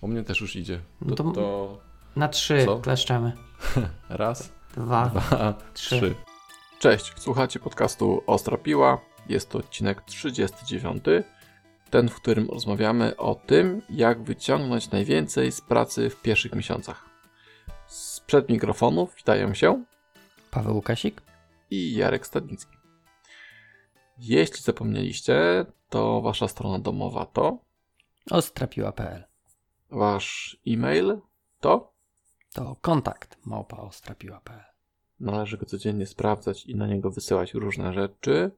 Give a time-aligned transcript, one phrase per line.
[0.00, 0.80] U mnie też już idzie.
[1.00, 1.78] No To, to- to
[2.16, 2.78] Na trzy Co?
[2.86, 3.32] kleszczemy.
[4.08, 5.06] raz, Dwa.
[5.06, 5.96] dwa, trzy.
[6.00, 6.14] trzy.
[6.78, 9.00] Cześć, słuchacie podcastu Ostra Piła.
[9.28, 11.04] Jest to odcinek 39.
[11.90, 17.04] Ten, w którym rozmawiamy o tym, jak wyciągnąć najwięcej z pracy w pierwszych miesiącach.
[17.86, 19.84] Sprzed mikrofonów witają się
[20.50, 21.22] Paweł Łukasik.
[21.70, 22.76] i Jarek Stadnicki.
[24.18, 27.58] Jeśli zapomnieliście, to wasza strona domowa to,
[28.30, 29.24] Ostrapiła.pl
[29.90, 31.20] wasz e-mail
[31.60, 31.92] to,
[32.52, 34.68] To kontakt małpa ostrapiła.pl
[35.20, 38.50] należy go codziennie sprawdzać i na niego wysyłać różne rzeczy.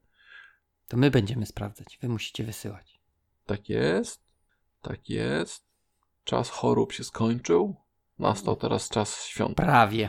[0.89, 1.99] To my będziemy sprawdzać.
[2.03, 3.01] Wy musicie wysyłać.
[3.47, 4.23] Tak jest,
[4.83, 5.71] tak jest.
[6.25, 7.77] Czas chorób się skończył.
[8.19, 9.57] Nastał teraz czas świąt.
[9.57, 10.09] Prawie.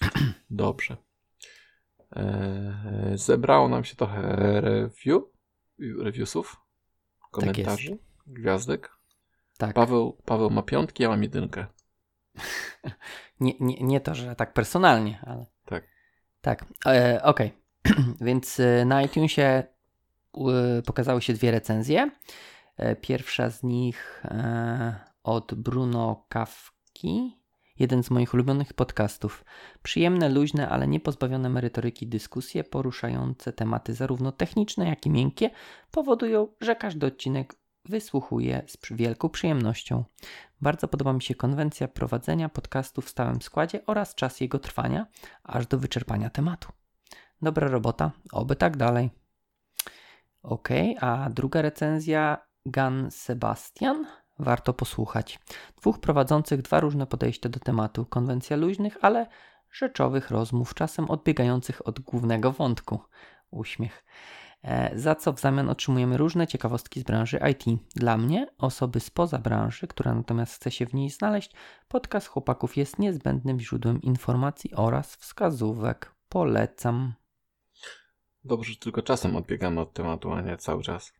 [0.50, 0.96] Dobrze.
[2.12, 5.22] Eee, zebrało nam się trochę review,
[5.78, 6.56] reviewsów,
[7.30, 8.93] komentarzy, gwiazdek.
[9.66, 9.74] Tak.
[9.74, 11.66] Paweł, Paweł ma piątki, ja mam jedynkę.
[13.40, 15.46] Nie, nie, nie to, że tak personalnie, ale.
[15.64, 15.84] Tak.
[16.40, 16.64] Tak.
[16.86, 17.52] E, Okej.
[18.20, 19.62] Więc e, na iTunesie
[20.86, 22.10] pokazały się dwie recenzje.
[22.76, 27.38] E, Pierwsza z nich e, od Bruno Kawki.
[27.78, 29.44] Jeden z moich ulubionych podcastów.
[29.82, 35.50] Przyjemne, luźne, ale nie pozbawione merytoryki dyskusje poruszające tematy zarówno techniczne, jak i miękkie
[35.90, 40.04] powodują, że każdy odcinek wysłuchuję z wielką przyjemnością.
[40.60, 45.06] Bardzo podoba mi się konwencja prowadzenia podcastu w stałym składzie oraz czas jego trwania,
[45.42, 46.68] aż do wyczerpania tematu.
[47.42, 49.10] Dobra robota, oby tak dalej.
[50.42, 50.68] Ok,
[51.00, 54.06] a druga recenzja Gan Sebastian.
[54.38, 55.40] Warto posłuchać.
[55.76, 58.06] Dwóch prowadzących dwa różne podejścia do tematu.
[58.06, 59.26] Konwencja luźnych, ale
[59.72, 63.00] rzeczowych rozmów, czasem odbiegających od głównego wątku.
[63.50, 64.04] Uśmiech.
[64.64, 67.64] E, Za co w zamian otrzymujemy różne ciekawostki z branży IT.
[67.96, 71.52] Dla mnie, osoby spoza branży, która natomiast chce się w niej znaleźć,
[71.88, 76.14] podcast chłopaków jest niezbędnym źródłem informacji oraz wskazówek.
[76.28, 77.14] Polecam.
[78.44, 81.12] Dobrze, że tylko czasem odbiegamy od tematu, a nie cały czas.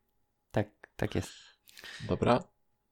[0.50, 1.33] Tak, tak jest.
[2.09, 2.44] Dobra,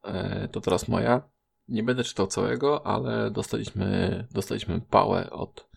[0.04, 1.22] e, to teraz moja.
[1.68, 5.68] Nie będę czytał całego, ale dostaliśmy, dostaliśmy pałę od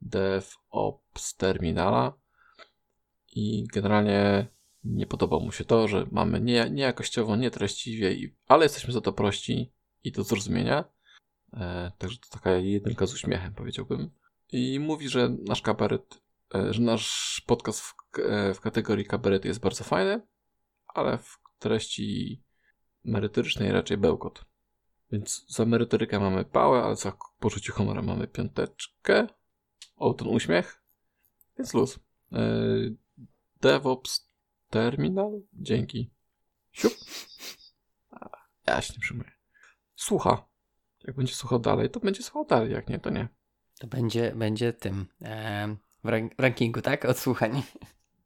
[0.00, 2.21] DevOps Terminala
[3.32, 4.46] i generalnie
[4.84, 8.92] nie podoba mu się to, że mamy nie, nie jakościowo, nie treściwie, i- ale jesteśmy
[8.92, 9.72] za to prości
[10.04, 10.84] i do zrozumienia.
[11.52, 14.10] E, także to taka jedynka z uśmiechem, powiedziałbym.
[14.52, 16.22] I mówi, że nasz kabaret,
[16.54, 20.20] e, że nasz podcast w, e, w kategorii kabaret jest bardzo fajny,
[20.86, 22.42] ale w treści
[23.04, 24.44] merytorycznej raczej bełkot.
[25.12, 29.26] Więc za merytorykę mamy pałę, ale za poczucie humoru mamy piąteczkę.
[29.96, 30.82] O, ten uśmiech.
[31.58, 31.98] Więc luz.
[32.32, 32.96] Yy,
[33.62, 34.28] DevOps
[34.70, 35.40] Terminal.
[35.52, 36.10] Dzięki.
[36.72, 36.92] Siup.
[38.66, 39.30] Ja się nie przyjmuję.
[39.96, 40.44] Słucha.
[41.04, 42.72] Jak będzie słuchał dalej, to będzie słuchał dalej.
[42.72, 43.28] Jak nie, to nie.
[43.80, 47.04] To będzie, będzie tym em, w rank- rankingu, tak?
[47.04, 47.62] Odsłuchań.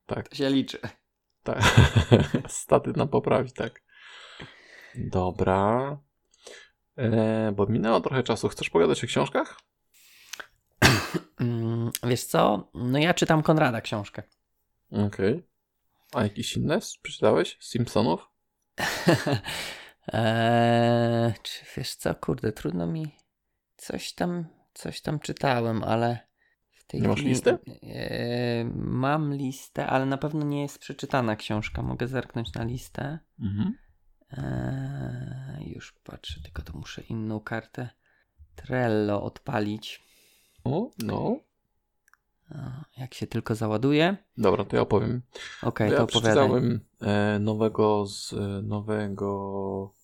[0.06, 0.28] Tak.
[0.28, 0.78] To się liczy.
[1.42, 1.62] Tak.
[2.48, 3.82] Staty nam poprawi, tak.
[4.94, 5.98] Dobra.
[6.96, 8.48] E, bo minęło trochę czasu.
[8.48, 9.60] Chcesz pogadać o książkach?
[11.40, 12.70] Mm, wiesz co?
[12.74, 14.22] No ja czytam Konrada książkę.
[14.90, 15.42] Okej.
[16.12, 17.58] A jakieś inne przeczytałeś?
[17.60, 18.30] Simpsonów?
[20.12, 22.14] eee, czy wiesz co?
[22.14, 23.16] Kurde, trudno mi.
[23.76, 26.18] Coś tam, coś tam czytałem, ale
[26.70, 27.58] w tej Nie masz chwili, listy?
[27.82, 31.82] Eee, mam listę, ale na pewno nie jest przeczytana książka.
[31.82, 33.18] Mogę zerknąć na listę.
[33.40, 33.78] Mhm.
[34.30, 37.88] Eee, już patrzę, tylko to muszę inną kartę
[38.56, 40.02] Trello odpalić.
[40.64, 41.40] O, no.
[42.96, 44.16] Jak się tylko załaduje.
[44.38, 45.22] Dobra, to ja opowiem.
[45.62, 46.32] Okej, ja to opowiadaj.
[46.32, 49.94] przeczytałem e, nowego z e, nowego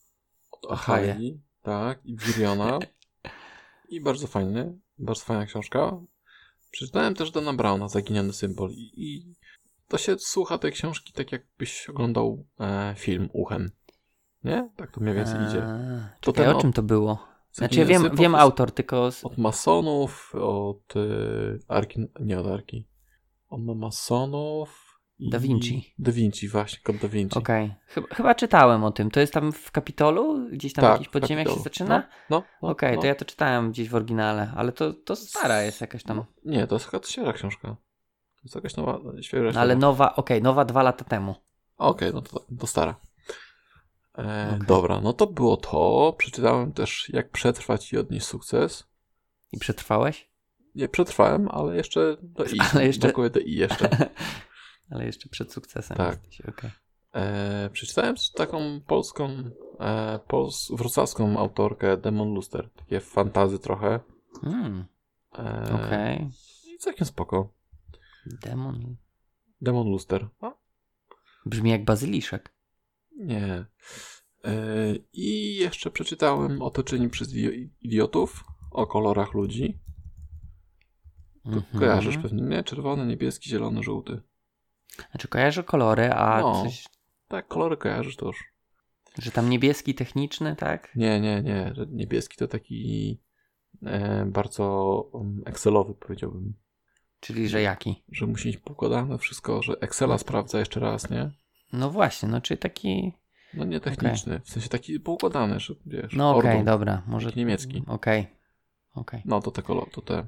[0.50, 0.72] od.
[0.72, 2.78] Achai, tak, i Viriona.
[3.88, 6.00] I bardzo fajny, bardzo fajna książka.
[6.70, 9.34] Przeczytałem też Dana Browna, Zaginiony symbol i, i
[9.88, 13.70] to się słucha tej książki tak jakbyś oglądał e, film uchem.
[14.44, 14.70] Nie?
[14.76, 15.66] Tak to mniej więcej idzie.
[16.20, 17.31] To czekaj, ten o czym to było?
[17.52, 19.10] Znaczy ja wiem, wiem autor, tylko...
[19.10, 21.00] z- Od masonów, od e,
[21.68, 22.88] Arki, nie od Arki.
[23.48, 24.98] On ma masonów.
[25.18, 25.94] i- Da Vinci.
[25.98, 27.38] Da Vinci, właśnie, kod Da Vinci.
[27.38, 29.10] Okej, chyba, chyba czytałem o tym.
[29.10, 30.48] To jest tam w Kapitolu?
[30.52, 32.08] Gdzieś tam Tak, jakiś podziemiak się zaczyna?
[32.30, 33.00] No, no, no, Okej, no.
[33.00, 36.24] to ja to czytałem gdzieś w oryginale, ale to, to stara jest jakaś tam.
[36.44, 37.68] Nie, to jest jakaś świeża książka.
[37.68, 41.34] To jest jakaś nowa, świeża No, ale nowa, okej, nowa dwa lata temu.
[41.76, 42.94] Okej, no to, to stara.
[44.18, 44.66] E, Okej.
[44.66, 46.14] Dobra, no to było to.
[46.18, 48.86] Przeczytałem też Jak przetrwać i odnieść sukces.
[49.52, 50.30] I przetrwałeś?
[50.74, 52.58] Nie przetrwałem, ale jeszcze do I.
[52.74, 53.88] Ale jeszcze- Brakuje do I jeszcze.
[54.90, 56.10] Ale jeszcze przed sukcesem Tak.
[56.14, 56.70] jesteś, okej.
[57.14, 59.28] E, przeczytałem taką polską,
[59.80, 62.70] e, pols wrocławską autorkę Demon Luster.
[62.76, 64.00] Takie fantazy trochę.
[64.40, 64.84] Hmm,
[65.38, 66.30] E, Okej.
[66.74, 67.48] I całkiem spoko.
[68.26, 68.96] Demon.
[69.60, 70.28] Demon Luster.
[70.40, 70.52] A?
[71.46, 72.52] Brzmi jak bazyliszek.
[73.16, 73.64] Nie.
[74.44, 74.54] E,
[75.12, 77.34] I jeszcze przeczytałem Otoczeni przez
[77.80, 79.78] idiotów o kolorach ludzi.
[81.44, 81.64] Mhm.
[81.80, 82.64] Kojarzysz pewnie, nie?
[82.64, 84.22] Czerwony, niebieski, zielony, żółty.
[85.10, 86.62] Znaczy kojarzę kolory, a No.
[86.62, 86.84] coś,
[87.28, 88.44] Tak, kolory kojarzysz to już.
[89.18, 90.92] że tam niebieski techniczny, tak?
[90.96, 91.72] Nie, nie, nie.
[91.74, 93.20] że Niebieski to taki
[93.82, 96.54] e, bardzo um, Excelowy powiedziałbym.
[97.20, 98.04] Czyli, że jaki?
[98.12, 101.30] Że musi być poukładane wszystko, że Excela sprawdza jeszcze raz, nie?
[101.72, 103.12] No właśnie, no czy taki...
[103.54, 106.12] No nie techniczny, w sensie taki poukładany, że wiesz.
[106.16, 106.64] No okej, ordą.
[106.64, 107.30] dobra, może...
[107.36, 107.82] Niemiecki.
[107.86, 108.26] Okej,
[108.94, 109.22] okej.
[109.24, 110.26] No to te kolor, to te.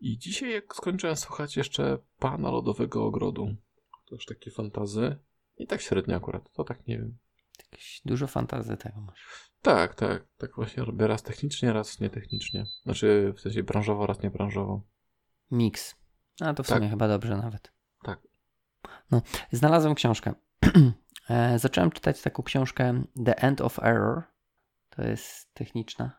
[0.00, 3.56] I dzisiaj jak skończyłem słuchać jeszcze Pana Lodowego Ogrodu.
[4.08, 5.16] To już takie fantazy.
[5.56, 7.18] I tak średnio akurat, to tak nie wiem.
[7.72, 9.50] Jakieś Dużo fantazji tego masz.
[9.62, 10.26] Tak, tak.
[10.38, 12.64] Tak właśnie robię raz technicznie, raz nietechnicznie.
[12.82, 14.82] Znaczy w sensie branżowo, raz niebranżowo.
[15.50, 15.96] Mix.
[16.40, 16.76] A to w Tak.
[16.78, 17.72] sumie chyba dobrze nawet.
[19.10, 19.22] No,
[19.52, 20.34] znalazłem książkę.
[21.30, 24.22] e, zacząłem czytać taką książkę The End of Error.
[24.90, 26.10] To jest techniczna.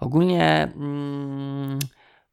[0.00, 1.78] Ogólnie mm,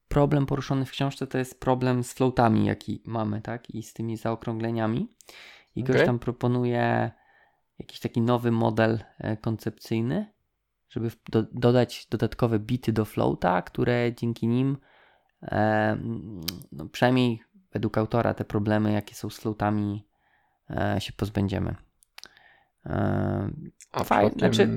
[0.08, 3.70] problem poruszony w książce to jest problem z floatami, jaki mamy, tak?
[3.70, 5.16] I z tymi zaokrągleniami.
[5.76, 6.06] I ktoś Okej.
[6.06, 7.12] tam proponuje
[7.80, 10.34] jakiś taki nowy model e, koncepcyjny,
[10.90, 14.78] żeby do, dodać dodatkowe bity do floata, które dzięki nim
[15.42, 15.98] e,
[16.72, 17.44] no przynajmniej
[17.74, 20.06] według autora te problemy, jakie są z floatami,
[20.70, 21.76] e, się pozbędziemy.
[22.86, 23.50] E,
[23.92, 24.68] A Fajnie, znaczy-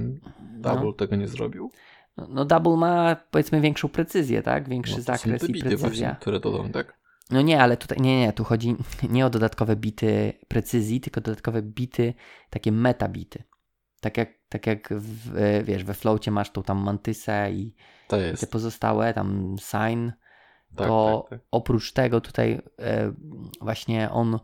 [0.40, 0.92] Double no.
[0.92, 1.70] tego nie zrobił?
[2.16, 4.68] no, no Double ma powiedzmy większą precyzję, tak?
[4.68, 5.78] Większy No, są zakres te i precyzja.
[5.88, 7.02] właśnie, które dodał, tak?
[7.30, 8.76] No nie, ale tutaj nie, nie, tu chodzi
[9.10, 12.14] nie o dodatkowe bity precyzji, tylko dodatkowe bity,
[12.50, 13.42] takie metabity.
[14.00, 17.74] Tak jak, tak jak w, e, wiesz, we flowcie masz tą tam mantysę i
[18.40, 20.10] te pozostałe, tam sign,
[20.76, 21.48] Tak, to tak, tak.
[21.50, 23.12] oprócz tego tutaj e,
[23.60, 24.38] właśnie on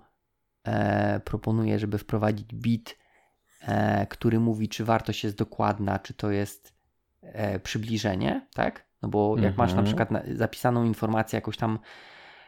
[0.65, 2.99] e, proponuje, żeby wprowadzić bit,
[3.61, 6.73] e, który mówi, czy wartość jest dokładna, czy to jest
[7.23, 8.89] e, przybliżenie, tak?
[9.03, 9.87] No bo jak masz na Mhm.
[9.87, 11.79] przykład na, zapisaną informację jakąś tam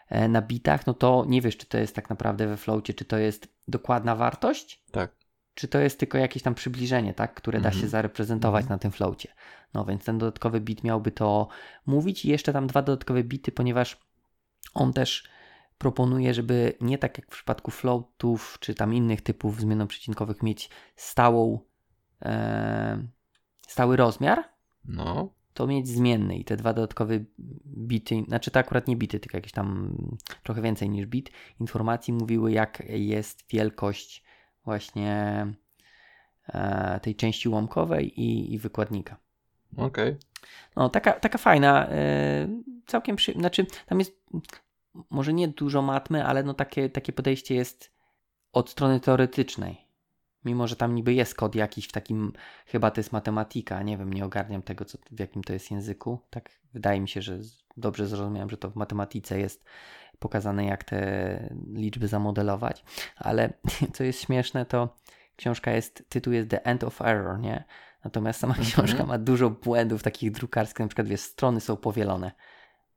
[0.09, 3.05] e, na bitach, no to nie wiesz, czy to jest tak naprawdę we flowcie, czy
[3.05, 5.19] to jest dokładna wartość, Tak.
[5.55, 7.82] Czy to jest tylko jakieś tam przybliżenie, tak, które da Mhm.
[7.82, 8.75] się zareprezentować Mhm.
[8.75, 9.29] na tym flowcie.
[9.75, 11.49] No więc ten dodatkowy bit miałby to
[11.87, 13.97] mówić i jeszcze tam dwa dodatkowe bity, ponieważ
[14.75, 15.29] on też
[15.79, 21.58] proponuje, żeby nie tak jak w przypadku floatów czy tam innych typów zmiennoprzecinkowych mieć stałą,
[22.23, 23.06] e,
[23.69, 24.44] stały rozmiar,
[24.85, 25.35] No.
[25.55, 27.25] to mieć zmienny i te dwa dodatkowe
[27.67, 29.97] bity, znaczy to akurat nie bity, tylko jakieś tam
[30.43, 31.31] trochę więcej niż bit,
[31.61, 34.25] informacji mówiły jak jest wielkość
[34.65, 35.47] właśnie
[36.49, 39.17] e, tej części ułamkowej i, i wykładnika.
[39.77, 40.17] Okej.
[40.77, 42.49] No, taka, taka fajna, e,
[42.87, 43.33] całkiem przy...
[43.33, 44.21] Znaczy, tam jest
[45.11, 47.93] może nie dużo matmy, ale no takie, takie podejście jest
[48.53, 49.91] od strony teoretycznej.
[50.45, 52.33] Mimo, że tam niby jest kod jakiś w takim,
[52.67, 56.19] chyba to jest matematyka, nie wiem, nie ogarniam tego, co, w jakim to jest języku.
[56.31, 57.39] Tak wydaje mi się, że
[57.77, 59.65] dobrze zrozumiałem, że to w matematyce jest
[60.20, 61.00] pokazane, jak te
[61.75, 62.84] liczby zamodelować.
[63.17, 63.52] Ale
[63.94, 64.96] co jest śmieszne, to
[65.37, 67.64] książka jest, tytuł jest The End of Error, nie?
[68.05, 68.70] Natomiast sama Mhm.
[68.70, 72.33] książka ma dużo błędów takich drukarskich, na przykład wiesz, strony są powielone.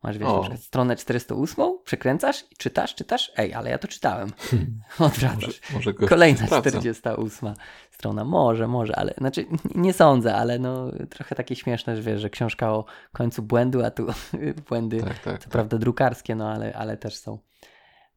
[0.03, 0.35] Masz wiesz, O.
[0.35, 4.29] na przykład stronę 408, przekręcasz i czytasz, czytasz, ej, ale ja to czytałem.
[4.99, 5.61] Odwracasz.
[5.73, 6.69] Może, może Kolejna sprawdzę.
[6.69, 7.53] 48
[7.91, 8.23] strona.
[8.25, 9.45] Może, może, ale znaczy
[9.75, 13.91] nie sądzę, ale no trochę takie śmieszne, że wiesz, że książka o końcu błędu, a
[13.91, 14.07] tu
[14.69, 15.43] błędy Tak, tak.
[15.43, 17.39] co prawda drukarskie, no ale, ale też są.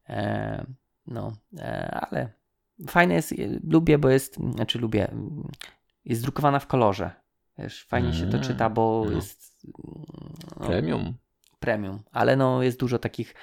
[0.09, 0.67] E,
[1.07, 2.29] no, e, ale
[2.89, 3.37] fajne jest, e,
[3.71, 5.49] lubię, bo jest, znaczy lubię, mm,
[6.05, 7.11] jest drukowana w kolorze.
[7.59, 9.13] Wiesz, fajnie się to Mm, czyta, bo no.
[9.13, 9.67] jest
[10.61, 11.15] no, Premium.
[11.67, 13.35] Premium, ale no jest dużo takich,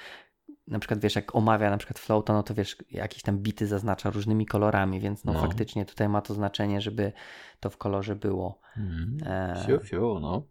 [0.66, 4.10] na przykład wiesz, jak omawia na przykład flauta, no to wiesz, jakieś tam bity zaznacza
[4.10, 5.40] różnymi kolorami, więc no, No.
[5.40, 7.12] faktycznie tutaj ma to znaczenie, żeby
[7.60, 8.60] to w kolorze było.
[8.76, 9.18] Mm.
[9.26, 10.46] E, Fiu, fiu, no.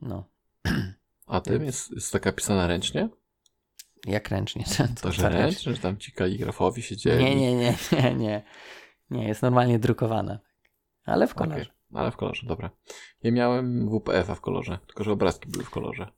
[0.00, 0.28] no,
[1.26, 3.08] A tym jest, jest taka pisana ręcznie?
[4.06, 4.64] jak ręcznie.
[5.02, 7.18] To, że Co ręcznie, że tam ci kaligrafowi się dzieje.
[7.18, 8.42] Nie, nie, nie, nie, nie.
[9.10, 10.38] Nie, jest normalnie drukowana.
[11.04, 11.66] Ale w kolorze.
[11.94, 12.70] Ale w kolorze, dobra.
[13.22, 16.08] Ja miałem WPF-a w kolorze, tylko że obrazki były w kolorze.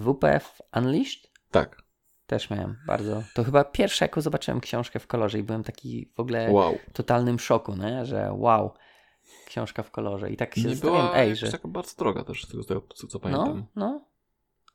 [0.00, 1.82] WPF Unleashed Tak.
[2.26, 3.22] też miałem bardzo.
[3.34, 6.74] To chyba pierwsze, jaką zobaczyłem książkę w kolorze i byłem taki w ogóle Wow.
[6.88, 8.04] w totalnym szoku, nie?
[8.06, 8.72] że wow,
[9.46, 10.30] książka w kolorze.
[10.30, 11.52] I tak się Nie zastanawiam, była ej, że.
[11.52, 13.66] taka bardzo droga też, z tego co, co, No, pamiętam.
[13.76, 14.04] no.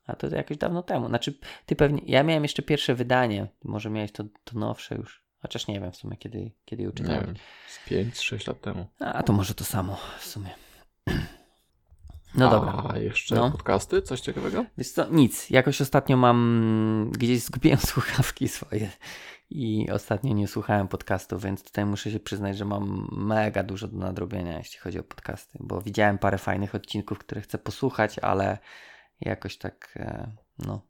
[0.06, 1.08] A to jakoś dawno temu.
[1.08, 2.02] Znaczy, ty pewnie.
[2.06, 3.48] Ja miałem jeszcze pierwsze wydanie.
[3.64, 5.25] Może miałeś to, to nowsze już.
[5.42, 7.26] Chociaż nie wiem w sumie, kiedy, kiedy ją Nie czytałem.
[7.26, 7.36] wiem,
[7.68, 8.86] z 5-6 lat temu.
[9.00, 10.50] A to może to samo w sumie.
[12.34, 12.84] No dobra.
[12.88, 13.50] A jeszcze No.
[13.50, 14.02] podcasty?
[14.02, 14.64] Coś ciekawego?
[14.78, 15.50] Wiesz co, nic.
[15.50, 17.10] Jakoś ostatnio mam.
[17.18, 18.90] Gdzieś zgubiłem słuchawki swoje
[19.50, 23.98] i ostatnio nie słuchałem podcastu, więc tutaj muszę się przyznać, że mam mega dużo do
[23.98, 28.58] nadrobienia, jeśli chodzi o podcasty, bo widziałem parę fajnych odcinków, które chcę posłuchać, ale
[29.20, 30.82] jakoś tak, e, no,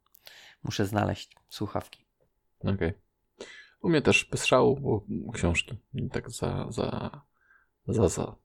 [0.64, 2.04] muszę znaleźć słuchawki.
[2.64, 2.92] Okej.
[3.86, 5.76] U mnie też bez szału, bo książki.
[6.12, 7.20] Tak za, za,
[7.88, 8.36] za, za.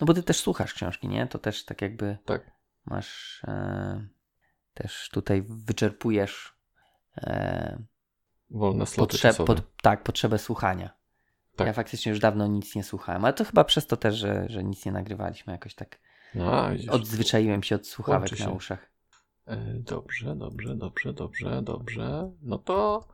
[0.00, 1.26] No bo ty też słuchasz książki, nie?
[1.26, 2.50] To też tak jakby Tak.
[2.84, 4.06] masz, e,
[4.74, 6.54] też tutaj wyczerpujesz
[7.16, 7.82] e,
[8.50, 10.90] Wolne sloty Potrze- pod, tak, potrzebę słuchania.
[11.56, 11.66] Tak.
[11.66, 14.64] Ja faktycznie już dawno nic nie słuchałem, ale to chyba przez to też, że, że
[14.64, 15.52] nic nie nagrywaliśmy.
[15.52, 15.98] Jakoś tak
[16.34, 16.88] No, widzisz.
[16.88, 18.89] odzwyczaiłem się od słuchawek na uszach.
[19.50, 22.32] E, Dobrze, dobrze, dobrze, dobrze, dobrze.
[22.42, 23.08] No to,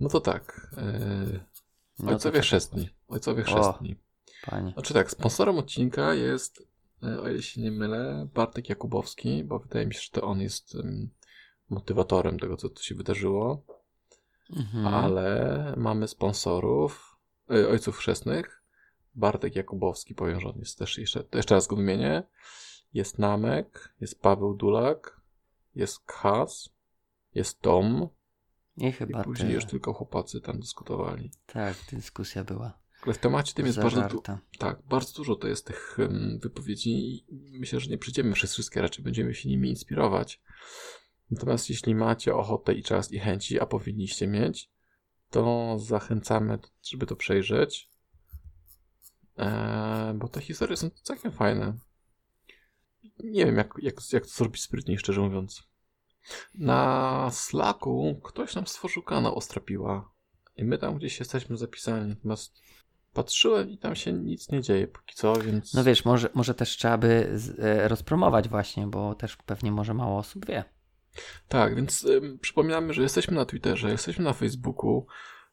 [0.00, 0.70] no to tak.
[0.76, 1.52] E,
[1.98, 2.88] No Ojcowie to, chrzestni.
[3.08, 3.46] Ojcowie O.
[3.46, 3.96] chrzestni.
[4.46, 4.72] Panie.
[4.72, 6.68] Znaczy tak, sponsorem odcinka jest,
[7.02, 10.40] e, o ile się nie mylę, Bartek Jakubowski, bo wydaje mi się, że to on
[10.40, 11.10] jest em,
[11.70, 13.64] motywatorem tego, co tu się wydarzyło.
[14.56, 14.86] Mhm.
[14.86, 17.16] Ale mamy sponsorów,
[17.50, 18.62] e, ojców chrzestnych.
[19.14, 22.22] Bartek Jakubowski, powiem, że on jest też jeszcze, jeszcze raz go wymienię.
[22.94, 25.21] Jest Namek, jest Paweł Dulak,
[25.74, 26.68] jest Khas,
[27.34, 28.08] jest Tom
[28.76, 29.54] I i chyba później tyle.
[29.54, 31.30] już tylko chłopacy tam dyskutowali.
[31.46, 32.78] Tak, dyskusja była.
[33.02, 34.22] Ale w temacie tym jest bardzo, du-
[34.58, 36.90] tak, bardzo dużo to jest tych em, wypowiedzi
[37.28, 40.40] i myślę, że nie przejdziemy przez wszystkie, raczej będziemy się nimi inspirować.
[41.30, 44.70] Natomiast jeśli macie ochotę i czas i chęci, a powinniście mieć,
[45.30, 47.90] to zachęcamy, żeby to przejrzeć,
[49.36, 51.78] eee, bo te historie są całkiem fajne.
[53.24, 55.62] Nie wiem, jak, jak, jak to zrobić sprytniej, szczerze mówiąc.
[56.54, 60.12] Na Slacku ktoś nam stworzył kanał Ostrapiła
[60.56, 62.62] i my tam gdzieś jesteśmy zapisani, natomiast
[63.12, 65.74] patrzyłem i tam się nic nie dzieje póki co, więc...
[65.74, 69.94] No wiesz, może, może też trzeba by z, e, rozpromować właśnie, bo też pewnie może
[69.94, 70.64] mało osób wie.
[71.48, 75.06] Tak, więc ym, przypominamy, że jesteśmy na Twitterze, jesteśmy na Facebooku.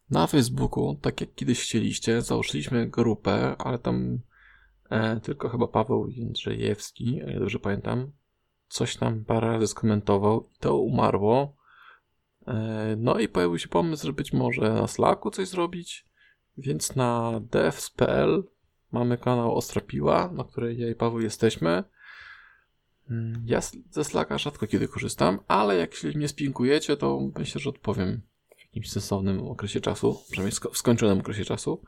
[0.10, 4.20] Na Facebooku, tak jak kiedyś chcieliście, założyliśmy grupę, ale tam e,
[5.24, 8.12] tylko chyba Paweł Jędrzejewski, ile dobrze pamiętam,
[8.67, 11.55] coś tam parę razy skomentował i to umarło.
[12.48, 16.05] E, no i pojawił się pomysł, że być może na Slacku coś zrobić,
[16.58, 18.43] więc na devs.pl
[18.91, 21.84] mamy kanał Ostrapiła, na której ja i Paweł jesteśmy.
[23.10, 27.69] Mm, Ja ze Slacka rzadko kiedy korzystam, ale jak się mnie spinkujecie, to myślę, że
[27.69, 28.22] odpowiem
[28.58, 31.81] w jakimś sensownym okresie czasu, przynajmniej w skończonym okresie czasu.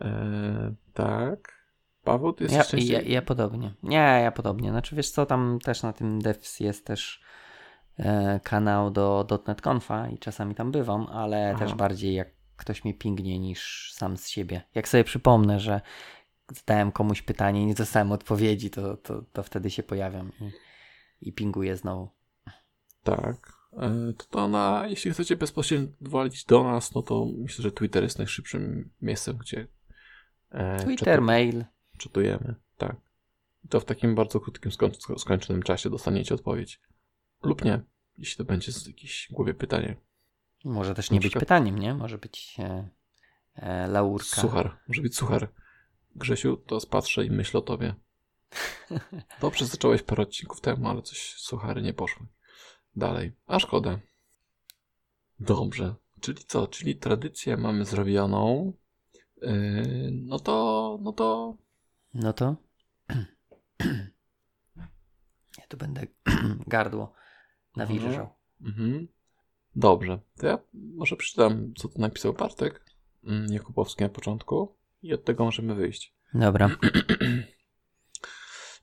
[0.00, 1.56] e, tak.
[2.04, 2.92] Paweł, ty jesteś Ja, częściej...
[2.92, 3.74] ja, ja podobnie.
[3.82, 4.70] Nie, ja podobnie.
[4.70, 7.22] Znaczy wiesz co, tam też na tym devs jest też
[7.98, 11.58] e, kanał do .NET Confa i czasami tam bywam, ale Aha.
[11.64, 14.62] też bardziej jak ktoś mi pingnie niż sam z siebie.
[14.74, 15.80] Jak sobie przypomnę, że
[16.54, 20.50] zadałem komuś pytanie i nie dostałem odpowiedzi, to, to, to wtedy się pojawiam i,
[21.28, 22.08] i pinguję znowu.
[23.02, 23.52] Tak.
[23.72, 28.02] E, To, to na, jeśli chcecie bezpośrednio walić do nas, no to myślę, że Twitter
[28.02, 29.66] jest najszybszym miejscem, gdzie
[30.84, 31.64] Twitter, czatu- mail.
[31.98, 32.54] czytujemy.
[32.76, 32.96] Tak.
[33.68, 36.80] To w takim bardzo krótkim, skoń- skończonym czasie dostaniecie odpowiedź.
[37.42, 37.80] Lub nie,
[38.18, 39.96] jeśli to będzie z jakieś głowie pytanie.
[40.64, 41.94] Może też nie być pytaniem, nie?
[41.94, 42.88] Może być e,
[43.54, 44.40] e, laurka.
[44.40, 45.48] Suchar, może być suchar.
[46.16, 47.94] Grzesiu, to spatrzę i myślę o tobie.
[49.40, 52.26] Dobrze zacząłeś parę odcinków temu, ale coś suchary nie poszły.
[52.96, 53.32] Dalej.
[53.46, 53.98] A szkoda.
[55.40, 55.94] Dobrze.
[56.20, 56.66] Czyli co?
[56.66, 58.72] Czyli tradycję mamy zrobioną.
[59.42, 61.56] Yy, no to, no to
[62.14, 62.56] No to.
[65.58, 66.06] Ja tu będę
[66.66, 67.12] gardło
[67.76, 68.28] nawilżał.
[68.60, 69.08] Mhm.
[69.76, 70.18] Dobrze.
[70.38, 72.84] To ja może przeczytam, co tu napisał Bartek
[73.24, 76.14] mm, Jakubowski na początku i od tego możemy wyjść.
[76.34, 76.70] Dobra.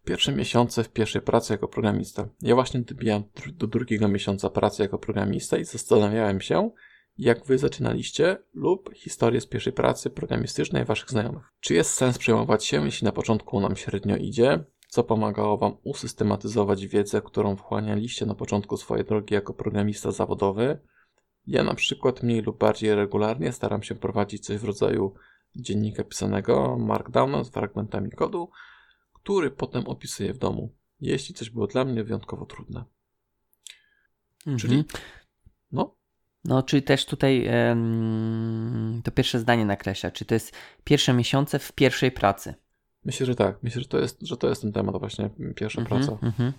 [0.06, 2.28] Pierwsze miesiące w pierwszej pracy jako programista.
[2.42, 6.72] Ja właśnie dobijam do drugiego miesiąca pracy jako programista i zastanawiałem się,
[7.17, 11.43] jak wy zaczynaliście lub historię z pierwszej pracy programistycznej waszych znajomych.
[11.60, 14.63] Czy jest sens przejmować się, jeśli na początku nam średnio idzie?
[14.88, 20.79] Co pomagało wam usystematyzować wiedzę, którą wchłanialiście na początku swojej drogi jako programista zawodowy?
[21.48, 25.13] Ja na przykład mniej lub bardziej regularnie staram się prowadzić coś w rodzaju
[25.55, 28.50] dziennika pisanego Markdownem z fragmentami kodu,
[29.13, 32.84] który potem opisuję w domu, jeśli coś było dla mnie wyjątkowo trudne.
[34.58, 34.84] Czyli- Mhm.
[34.88, 35.00] No,
[36.46, 40.12] No, czyli też tutaj em, to pierwsze zdanie nakreśla.
[40.12, 42.54] Czy to jest pierwsze miesiące w pierwszej pracy?
[43.06, 43.64] myślę, że tak.
[43.64, 46.26] Myślę, że to jest, że to jest ten temat właśnie, pierwsza Mhm, praca.
[46.26, 46.54] mhm.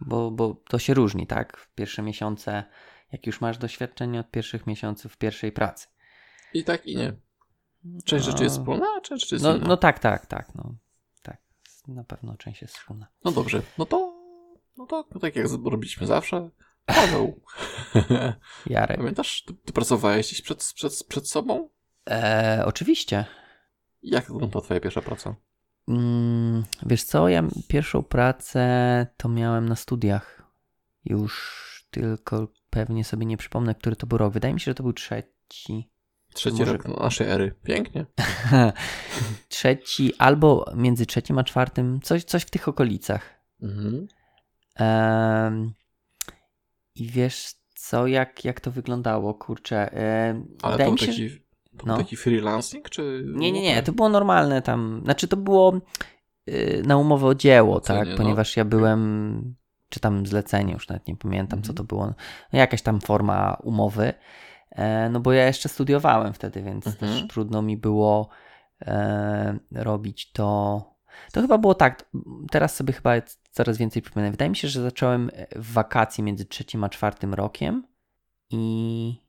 [0.00, 1.68] Bo, bo to się różni, tak?
[1.74, 2.64] Pierwsze miesiące
[3.12, 5.86] jak już masz doświadczenie od pierwszych miesięcy pierwszej pracy.
[6.54, 7.12] I tak i nie.
[8.04, 8.32] Część No.
[8.32, 9.66] rzeczy jest wspólna, a część rzeczy jest No, inna.
[9.68, 10.54] no tak, tak, tak.
[10.54, 10.74] No,
[11.22, 11.38] tak.
[11.88, 13.06] Na pewno część jest wspólna.
[13.24, 14.14] No dobrze, no to,
[14.76, 16.50] no to tak jak robiliśmy zawsze.
[16.86, 17.40] Paweł,
[18.66, 18.96] Jarek.
[18.98, 21.68] pamiętasz, ty, ty pracowałeś gdzieś przed, przed, przed sobą?
[22.10, 23.24] E, oczywiście.
[24.02, 25.34] Jak wyglądała twoja pierwsza praca?
[25.88, 30.42] Mm, wiesz co, ja pierwszą pracę to miałem na studiach.
[31.04, 34.32] Już tylko pewnie sobie nie przypomnę, który to był rok.
[34.32, 35.90] Wydaje mi się, że to był trzeci.
[36.34, 37.54] Trzeci Może- rok naszej ery.
[37.64, 38.06] Pięknie.
[39.48, 43.40] trzeci albo między trzecim a czwartym, coś, coś w tych okolicach.
[43.62, 44.06] Mhm.
[44.76, 45.74] Em,
[46.94, 49.90] I wiesz co, jak, jak to wyglądało, kurczę.
[50.62, 51.30] Ale to był się, taki,
[51.76, 51.94] to no.
[51.94, 53.24] był taki freelancing, czy...
[53.26, 55.00] Nie, nie, nie, to było normalne tam.
[55.04, 55.80] Znaczy to było
[56.48, 58.08] y, na umowę o dzieło, Zlecenie, tak?
[58.08, 58.16] no.
[58.16, 59.54] Ponieważ ja byłem,
[59.88, 61.76] czy tam zlecenie, już nawet nie pamiętam co Mhm.
[61.76, 62.06] to było.
[62.06, 62.14] No,
[62.58, 64.12] jakaś tam forma umowy.
[64.70, 67.12] E, no bo ja jeszcze studiowałem wtedy, więc Mhm.
[67.12, 68.28] też trudno mi było
[68.82, 70.80] e, robić to.
[71.32, 72.10] To chyba było tak.
[72.50, 73.14] Teraz sobie chyba
[73.54, 74.32] coraz więcej przypominam.
[74.32, 77.86] Wydaje mi się, że zacząłem w wakacje między trzecim a czwartym rokiem
[78.50, 79.24] i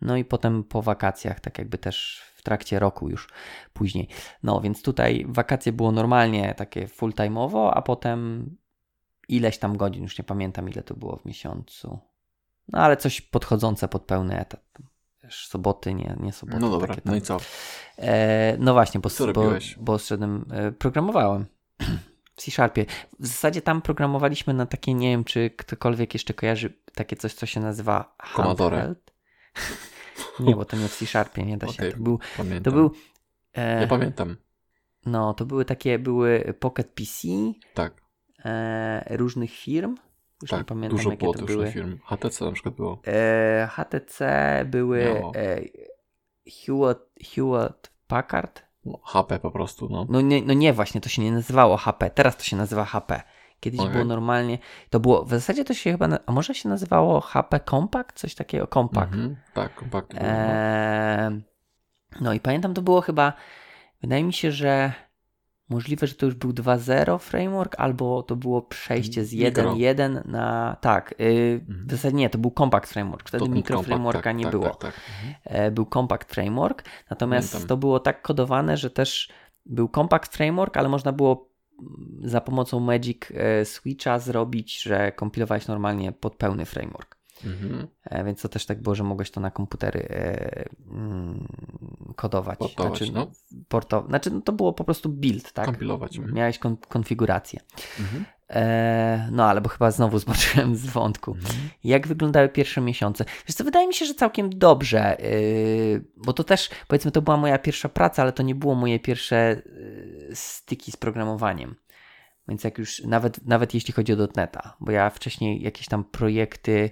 [0.00, 3.28] no i potem po wakacjach, tak jakby też w trakcie roku już
[3.72, 4.08] później.
[4.42, 8.50] No więc tutaj wakacje było normalnie takie full-time'owo, a potem
[9.28, 11.98] ileś tam godzin, już nie pamiętam ile to było w miesiącu.
[12.68, 14.60] No ale coś podchodzące pod pełny etat.
[15.24, 16.58] Wiesz, soboty, nie, nie soboty.
[16.58, 17.38] No dobra, no i co?
[17.98, 21.46] E, no właśnie, bo, Co bo, bo szedłem, e, programowałem
[22.40, 22.86] w C-Sharpie.
[23.18, 27.46] W zasadzie tam programowaliśmy na takie, nie wiem, czy ktokolwiek jeszcze kojarzy takie coś, co
[27.46, 28.94] się nazywa Commodore.
[30.40, 31.72] Nie, bo to nie w C-Sharpie, nie da się.
[31.72, 32.62] Okej, To był, Pamiętam.
[32.64, 32.90] to był
[33.54, 34.36] e, Ja pamiętam.
[35.06, 37.28] no, to były takie, były Pocket PC
[37.74, 38.02] Tak,
[38.44, 39.96] e, różnych firm.
[40.42, 40.66] Już nie tak.
[40.66, 41.72] pamiętam, Dużo jakie było to tych były.
[41.72, 41.98] firm.
[42.04, 43.02] HTC na przykład było.
[43.06, 44.24] E, HTC
[44.66, 45.02] były
[45.36, 45.60] e,
[46.66, 46.98] Hewlett,
[47.34, 48.62] Hewlett Packard.
[48.84, 50.06] No, HP po prostu, no.
[50.08, 52.10] No nie, no nie, właśnie, to się nie nazywało HP.
[52.10, 53.22] Teraz to się nazywa HP.
[53.60, 53.92] Kiedyś Okej.
[53.92, 54.58] było normalnie.
[54.90, 58.18] To było, w zasadzie to się chyba, a może się nazywało HP Compact?
[58.18, 59.12] Coś takiego, Compact.
[59.12, 59.36] Mhm.
[59.54, 60.28] Tak, kompakty były.
[60.28, 60.36] No.
[60.38, 61.40] Eee,
[62.20, 63.32] no i pamiętam, to było chyba,
[64.02, 64.92] wydaje mi się, że
[65.70, 69.74] możliwe, że to już był 2.0 framework, albo to było przejście z Mikro.
[69.74, 71.86] 1.1 na, tak, yy, Mhm.
[71.86, 74.52] w zasadzie nie, to był Compact Framework, wtedy ten mikro kompakt, frameworka tak, nie tak,
[74.52, 74.70] było.
[74.70, 74.94] Tak, tak.
[74.94, 75.34] Mhm.
[75.44, 77.68] E, był Compact Framework, natomiast Pamiętam.
[77.68, 79.28] to było tak kodowane, że też
[79.66, 81.50] był Compact Framework, ale można było
[82.24, 87.19] za pomocą Magic e, Switcha zrobić, że kompilowałeś normalnie pod pełny framework.
[87.44, 87.88] Mhm.
[88.04, 91.48] E, Więc to też tak było, że mogłeś to na komputery e, mm,
[92.16, 92.58] kodować.
[92.58, 93.30] Portować, znaczy, no.
[93.68, 95.66] porto, znaczy no to było po prostu build, tak?
[95.66, 96.16] Kompilować.
[96.16, 96.34] Mhm.
[96.34, 97.60] Miałeś kon- konfigurację.
[98.00, 98.24] Mhm.
[98.50, 101.30] E, no ale bo chyba znowu zboczyłem z wątku.
[101.30, 101.68] Mhm.
[101.84, 103.24] Jak wyglądały pierwsze miesiące?
[103.48, 107.36] Wiesz co, wydaje mi się, że całkiem dobrze, yy, bo to też, powiedzmy, to była
[107.36, 109.62] moja pierwsza praca, ale to nie było moje pierwsze
[110.28, 111.74] yy, styki z programowaniem.
[112.48, 116.90] Więc jak już, nawet, nawet jeśli chodzi o dotneta, bo ja wcześniej jakieś tam projekty,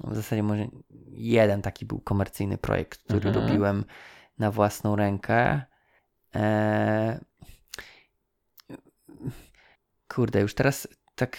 [0.00, 0.66] w zasadzie może
[1.10, 3.34] jeden taki był komercyjny projekt, który Mhm.
[3.34, 3.84] robiłem
[4.38, 5.62] na własną rękę.
[6.34, 7.24] E,
[10.08, 11.36] kurde, już teraz tak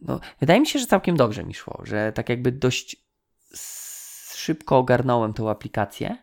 [0.00, 2.96] no, wydaje mi się, że całkiem dobrze mi szło, że tak jakby dość
[4.34, 6.16] szybko ogarnąłem tą aplikację.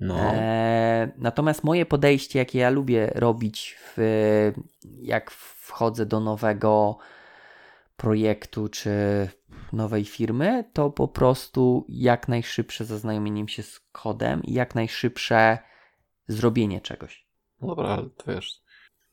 [0.00, 0.18] No.
[0.34, 4.52] E, natomiast moje podejście, jakie ja lubię robić, w,
[5.02, 6.98] jak wchodzę do nowego
[7.96, 8.90] projektu czy
[9.72, 15.58] nowej firmy, to po prostu jak najszybsze zaznajomienie się z kodem i jak najszybsze
[16.28, 17.26] zrobienie czegoś.
[17.60, 18.62] no dobra, ale to wiesz,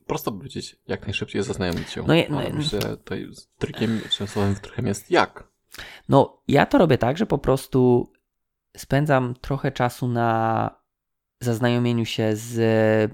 [0.08, 2.04] prosto powiedzieć, jak najszybciej zaznajomić się.
[2.08, 5.48] No je- no Ale myślę, tutaj trikiem, słowem trikiem jest jak.
[6.10, 8.12] No, ja to robię tak, że po prostu
[8.78, 10.70] spędzam trochę czasu na
[11.40, 13.12] zaznajomieniu się z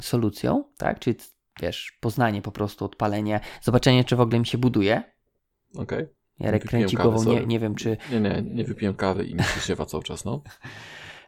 [0.00, 0.98] solucją, tak?
[0.98, 1.16] Czyli
[1.62, 5.02] wiesz, poznanie po prostu, odpalenie, zobaczenie, czy w ogóle mi się buduje.
[5.76, 6.06] Okej?
[6.40, 7.96] Jarek Wypiłem kręci głową, nie, nie wiem, czy.
[8.12, 10.42] Nie, nie, nie wypiłem kawy i mi się siewa cały czas, no.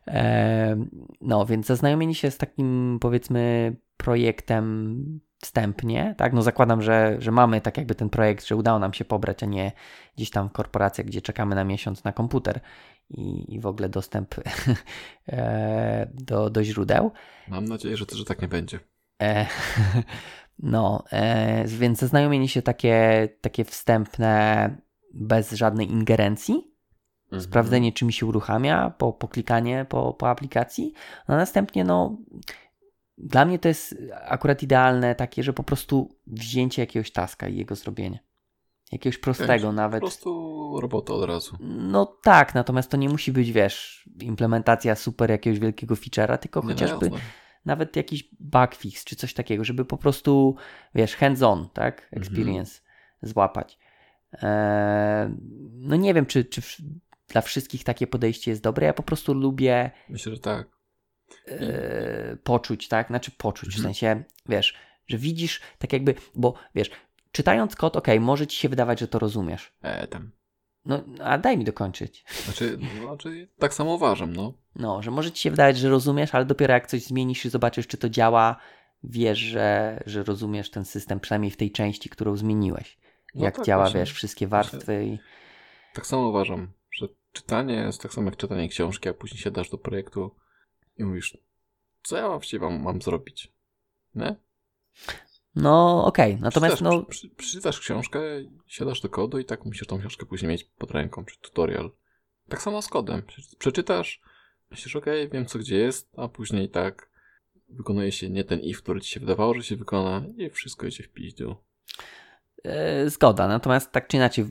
[0.08, 0.84] E,
[1.20, 6.32] no, więc zaznajomienie się z takim, powiedzmy, projektem wstępnie, tak?
[6.32, 9.46] No zakładam, że, że mamy tak jakby ten projekt, że udało nam się pobrać, a
[9.46, 9.72] nie
[10.16, 12.60] gdzieś tam w korporacjach, gdzie czekamy na miesiąc na komputer
[13.10, 14.34] i, i w ogóle dostęp
[15.28, 17.12] e, do, do źródeł.
[17.48, 18.78] Mam nadzieję, że, że tak nie będzie.
[19.22, 19.46] E,
[20.58, 24.76] no, e, więc zaznajomienie się takie, takie wstępne,
[25.14, 26.70] bez żadnej ingerencji,
[27.24, 27.42] Mhm.
[27.42, 30.92] sprawdzenie, czy mi się uruchamia, po, po klikanie po, po aplikacji,
[31.26, 32.18] a następnie, no,
[33.18, 33.94] dla mnie to jest
[34.24, 38.18] akurat idealne takie, że po prostu wzięcie jakiegoś taska i jego zrobienie.
[38.92, 40.00] Jakiegoś prostego nawet.
[40.00, 41.56] Po prostu robotę od razu.
[41.60, 46.66] No tak, natomiast to nie musi być, wiesz, implementacja super jakiegoś wielkiego feature'a, tylko Nie,
[46.66, 47.10] no chociażby
[47.64, 50.56] nawet jakiś bug fix czy coś takiego, żeby po prostu,
[50.94, 52.02] wiesz, hands-on, tak?
[52.02, 52.22] Mhm.
[52.22, 52.80] Experience
[53.22, 53.78] złapać.
[54.32, 55.30] Eee,
[55.72, 56.76] no nie wiem, czy, czy w-
[57.28, 58.86] dla wszystkich takie podejście jest dobre.
[58.86, 60.68] Ja po prostu lubię Myślę, że tak.
[61.48, 63.06] e, poczuć, tak?
[63.06, 63.84] Znaczy poczuć, w Mhm.
[63.94, 64.74] sensie, wiesz,
[65.06, 66.90] że widzisz tak jakby, bo wiesz,
[67.32, 69.72] czytając kod, ok, może ci się wydawać, że to rozumiesz.
[69.82, 70.30] E, tam.
[70.84, 72.24] No, a daj mi dokończyć.
[72.44, 74.52] Znaczy, znaczy, tak samo uważam, no.
[74.76, 77.86] No, że może ci się wydawać, że rozumiesz, ale dopiero jak coś zmienisz i zobaczysz,
[77.86, 78.56] czy to działa,
[79.04, 82.98] wiesz, że, że rozumiesz ten system, przynajmniej w tej części, którą zmieniłeś.
[83.34, 84.00] No jak tak, działa, właśnie.
[84.00, 85.18] wiesz, wszystkie warstwy i...
[85.94, 89.78] Tak samo uważam, że czytanie jest tak samo jak czytanie książki, a później siadasz do
[89.78, 90.36] projektu
[90.96, 91.38] i mówisz,
[92.02, 93.52] co ja właściwie mam, mam zrobić?
[94.14, 94.36] Nie?
[95.54, 98.20] No, okej, natomiast Przeczytasz, no, przy, przeczytasz książkę,
[98.66, 101.90] siadasz do kodu i tak musisz tą książkę później mieć pod ręką, czy tutorial.
[102.48, 103.22] Tak samo z kodem.
[103.22, 104.20] Prze- Przeczytasz,
[104.70, 107.10] myślisz, okej, wiem co gdzie jest, a później tak
[107.68, 111.04] wykonuje się nie ten if, który ci się wydawało, że się wykona i wszystko idzie
[111.04, 111.56] w piździu.
[112.64, 114.44] E, zgoda, natomiast tak czy inaczej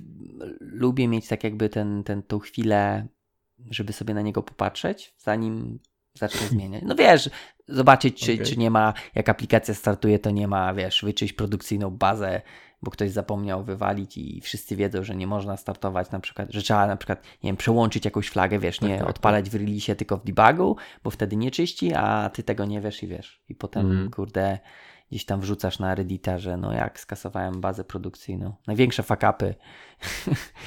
[0.59, 3.07] lubię mieć tak jakby ten, ten, tą chwilę,
[3.71, 5.79] żeby sobie na niego popatrzeć, zanim
[6.13, 6.83] zacznę zmieniać.
[6.85, 7.29] No wiesz,
[7.67, 8.45] zobaczyć, czy, Okej.
[8.45, 12.41] czy nie ma, jak aplikacja startuje, to nie ma, wiesz, wyczyść produkcyjną bazę,
[12.81, 16.87] bo ktoś zapomniał wywalić i wszyscy wiedzą, że nie można startować na przykład, że trzeba
[16.87, 20.17] na przykład, nie wiem, przełączyć jakąś flagę, wiesz, Tak, nie tak, odpalać w release, tylko
[20.17, 23.41] w debugu, bo wtedy nie czyści, a ty tego nie wiesz i wiesz.
[23.49, 24.11] I potem, Mhm.
[24.11, 24.59] kurde,
[25.11, 28.53] gdzieś tam wrzucasz na Reddita, że no jak skasowałem bazę produkcyjną.
[28.67, 29.53] Największe fuck-upy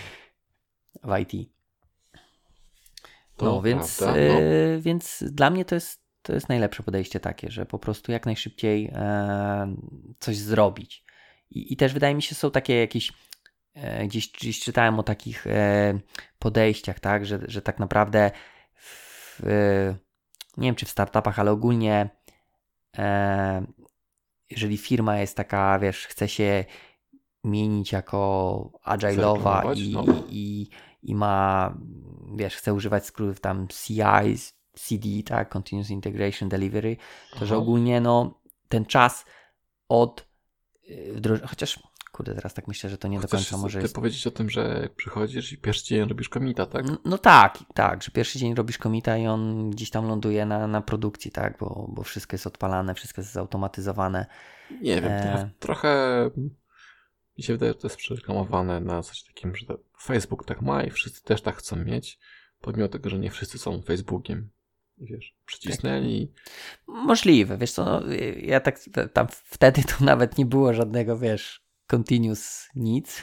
[1.05, 1.52] w IT.
[3.37, 4.41] To No, więc, prawda, no.
[4.41, 8.27] e, więc dla mnie to jest, to jest najlepsze podejście takie, że po prostu jak
[8.27, 9.77] najszybciej e,
[10.21, 11.05] coś zrobić.
[11.51, 13.13] I, I też wydaje mi się, są takie jakieś,
[13.75, 15.99] e, gdzieś, gdzieś czytałem o takich e,
[16.39, 18.31] podejściach, tak, że, że tak naprawdę
[18.75, 19.41] w,
[20.57, 22.11] nie wiem czy w startupach, ale ogólnie
[22.99, 23.67] e,
[24.51, 26.65] jeżeli firma jest taka, wiesz, chce się
[27.45, 30.05] mienić jako agile'owa i, no.
[30.29, 30.69] i,
[31.03, 31.75] i ma,
[32.37, 33.95] wiesz, chce używać skrótów tam CI,
[34.75, 36.97] CD, tak, Continuous Integration Delivery,
[37.39, 37.63] to że Aha.
[37.63, 39.25] ogólnie no ten czas
[39.89, 40.27] od
[40.91, 41.79] y, wdroż- chociaż
[42.13, 43.95] kurde, teraz tak myślę, że to nie do Chcesz końca może ty jest.
[43.95, 46.89] powiedzieć o tym, że jak przychodzisz i pierwszy dzień robisz komita, tak?
[46.89, 50.67] N- No tak, tak, że pierwszy dzień robisz komita i on gdzieś tam ląduje na,
[50.67, 54.27] na produkcji, tak, bo, bo wszystko jest odpalane, wszystko jest zautomatyzowane.
[54.71, 55.51] Nie wiem, E.
[55.59, 56.31] trochę
[57.39, 60.83] mi się wydaje, że to jest przereklamowane na coś takim, że to Facebook tak ma
[60.83, 62.19] i wszyscy też tak chcą mieć,
[62.61, 64.51] pomimo tego, że nie wszyscy są Facebookiem.
[64.99, 66.33] Wiesz, przycisnęli.
[66.87, 68.03] Możliwe, wiesz co, no,
[68.37, 68.81] ja tak
[69.13, 73.23] tam wtedy to nawet nie było żadnego, wiesz, continuous nic.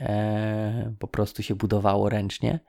[0.00, 2.60] E, po prostu się budowało ręcznie,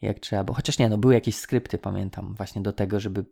[0.00, 3.24] jak trzeba, bo chociaż nie, no były jakieś skrypty, pamiętam, właśnie do tego, żeby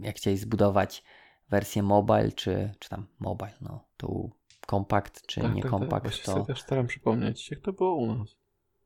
[0.00, 1.04] jak chcieli zbudować
[1.50, 4.37] wersję mobile, czy, czy tam mobile, no, tu
[4.68, 5.80] kompakt, czy tak, nie tak, tak.
[5.80, 8.36] kompakt, Właśnie to, sobie też staram przypomnieć, jak to było u nas.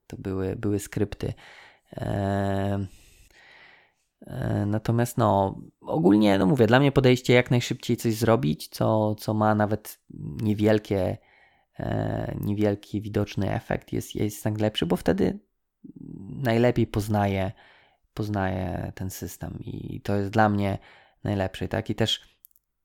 [0.07, 1.35] to były, były skrypty.
[1.97, 2.87] E,
[4.27, 9.35] e, Natomiast no, ogólnie, no mówię, dla mnie podejście jak najszybciej coś zrobić, co, co
[9.35, 10.01] ma nawet
[10.43, 11.19] niewielkie,
[11.79, 15.39] e, niewielki widoczny efekt jest, jest najlepszy, bo wtedy
[16.29, 17.53] najlepiej poznaje,
[18.15, 20.79] poznaje ten system i to jest dla mnie
[21.25, 21.91] najlepsze, tak?
[21.91, 22.39] I też,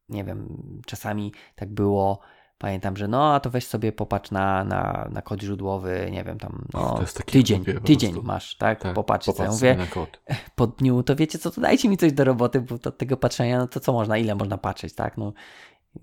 [0.10, 2.20] nie wiem, czasami tak było,
[2.58, 6.40] pamiętam, że no, a to weź sobie popatrz na, na, na kod źródłowy, nie wiem,
[6.40, 8.82] tam, no, tydzień, tydzień masz, tak?
[8.82, 9.78] Tak, Popatrz, co ja popatrz mówię,
[10.56, 13.58] po dniu, to wiecie co, to dajcie mi coś do roboty, bo od tego patrzenia,
[13.58, 15.18] no to co można, ile można patrzeć, tak?
[15.18, 15.34] No,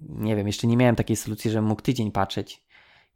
[0.01, 2.63] nie wiem, jeszcze nie miałem takiej solucji, żebym mógł tydzień patrzeć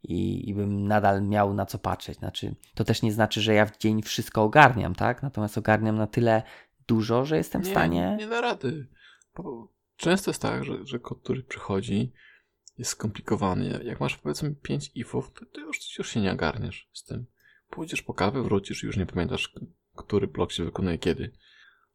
[0.03, 2.17] i, i bym nadal miał na co patrzeć.
[2.17, 5.23] Znaczy, to też nie znaczy, że ja w dzień wszystko ogarniam, tak?
[5.23, 6.43] Natomiast ogarniam na tyle
[6.87, 8.15] dużo, że jestem w Nie, stanie.
[8.19, 8.87] nie da rady.
[9.35, 12.13] Bo często jest tak, że, że kod, który przychodzi,
[12.79, 13.81] jest skomplikowany.
[13.83, 17.25] Jak masz powiedzmy 5 ifów, to, to już, już się nie ogarniesz z tym.
[17.69, 19.53] Pójdziesz po kawę, wrócisz i już nie pamiętasz,
[19.95, 21.31] który blok się wykonuje kiedy.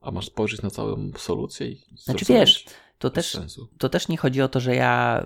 [0.01, 2.64] A masz spojrzeć na całą solucję i Znaczy, wiesz,
[2.99, 3.68] To też, sensu.
[3.79, 5.25] to też nie chodzi o to, że ja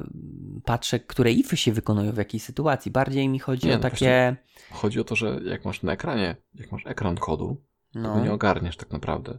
[0.65, 2.91] patrzę, które ify się wykonują w jakiej sytuacji.
[2.91, 4.37] Bardziej mi chodzi Nie, o no takie.
[4.71, 8.25] Chodzi o to, że jak masz na ekranie, jak masz ekran kodu, to No, go
[8.25, 9.39] nie ogarniesz tak naprawdę.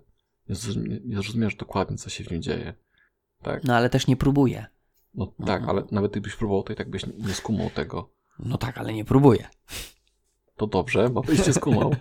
[1.06, 2.74] Nie zrozumiesz dokładnie, co się w nim dzieje.
[3.42, 3.64] Tak?
[3.64, 4.66] no ale też nie próbuję.
[5.16, 5.70] No tak, Mhm.
[5.70, 8.10] ale nawet gdybyś próbował, to i tak byś nie skumał tego.
[8.40, 9.48] No tak, ale nie próbuję.
[10.56, 11.92] To dobrze, bo byś nie skumał.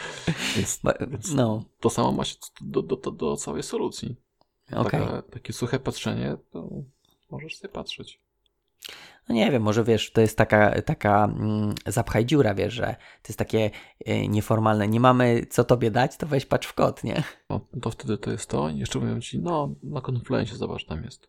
[0.56, 4.16] Więc Bo- Więc- No, to samo ma się do, do, do, do całej solucji.
[4.72, 5.00] okej.
[5.00, 6.68] Taka, takie suche patrzenie, to
[7.30, 8.20] możesz sobie patrzeć.
[9.28, 12.86] no nie wiem, może wiesz, to jest taka, taka mm, zapchaj dziura, wiesz, że
[13.22, 13.70] to jest takie
[14.08, 17.22] y, nieformalne, nie mamy co tobie dać, to weź patrz w kod, nie?
[17.50, 21.04] No, to wtedy to jest to i jeszcze mówią ci, no na Confluence zobacz, tam
[21.04, 21.28] jest.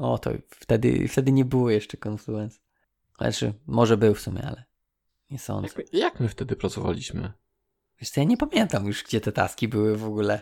[0.00, 2.58] O, to wtedy, wtedy nie było jeszcze Confluence.
[3.18, 4.64] Znaczy, może był w sumie, ale
[5.30, 5.68] nie sądzę.
[5.76, 7.32] Jak, jak my wtedy pracowaliśmy?
[8.00, 10.40] Wiesz co, ja nie pamiętam już, gdzie te taski były w ogóle.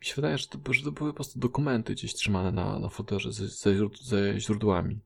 [0.00, 2.88] Mi się wydaje, że to, że to były po prostu dokumenty gdzieś trzymane na, na
[2.88, 5.00] folderze ze, ze, ze źródłami.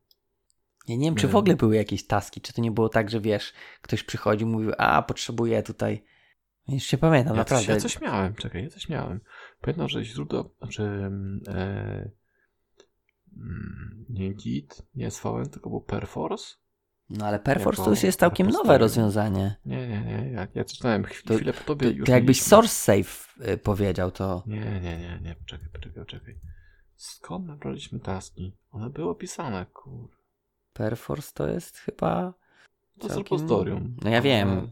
[0.88, 3.20] Ja nie wiem, czy w ogóle były jakieś taski, czy to nie było tak, że
[3.20, 6.04] wiesz, ktoś przychodził, mówił, a potrzebuję tutaj.
[6.68, 7.66] Już się pamiętam, Ja naprawdę.
[7.66, 9.20] coś, ja coś miałem, czekaj, ja coś miałem.
[9.60, 11.10] Pamiętam, że źródło, znaczy
[11.48, 12.10] e,
[14.08, 16.54] nie Git, nie SVN, tylko był Perforce.
[17.10, 19.56] No ale Perforce to już jest całkiem nowe rozwiązanie.
[19.66, 22.36] Nie, nie, nie, ja, ja czytałem chwilę, To- chwilę po tobie To, już to jakbyś
[22.36, 22.48] mieliśmy.
[22.48, 26.38] source save y, powiedział, to Nie, nie, nie, nie, poczekaj, poczekaj, poczekaj.
[26.96, 28.56] Skąd my braliśmy taski?
[28.70, 30.10] One były opisane, kur...
[30.72, 32.34] Perforce to jest chyba...
[32.98, 33.96] To jest Całkiem- repozytorium.
[34.02, 34.48] No ja wiem.
[34.48, 34.68] Ale Nie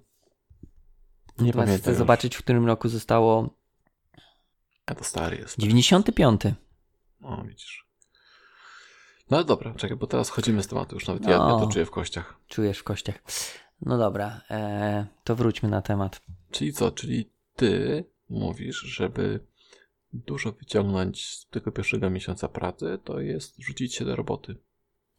[1.38, 1.98] Natomiast pamiętam chcę już.
[1.98, 3.54] zobaczyć, w którym roku zostało...
[4.88, 5.58] Ja to stary jest.
[5.58, 6.42] 95.
[7.20, 7.87] No, widzisz.
[9.30, 11.24] No dobra, czekaj, bo teraz chodzimy z tematu już nawet.
[11.24, 11.60] Ja, ja No.
[11.60, 12.40] to czuję w kościach.
[12.48, 13.18] Czujesz w kościach.
[13.80, 16.22] No dobra, e, to wróćmy na temat.
[16.50, 16.90] Czyli co?
[16.90, 19.40] Czyli ty mówisz, żeby
[20.12, 24.56] dużo wyciągnąć z tego pierwszego miesiąca pracy, to jest rzucić się do roboty.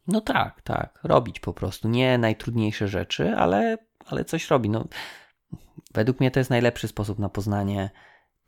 [0.06, 0.98] No tak, tak.
[1.04, 1.88] Robić po prostu.
[1.88, 4.70] Nie najtrudniejsze rzeczy, ale, ale coś robi.
[4.70, 4.84] No,
[5.94, 7.90] według mnie to jest najlepszy sposób na poznanie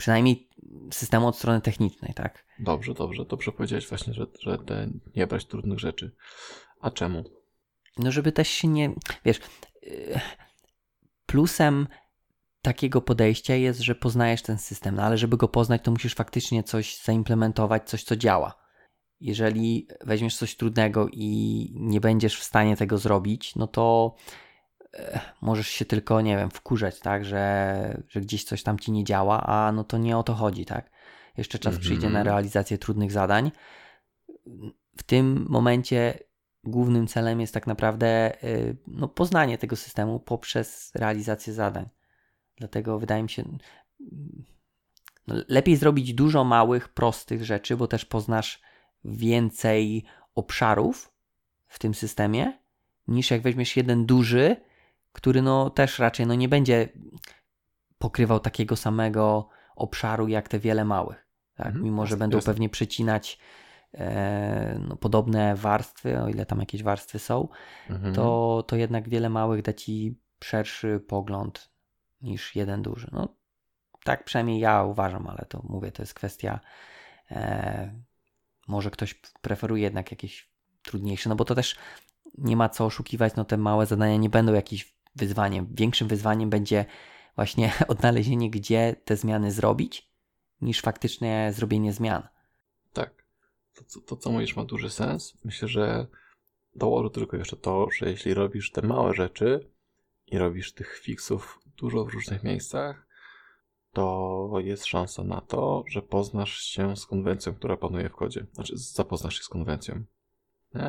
[0.02, 0.48] przynajmniej
[0.92, 2.44] systemu od strony technicznej, tak?
[2.58, 3.24] Dobrze, dobrze.
[3.24, 6.16] Dobrze powiedziałeś właśnie, że, że te nie brać trudnych rzeczy.
[6.80, 7.24] A czemu?
[7.98, 8.90] No żeby też się nie...
[9.24, 9.40] Wiesz,
[9.82, 10.20] yy,
[11.26, 11.86] plusem
[12.62, 16.62] takiego podejścia jest, że poznajesz ten system, no ale żeby go poznać, to musisz faktycznie
[16.62, 18.54] coś zaimplementować, coś, co działa.
[19.20, 24.14] Jeżeli weźmiesz coś trudnego i nie będziesz w stanie tego zrobić, no to
[25.40, 29.46] możesz się tylko, nie wiem, wkurzać, tak, że, że gdzieś coś tam ci nie działa,
[29.46, 30.90] a no to nie o to chodzi, tak.
[31.37, 31.81] Jeszcze czas Mhm.
[31.81, 33.52] przyjdzie na realizację trudnych zadań.
[34.96, 36.18] W tym momencie
[36.64, 41.88] głównym celem jest tak naprawdę y, no, poznanie tego systemu poprzez realizację zadań.
[42.57, 43.44] Dlatego wydaje mi się,
[45.26, 48.61] no, lepiej zrobić dużo małych, prostych rzeczy, bo też poznasz
[49.05, 51.12] więcej obszarów
[51.66, 52.59] w tym systemie,
[53.09, 54.57] niż jak weźmiesz jeden duży,
[55.12, 56.88] który no też raczej no, nie będzie
[57.98, 61.29] pokrywał takiego samego obszaru jak te wiele małych.
[61.55, 61.66] Tak?
[61.66, 62.53] Mhm, Mimo, że będą jasne.
[62.53, 63.38] pewnie przecinać
[63.94, 67.48] e, no, podobne warstwy, o ile tam jakieś warstwy są,
[67.90, 68.14] Mhm.
[68.14, 71.70] to, to jednak wiele małych da ci szerszy pogląd
[72.20, 73.09] niż jeden duży.
[73.12, 73.29] No,
[74.05, 76.61] tak przynajmniej ja uważam, ale to mówię, to jest kwestia.
[77.31, 77.92] E,
[78.68, 81.77] może ktoś preferuje jednak jakieś trudniejsze, no bo to też
[82.38, 85.66] nie ma co oszukiwać, no te małe zadania nie będą jakimś wyzwaniem.
[85.70, 86.85] Większym wyzwaniem będzie
[87.37, 90.11] właśnie odnalezienie, gdzie te zmiany zrobić,
[90.61, 92.22] niż faktycznie zrobienie zmian.
[92.92, 93.25] Tak.
[93.75, 95.38] To, co- to, co mówisz, ma duży sens.
[95.44, 96.07] Myślę, że
[96.77, 99.70] dołożę tylko jeszcze to, że jeśli robisz te małe rzeczy
[100.27, 103.07] i robisz tych fixów dużo w różnych miejscach,
[103.92, 108.46] to jest szansa na to, że poznasz się z konwencją, która panuje w kodzie.
[108.53, 109.94] Znaczy, zapoznasz się z konwencją.
[110.75, 110.81] Nie?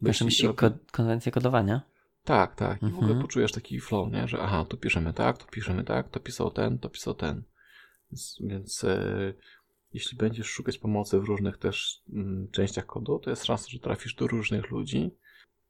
[0.00, 1.82] Bo Masz jeśli na myśli robi- ko- konwencję kodowania?
[2.24, 2.82] Tak, tak.
[2.82, 3.22] I w ogóle Mhm.
[3.22, 4.28] poczujesz taki flow, nie?
[4.28, 7.42] Że aha, tu piszemy tak, tu piszemy tak, to pisał ten, to pisał ten.
[8.10, 9.34] Więc, więc e,
[9.92, 14.14] jeśli będziesz szukać pomocy w różnych też mm, częściach kodu, to jest szansa, że trafisz
[14.14, 15.10] do różnych ludzi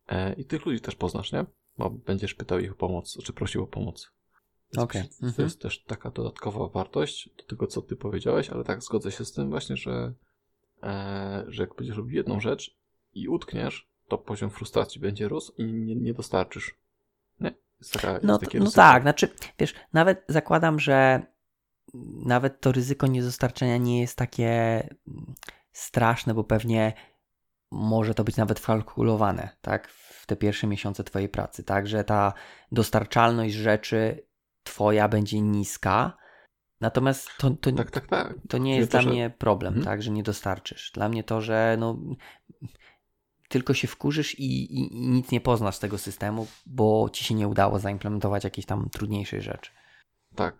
[0.08, 1.46] e, i tych ludzi też poznasz, nie?
[1.78, 4.12] Bo będziesz pytał ich o pomoc, czy prosił o pomoc.
[4.98, 5.46] Więc myślę, To mhm.
[5.46, 9.32] jest też taka dodatkowa wartość do tego, co ty powiedziałeś, ale tak zgodzę się z
[9.32, 10.14] tym właśnie, że,
[10.82, 12.78] e, że jak będziesz robił jedną rzecz
[13.14, 16.74] i utkniesz, to poziom frustracji będzie rósł i nie, nie dostarczysz.
[17.40, 17.54] Nie?
[17.80, 21.22] Jest taka, jest No, no tak, znaczy, wiesz, nawet zakładam, że
[22.24, 24.48] nawet to ryzyko niedostarczenia nie jest takie
[25.08, 25.34] mm,
[25.72, 26.92] straszne, bo pewnie
[27.70, 32.32] może to być nawet wkalkulowane, tak, w te pierwsze miesiące Twojej pracy, tak, że ta
[32.72, 34.26] dostarczalność rzeczy
[34.62, 36.16] Twoja będzie niska,
[36.80, 38.34] natomiast to, to, Tak, tak, tak.
[38.48, 39.84] to nie jest to, dla że- mnie problem, Mhm.
[39.84, 40.90] tak, że nie dostarczysz.
[40.94, 41.98] Dla mnie to, że no,
[43.52, 47.34] tylko się wkurzysz i, i, i nic nie poznasz z tego systemu, bo ci się
[47.34, 49.70] nie udało zaimplementować jakiejś tam trudniejszej rzeczy.
[50.34, 50.56] Tak.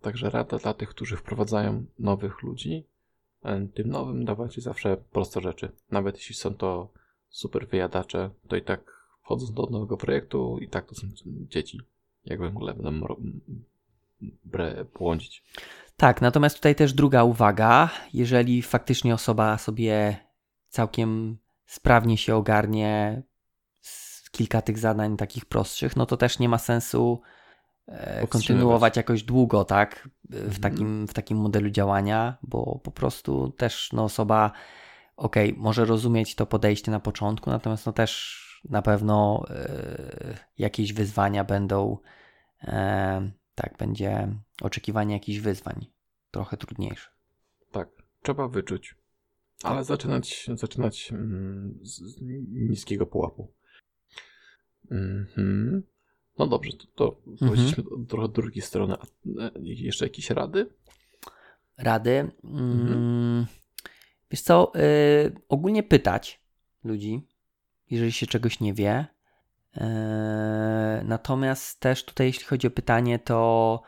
[0.00, 2.86] Także rada dla tych, którzy wprowadzają nowych ludzi,
[3.44, 5.72] e, tym nowym dawać zawsze proste rzeczy.
[5.90, 6.88] Nawet jeśli są to
[7.28, 8.80] super wyjadacze, to i tak
[9.22, 11.06] wchodząc do nowego projektu, i tak to są
[11.48, 11.80] dzieci.
[12.24, 13.20] Jakby mogli będą ro-
[14.44, 15.44] bre, błądzić.
[15.96, 17.90] Tak, natomiast tutaj też druga uwaga.
[18.12, 20.16] Jeżeli faktycznie osoba sobie
[20.68, 23.22] całkiem sprawnie się ogarnie
[23.80, 27.20] z kilka tych zadań takich prostszych, no to też nie ma sensu
[27.86, 30.08] e, kontynuować jakoś długo, tak?
[30.24, 30.60] W, mhm.
[30.60, 34.52] takim, w takim modelu działania, bo po prostu też no, osoba,
[35.16, 41.44] ok, może rozumieć to podejście na początku, natomiast no też na pewno y, jakieś wyzwania
[41.44, 41.98] będą,
[42.62, 42.68] y,
[43.54, 44.28] tak, będzie
[44.62, 45.86] oczekiwanie jakichś wyzwań
[46.30, 47.10] trochę trudniejsze.
[47.72, 47.88] Tak,
[48.22, 48.94] trzeba wyczuć,
[49.62, 52.20] ale zaczynać, zaczynać mm, z
[52.52, 53.52] niskiego pułapu.
[54.90, 55.82] Mhm.
[56.38, 58.06] No dobrze, to, to mhm.
[58.06, 58.94] trochę drugiej strony.
[58.94, 60.66] A e, jeszcze jakieś rady?
[61.78, 62.30] Rady?
[62.44, 62.92] Mhm.
[62.92, 63.46] Mm,
[64.30, 66.40] wiesz co, y, ogólnie pytać
[66.84, 67.26] ludzi,
[67.90, 69.06] jeżeli się czegoś nie wie.
[69.76, 73.82] E, natomiast też tutaj, jeśli chodzi o pytanie, to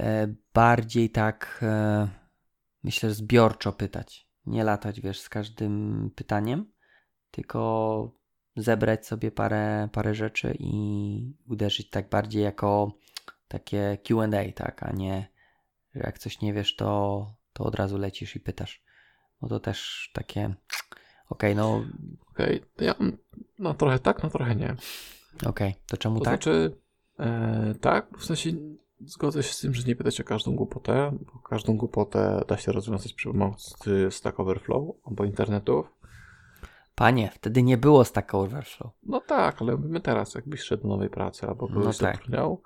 [0.00, 1.64] e, bardziej tak
[2.82, 4.25] myślę, zbiorczo pytać.
[4.46, 6.72] Nie latać, wiesz, z każdym pytaniem,
[7.30, 8.12] tylko
[8.56, 12.92] zebrać sobie parę, parę rzeczy i uderzyć tak bardziej jako
[13.48, 15.28] takie QA, tak, a nie,
[15.94, 18.82] że jak coś nie wiesz, to, to od razu lecisz i pytasz.
[19.40, 20.54] Bo to też takie.
[21.28, 21.84] Okej, okay, no.
[22.30, 22.94] Okej, okay, ja
[23.58, 24.76] no trochę tak, no trochę nie.
[25.36, 26.34] Okej, okay, to czemu to tak?
[26.34, 26.76] Znaczy,
[27.18, 28.50] e, tak, w sensie
[29.00, 32.72] zgodzę się z tym, że nie pytać o każdą głupotę, bo każdą głupotę da się
[32.72, 35.86] rozwiązać przy pomocy Stack Overflow albo internetów.
[36.94, 38.92] Panie, wtedy nie było Stack Overflow.
[39.02, 41.94] No tak, ale my teraz, jakbyś szedł do nowej pracy albo byś no tak.
[41.94, 42.62] zatrudniał,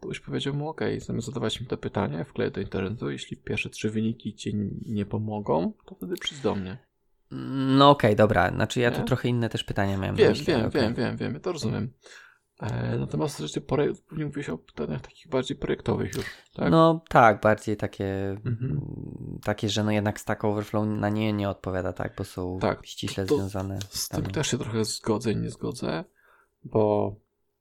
[0.00, 3.70] to byś powiedział mu, ok, zamiast zadawać mi to pytanie, wkleję do internetu, jeśli pierwsze
[3.70, 4.54] trzy wyniki ci
[4.86, 6.78] nie pomogą, to wtedy przyjdź do mnie.
[7.76, 8.96] No okej, okay, dobra, znaczy ja nie?
[8.96, 10.16] tu trochę inne też pytania miałem.
[10.16, 10.82] Wiem, wiem, okay.
[10.82, 11.84] wiem, wiem, wiem, to rozumiem.
[11.84, 12.23] E,
[12.98, 13.62] natomiast rzeczy
[14.10, 16.70] mówisz o pytaniach takich bardziej projektowych już, tak?
[16.70, 18.80] No tak, bardziej takie, mhm.
[19.44, 23.26] takie, że no jednak Stack Overflow na nie nie odpowiada, tak, bo są tak, ściśle
[23.26, 23.78] to, związane.
[23.88, 26.04] Z tym też się trochę zgodzę i nie zgodzę,
[26.64, 27.14] bo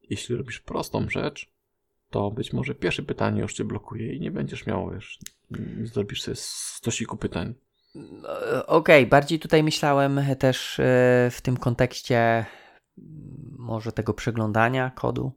[0.10, 1.52] jeśli robisz prostą rzecz,
[2.10, 5.20] to być może pierwsze pytanie już cię blokuje i nie będziesz miał, wiesz,
[5.84, 7.54] zrobisz sobie stosiku pytań.
[8.68, 10.84] Okej, okay, bardziej tutaj myślałem też e,
[11.32, 12.46] w tym kontekście
[13.58, 15.32] może tego przeglądania kodu.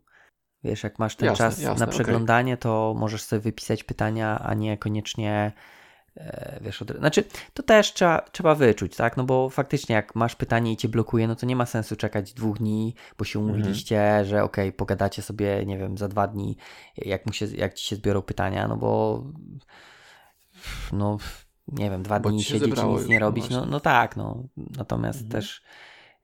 [0.64, 2.62] Wiesz, jak masz ten jasne, czas jasne, na przeglądanie, okay.
[2.62, 5.52] to możesz sobie wypisać pytania, a nie koniecznie
[6.16, 6.90] e, wiesz, od...
[6.98, 10.88] znaczy to też trzeba, trzeba wyczuć, tak, no bo faktycznie jak masz pytanie i cię
[10.88, 13.54] blokuje, no to nie ma sensu czekać dwóch dni, bo się mhm.
[13.54, 14.24] umówiliście, -hmm.
[14.24, 16.56] że okej, okay, pogadacie sobie, nie wiem, za dwa dni,
[16.96, 19.22] jak, mu się, jak ci się zbiorą pytania, no bo
[20.92, 21.18] no,
[21.68, 25.24] nie wiem, dwa bo dni siedzieć i nic nie robić, no, no tak, no, natomiast
[25.24, 25.30] -hmm.
[25.30, 25.62] też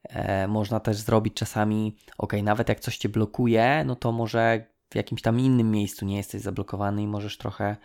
[0.09, 4.95] E, można też zrobić czasami, ok, nawet jak coś cię blokuje, no to może w
[4.95, 7.77] jakimś tam innym miejscu nie jesteś zablokowany i możesz trochę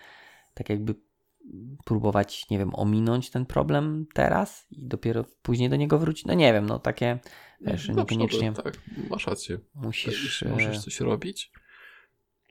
[0.54, 0.96] tak jakby
[1.86, 6.26] próbować, nie wiem, ominąć ten problem teraz i dopiero później do niego wrócić.
[6.26, 7.20] No nie wiem, no takie
[7.62, 8.54] wiesz, niekoniecznie.
[8.54, 8.78] tak,
[9.10, 9.58] masz rację.
[9.76, 10.46] Musisz.
[10.50, 11.52] Możesz coś robić.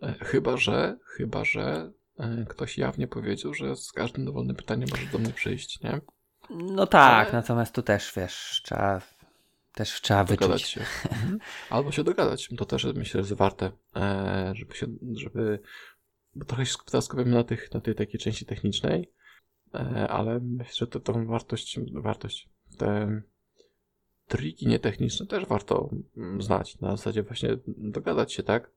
[0.02, 1.92] E, chyba, że, chyba, że
[2.48, 6.00] ktoś jawnie powiedział, że z każdym dowolnym pytaniem może do mnie przyjść, nie?
[6.50, 7.32] No tak, Ale...
[7.32, 9.00] natomiast tu też wiesz, trzeba
[9.76, 10.70] też trzeba dogadać wyczuć.
[10.70, 10.80] się.
[11.10, 11.38] Mhm.
[11.70, 12.48] Albo się dogadać.
[12.56, 15.58] To też myślę, że jest warte, e, żeby się, żeby,
[16.34, 19.12] bo trochę się teraz skupiamy na, tych, na tej takiej części technicznej,
[19.74, 23.22] e, ale myślę, że to, tą wartość, wartość, te
[24.28, 26.80] triki nietechniczne też warto mm, znać.
[26.80, 28.70] Na zasadzie właśnie dogadać się, tak?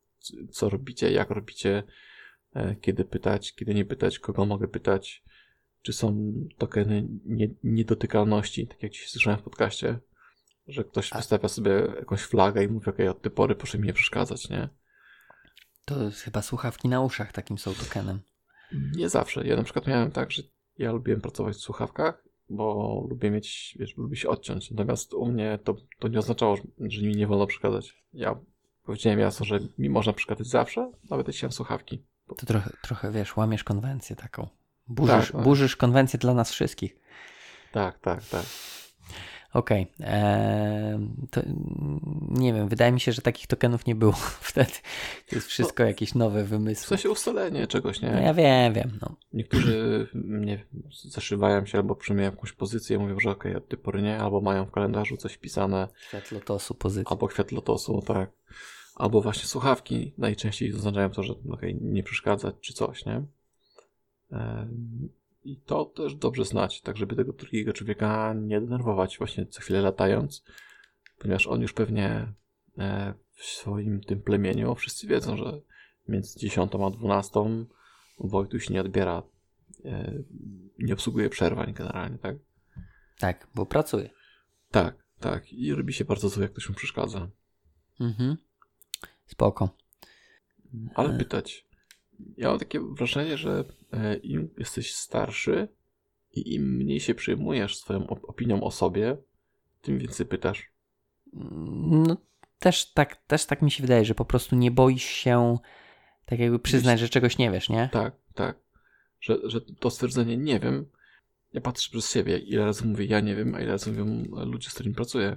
[0.51, 1.83] Co robicie, jak robicie,
[2.53, 5.23] e, kiedy pytać, kiedy nie pytać, kogo mogę pytać,
[5.81, 7.07] czy są tokeny
[7.63, 9.99] niedotykalności, tak jak dzisiaj słyszałem w podcaście,
[10.69, 13.87] że ktoś wystawia sobie jakąś flagę i mówi, okej, okay, od tej pory proszę mi
[13.87, 14.69] nie przeszkadzać, nie?
[15.85, 18.19] To chyba słuchawki na uszach takim są tokenem.
[18.95, 19.47] Nie zawsze.
[19.47, 20.43] Ja na przykład miałem tak, że
[20.77, 24.71] ja lubiłem pracować w słuchawkach, bo lubię mieć, wiesz, lubię się odciąć.
[24.71, 28.03] Natomiast u mnie to, to nie oznaczało, że mi nie wolno przeszkadzać.
[28.13, 28.39] Ja
[28.83, 32.05] powiedziałem jasno, że mi można przeszkadzać zawsze, nawet jeśli mam słuchawki.
[32.37, 34.47] To trochę, trochę wiesz, łamiesz konwencję taką.
[34.87, 35.43] Burzysz, tak.
[35.43, 36.95] burzysz konwencję dla nas wszystkich.
[37.71, 38.45] Tak, tak, tak.
[39.53, 39.87] Okej.
[39.99, 41.55] Okay.
[42.29, 44.11] Nie wiem, wydaje mi się, że takich tokenów nie było
[44.51, 44.71] wtedy.
[45.29, 46.85] To jest wszystko no, jakieś nowe wymysły.
[46.85, 48.11] W sensie ustalenie czegoś, nie?
[48.11, 48.99] No ja wiem, wiem.
[49.01, 49.15] No.
[49.33, 53.79] Niektórzy nie zaszywają się albo przyjmują jakąś pozycję i mówią, że okej, okay, od tej
[53.79, 55.87] pory nie, albo mają w kalendarzu coś wpisane.
[56.07, 57.11] Kwiat lotosu, pozycja.
[57.11, 58.31] Albo kwiat lotosu, tak.
[58.95, 63.23] Albo właśnie słuchawki najczęściej zaznaczają to, że okej, okay, nie przeszkadzać czy coś, nie?
[65.43, 69.81] I to też dobrze znać, tak żeby tego drugiego człowieka nie denerwować właśnie co chwilę
[69.81, 70.43] latając,
[71.17, 72.33] ponieważ on już pewnie
[72.77, 75.61] e, w swoim tym plemieniu wszyscy wiedzą, że
[76.07, 77.39] między 10 a 12
[78.19, 79.23] Wojtuś nie odbiera,
[79.85, 80.13] e,
[80.79, 82.35] nie obsługuje przerwań generalnie, tak?
[83.19, 84.09] Tak, bo pracuje.
[84.71, 85.53] Tak, tak.
[85.53, 87.29] I robi się bardzo złe, jak ktoś mu przeszkadza.
[87.99, 88.37] Mhm.
[89.25, 89.69] Spoko.
[90.95, 91.68] Ale pytać.
[92.37, 95.67] Ja mam takie wrażenie, że e, im jesteś starszy
[96.31, 99.17] i im mniej się przejmujesz swoją opinią o sobie,
[99.81, 100.71] tym więcej pytasz.
[101.33, 102.17] No,
[102.59, 105.57] też tak, też tak mi się wydaje, że po prostu nie boisz się
[106.25, 107.89] tak jakby przyznać, że czegoś nie wiesz, nie?
[107.91, 108.59] Tak, tak.
[109.21, 110.85] Że, że to stwierdzenie nie wiem,
[111.53, 114.69] ja patrzę przez siebie, ile razy mówię ja nie wiem, a ile razy mówią ludzie,
[114.69, 115.35] z którymi pracuję.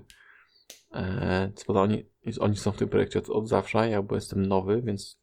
[0.93, 2.05] Eee, co prawda oni,
[2.41, 5.22] oni są w tym projekcie od, od zawsze, ja bo jestem nowy, więc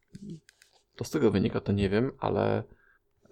[1.00, 2.62] to z tego wynika, to nie wiem, ale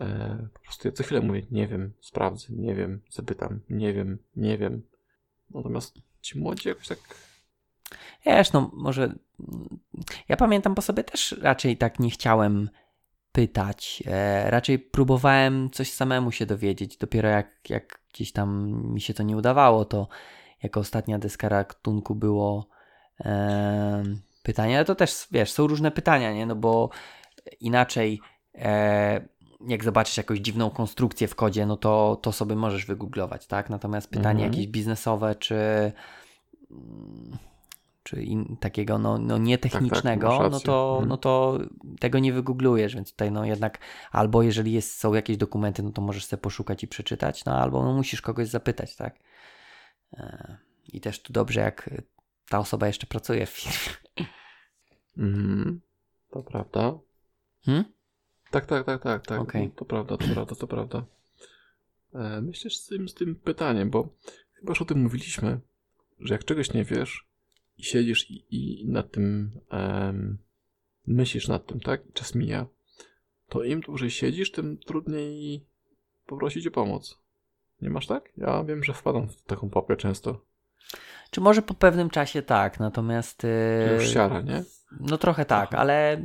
[0.00, 4.18] e, po prostu ja co chwilę mówię nie wiem, sprawdzę, nie wiem, zapytam, nie wiem,
[4.36, 4.82] nie wiem.
[5.50, 6.98] Natomiast ci młodzi jakoś tak
[8.26, 9.14] Wiesz, no może
[10.28, 12.70] ja pamiętam po sobie też raczej tak nie chciałem
[13.32, 14.02] pytać.
[14.06, 16.96] E, raczej próbowałem coś samemu się dowiedzieć.
[16.96, 20.08] Dopiero jak, jak gdzieś tam mi się to nie udawało, to
[20.62, 22.68] jako ostatnia deska ratunku było
[23.20, 24.02] e,
[24.42, 26.46] pytanie, ale to też, wiesz, są różne pytania, nie?
[26.46, 26.90] No bo
[27.60, 28.20] inaczej
[28.54, 29.28] e,
[29.68, 33.70] jak zobaczysz jakąś dziwną konstrukcję w kodzie, no to, to sobie możesz wygooglować, tak?
[33.70, 34.52] Natomiast pytanie mhm.
[34.52, 35.92] jakieś biznesowe, czy
[38.02, 41.08] czy in, takiego no, no nietechnicznego, tak, tak, no, to, mhm.
[41.08, 41.58] no to
[42.00, 43.78] tego nie wygooglujesz, więc tutaj no jednak
[44.12, 47.82] albo jeżeli jest, są jakieś dokumenty, no to możesz sobie poszukać i przeczytać, no albo
[47.82, 49.18] no musisz kogoś zapytać, tak?
[50.12, 50.56] E,
[50.92, 51.90] I też tu dobrze, jak
[52.48, 54.28] ta osoba jeszcze pracuje w firmie.
[55.18, 55.80] Mhm.
[56.30, 56.98] To prawda.
[57.64, 57.84] Hmm?
[58.50, 59.40] Tak, tak, tak, tak, tak.
[59.40, 59.70] Okay.
[59.76, 61.04] To prawda, to prawda, to prawda.
[62.14, 64.08] E, myślę z tym, z tym pytaniem, bo
[64.52, 65.60] chyba już o tym mówiliśmy,
[66.20, 67.28] że jak czegoś nie wiesz,
[67.78, 70.38] i siedzisz i, i nad tym um,
[71.06, 72.06] myślisz nad tym, tak?
[72.06, 72.66] I czas mija,
[73.48, 75.66] to im dłużej siedzisz, tym trudniej
[76.26, 77.18] poprosić o pomoc.
[77.82, 78.32] Nie masz tak?
[78.36, 80.40] Ja wiem, że wpadam w taką papę często.
[81.30, 83.42] Czy może po pewnym czasie tak, natomiast.
[83.42, 83.94] Yy...
[83.94, 84.64] Już siara, nie?
[85.00, 86.22] No trochę tak, ale.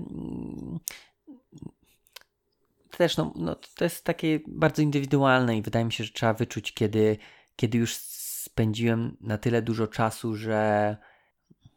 [2.98, 6.74] Też, no, no, to jest takie bardzo indywidualne i wydaje mi się, że trzeba wyczuć,
[6.74, 7.18] kiedy,
[7.56, 10.98] kiedy już spędziłem na tyle dużo czasu, że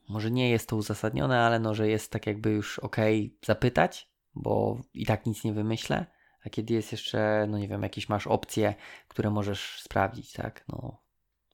[0.08, 2.96] może nie jest to uzasadnione, ale no, że jest tak jakby już ok
[3.44, 6.06] zapytać, bo i tak nic nie wymyślę,
[6.44, 8.74] a kiedy jest jeszcze, no nie wiem, jakieś masz opcje,
[9.08, 11.05] które możesz sprawdzić, tak, no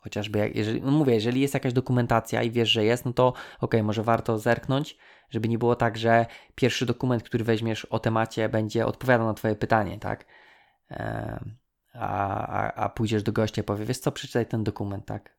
[0.03, 3.32] chociażby, jak, jeżeli, no mówię, jeżeli jest jakaś dokumentacja i wiesz, że jest, no to
[3.61, 4.98] ok, może warto zerknąć,
[5.30, 9.55] żeby nie było tak, że pierwszy dokument, który weźmiesz o temacie będzie odpowiadał na twoje
[9.55, 10.24] pytanie, tak,
[11.94, 15.36] a, a, a pójdziesz do gościa i powie, wiesz co, przeczytaj ten dokument, tak,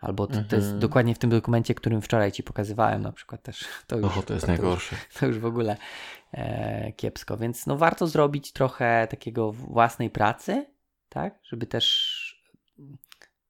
[0.00, 0.78] Albo to, to, jest mhm.
[0.80, 3.64] dokładnie w tym dokumencie, którym wczoraj ci pokazywałem na przykład też.
[3.86, 4.96] To już, to jest to najgorsze.
[4.96, 5.76] Już, to już w ogóle
[6.32, 7.36] e, kiepsko.
[7.36, 10.66] Więc no warto zrobić trochę takiego własnej pracy,
[11.08, 11.38] tak?
[11.42, 12.18] Żeby też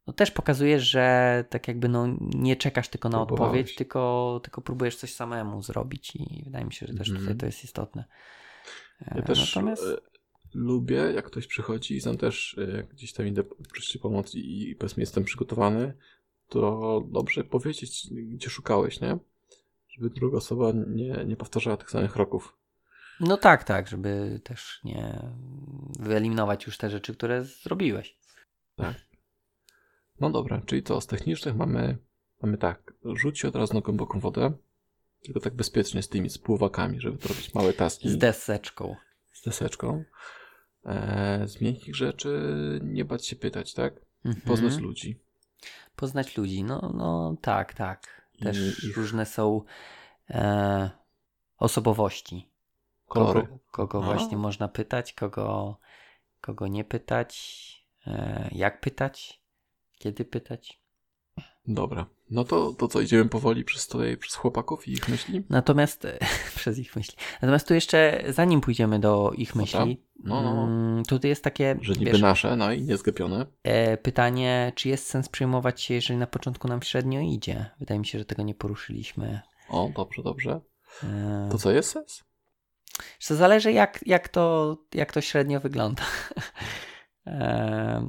[0.09, 4.97] no też pokazujesz, że tak jakby no nie czekasz tylko na odpowiedź, tylko, tylko próbujesz
[4.97, 7.23] coś samemu zrobić i wydaje mi się, że też mm.
[7.23, 8.05] tutaj to jest istotne.
[9.01, 9.83] E, ja też Natomiast...
[9.83, 9.97] E,
[10.55, 14.71] lubię, jak ktoś przychodzi i sam też e, jak gdzieś tam idę prosić pomoc i,
[14.71, 15.95] i powiedzmy jestem przygotowany,
[16.49, 19.19] to dobrze powiedzieć, gdzie szukałeś, nie?
[19.89, 22.57] Żeby druga osoba nie, nie powtarzała tych samych kroków.
[23.21, 25.33] No tak, tak, żeby też nie
[26.01, 28.19] wyeliminować już te rzeczy, które zrobiłeś.
[28.77, 29.08] Tak.
[30.21, 31.99] No dobra, czyli to z technicznych mamy,
[32.43, 34.53] mamy tak, rzuć się od razu na głęboką wodę,
[35.23, 38.09] tylko tak bezpiecznie z tymi spływakami, żeby to robić małe taski.
[38.09, 38.97] Z deseczką.
[39.33, 40.05] Z deseczką.
[40.85, 42.41] E, z miękkich rzeczy
[42.83, 43.95] nie bać się pytać, tak?
[44.25, 44.47] Mhm.
[44.47, 45.21] Poznać ludzi
[45.99, 46.65] poznać ludzi.
[46.65, 48.29] No, no tak, tak.
[48.43, 49.63] Też I, różne są
[50.31, 50.91] e,
[51.59, 52.51] osobowości.
[53.07, 55.77] Kogo, kogo właśnie można pytać, kogo,
[56.41, 57.33] kogo nie pytać,
[58.07, 59.43] e, jak pytać,
[59.99, 60.81] kiedy pytać.
[61.67, 62.07] Dobra.
[62.31, 65.43] No to, to co, idziemy powoli przez, tutaj, przez chłopaków i ich myśli?
[65.51, 66.07] Natomiast,
[66.57, 67.17] przez ich myśli.
[67.43, 70.63] Natomiast tu jeszcze, zanim pójdziemy do ich no myśli, no, no, no.
[70.65, 71.77] Mm, tutaj jest takie...
[71.81, 73.47] Że niby wiesz, nasze, no i niezgapione.
[73.63, 77.71] E, pytanie, czy jest sens przejmować się, jeżeli na początku nam średnio idzie?
[77.79, 79.41] Wydaje mi się, że tego nie poruszyliśmy.
[79.69, 80.61] O, dobrze, dobrze.
[81.05, 81.49] E...
[81.53, 82.25] To co jest sens?
[83.29, 86.03] To zależy jak, jak, to, jak to średnio wygląda.
[87.27, 88.09] e...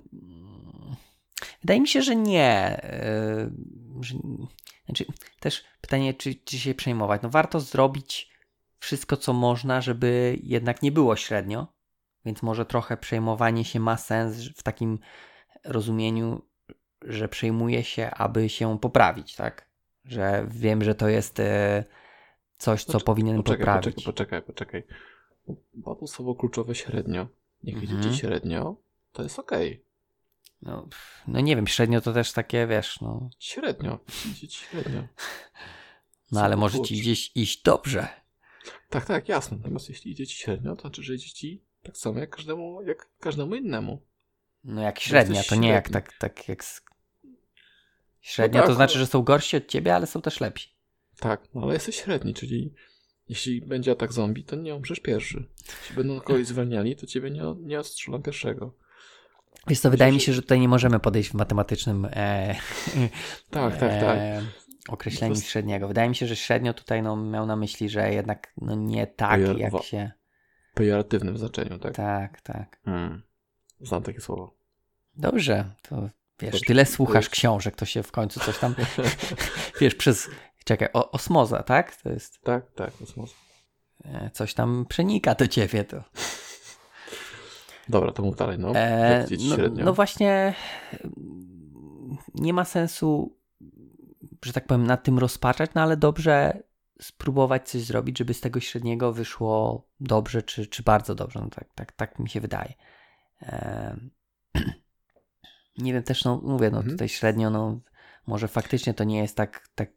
[1.62, 2.80] Wydaje mi się, że nie.
[2.84, 3.49] E,
[4.01, 4.16] że,
[4.86, 5.05] znaczy,
[5.39, 7.22] też pytanie, czy, czy się przejmować.
[7.22, 8.30] No warto zrobić
[8.80, 11.68] wszystko, co można, żeby jednak nie było średnio,
[12.26, 14.99] więc może trochę przejmowanie się ma sens w takim
[15.64, 16.41] rozumieniu,
[17.01, 19.70] że przejmuje się, aby się poprawić, tak?
[20.05, 21.84] Że wiem, że to jest e,
[22.57, 24.05] coś, co powinien poczekaj, poprawić.
[24.05, 25.84] Poczekaj, poczekaj, poczekaj.
[25.86, 27.28] Padło słowo kluczowe średnio.
[27.64, 27.99] Niech mhm.
[27.99, 28.76] idziecie średnio,
[29.12, 29.89] to jest okej.
[30.62, 30.88] No,
[31.28, 33.30] no nie wiem, średnio to też takie, wiesz, no...
[33.39, 33.99] Średnio,
[34.49, 35.07] średnio.
[36.32, 38.07] No ale może ci gdzieś iść dobrze.
[38.89, 39.57] Tak, tak, jasne.
[39.57, 43.10] Natomiast jeśli idzie ci średnio, to znaczy, że idzie ci tak samo jak każdemu, jak
[43.20, 44.05] każdemu innemu.
[44.64, 46.64] No jak średnia, to nie jak tak, tak jak
[48.22, 50.70] średnia, no tak, to znaczy, że są gorsi od ciebie, ale są też lepsi.
[51.20, 52.74] Tak, no ale jesteś średni, czyli
[53.30, 55.47] jeśli będzie atak zombie, to nie umrzesz pierwszy.
[55.82, 58.74] Jeśli będą kogoś zwalniali, to ciebie nie, nie ostrzelą pierwszego.
[59.68, 62.55] Więc to wydaje mi się, że tutaj nie możemy podejść w matematycznym e,
[63.49, 64.18] tak, tak, tak.
[64.18, 64.41] E,
[64.89, 65.47] określeniu jest...
[65.47, 65.88] średniego.
[65.88, 69.39] Wydaje mi się, że średnio tutaj no, miał na myśli, że jednak no, nie tak,
[69.39, 69.57] Pejor...
[69.57, 70.12] jak się...
[70.74, 71.95] Pejoratywnym znaczeniu, tak?
[71.95, 72.80] Tak, tak.
[72.86, 73.24] Hmm.
[73.82, 74.55] Znam takie słowo.
[75.16, 76.66] Dobrze, to wiesz, Dobrze.
[76.66, 78.76] tyle słuchasz książek, to się w końcu coś tam,
[79.82, 80.30] wiesz, przez,
[80.66, 81.95] czekaj, o, osmoza, tak?
[81.95, 82.41] To jest...
[82.41, 83.34] Tak, tak, osmoza.
[84.05, 86.03] E, coś tam przenika do ciebie, to...
[87.90, 88.72] Dobra, to mów dalej, no.
[88.76, 90.54] E, no, no, właśnie
[92.36, 93.38] nie ma sensu,
[94.46, 96.64] że tak powiem, nad tym rozpaczać, no ale dobrze
[97.02, 101.40] spróbować coś zrobić, żeby z tego średniego wyszło dobrze, czy, czy bardzo dobrze.
[101.40, 102.74] No tak, tak, tak mi się wydaje.
[103.42, 103.96] E,
[105.78, 106.96] nie wiem, też no mówię, no mhm.
[106.96, 107.80] tutaj średnio, no
[108.28, 109.92] może faktycznie to nie jest tak, tak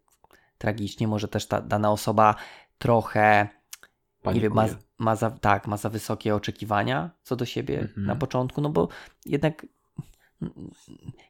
[0.58, 2.34] tragicznie, może też ta dana osoba
[2.78, 3.48] trochę
[4.22, 4.34] Panikuje.
[4.34, 8.06] nie wiem, ma, ma za, tak, ma za wysokie oczekiwania co do siebie mhm.
[8.06, 8.88] na początku, no bo
[9.26, 9.66] jednak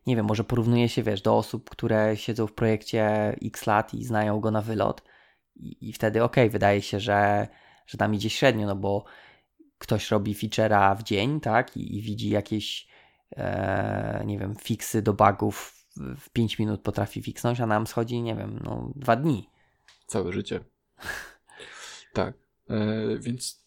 [0.07, 4.05] nie wiem, może porównuje się, wiesz, do osób, które siedzą w projekcie x lat i
[4.05, 5.03] znają go na wylot
[5.57, 7.49] i, i wtedy okej, okay, wydaje się, że,
[7.87, 9.05] że tam idzie średnio, no bo
[9.79, 12.89] ktoś robi feature'a w dzień, tak, i, i widzi jakieś
[13.37, 18.35] e, nie wiem, fiksy do bugów w 5 minut potrafi fiksnąć, a nam schodzi, nie
[18.35, 19.51] wiem, no dwa dni.
[20.07, 20.61] Całe życie.
[22.13, 22.42] tak.
[22.71, 23.67] E, więc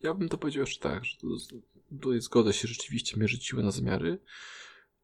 [0.00, 1.16] ja bym to powiedział jeszcze tak, że
[1.90, 4.18] tutaj zgoda się rzeczywiście mierzyć siłę na zamiary,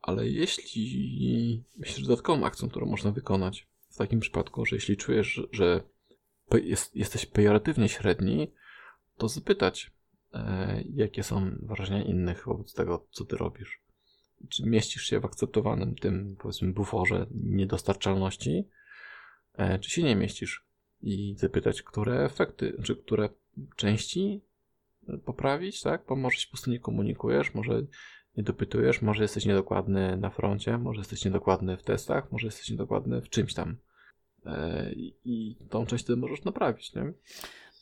[0.03, 5.41] ale jeśli myślę, że dodatkową akcją, którą można wykonać w takim przypadku, że jeśli czujesz,
[5.53, 5.83] że
[6.63, 8.53] jest, jesteś pejoratywnie średni,
[9.17, 9.91] to zapytać,
[10.35, 13.81] e, jakie są wrażenia innych wobec tego, co ty robisz.
[14.49, 18.69] Czy mieścisz się w akceptowanym tym, powiedzmy, buforze niedostarczalności,
[19.55, 20.70] e, czy się nie mieścisz?
[21.03, 23.29] I zapytać, które efekty, czy które
[23.77, 24.41] części
[25.25, 26.05] poprawić, tak?
[26.09, 27.83] Bo może się po prostu nie komunikujesz, może
[28.37, 33.21] nie dopytujesz, może jesteś niedokładny na froncie, może jesteś niedokładny w testach, może jesteś niedokładny
[33.21, 33.77] w czymś tam.
[34.47, 34.91] E,
[35.25, 37.13] I tą część ty możesz naprawić, nie?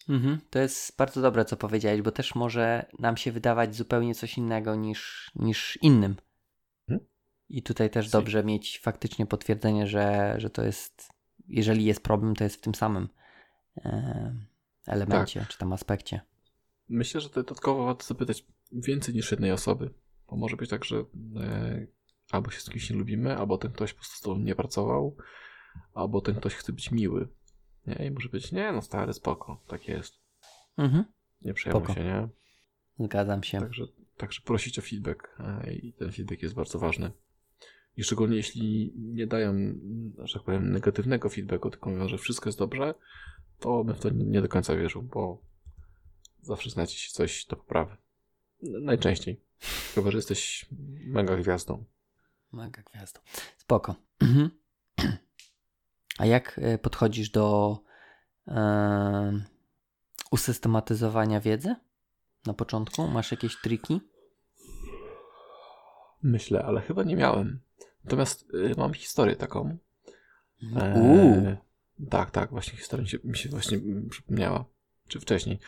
[0.08, 4.38] Mhm, to jest bardzo dobre, co powiedziałeś, bo też może nam się wydawać zupełnie coś
[4.38, 6.16] innego niż, niż innym.
[6.88, 7.06] Hmm?
[7.48, 11.08] I tutaj też dobrze mieć faktycznie potwierdzenie, że, że to jest,
[11.48, 13.08] jeżeli jest problem, to jest w tym samym
[13.76, 14.34] e,
[14.86, 15.48] elemencie, tak.
[15.48, 16.20] czy tam aspekcie.
[16.88, 19.94] Myślę, że dodatkowo warto zapytać więcej niż jednej osoby.
[20.30, 20.96] Bo może być tak, że
[21.40, 21.86] e,
[22.30, 25.16] albo się z kimś nie lubimy, albo ten ktoś po prostu z tobą nie pracował,
[25.94, 27.28] albo ten ktoś chce być miły.
[27.86, 28.06] Nie?
[28.06, 30.14] I może być, nie no stary, spoko, tak jest.
[30.76, 31.04] Mhm.
[31.42, 31.94] Nie przejmuj spoko.
[31.94, 32.28] się, nie?
[33.06, 33.60] Zgadzam się.
[33.60, 33.84] Także,
[34.16, 37.10] także prosić o feedback e, i ten feedback jest bardzo ważny.
[37.98, 39.54] I szczególnie jeśli nie dają,
[40.18, 42.94] że tak powiem, negatywnego feedbacku, tylko mówią, że wszystko jest dobrze,
[43.60, 45.42] to bym w to nie do końca wierzył, bo
[46.42, 47.96] zawsze znajdzie się coś do poprawy.
[48.62, 49.40] Najczęściej.
[49.94, 50.66] Chyba, że jesteś
[51.06, 51.84] mega gwiazdą.
[52.52, 53.20] Mega gwiazdą.
[53.56, 53.94] Spoko.
[54.20, 54.50] Mhm.
[56.18, 57.78] A jak e, podchodzisz do
[60.30, 61.74] usystematyzowania wiedzy
[62.46, 63.08] na początku?
[63.08, 64.00] Masz jakieś triki?
[66.22, 67.60] Myślę, ale chyba nie miałem.
[68.08, 69.78] Natomiast y, mam historię taką.
[70.76, 71.56] E,
[72.10, 73.80] tak, tak, właśnie historia mi się, mi się właśnie
[74.10, 74.64] przypomniała.
[75.08, 75.58] Czy wcześniej.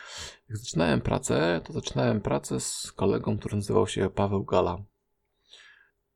[0.49, 4.83] Jak zaczynałem pracę, to zaczynałem pracę z kolegą, który nazywał się Paweł Gala.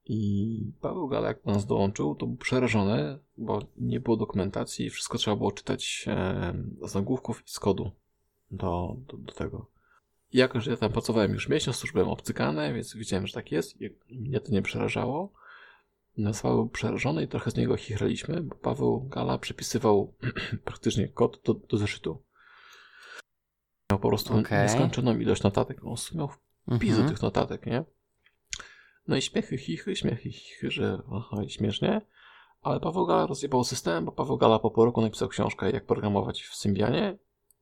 [0.06, 4.90] I Paweł Gala, jak do nas dołączył, to był przerażony, bo nie było dokumentacji i
[4.90, 6.06] wszystko trzeba było czytać
[6.82, 7.92] z nagłówków i z kodu
[8.52, 9.72] do, do, do tego.
[10.34, 13.52] I jako, że ja tam pracowałem już miesiąc, już byłem obcykany, więc wiedziałem, że tak
[13.52, 15.45] jest i mnie to nie przerażało.
[16.18, 20.14] Nas Paweł przerażony i trochę z niego chichraliśmy, bo Paweł Gala przepisywał
[20.66, 22.24] praktycznie kod do, do zeszytu.
[23.92, 24.64] Miał po prostu okay.
[24.64, 25.82] nieskończoną ilość notatek.
[25.84, 26.30] On miał
[26.78, 27.10] wpis mm -hmm.
[27.10, 27.84] tych notatek, nie?
[29.08, 32.02] No i śmiechy, chichy, śmiechy, chichy, że aha, śmiesznie.
[32.62, 36.44] Ale Paweł Gala rozjebał system, bo Paweł Gala po pół roku napisał książkę jak programować
[36.44, 37.18] w Symbianie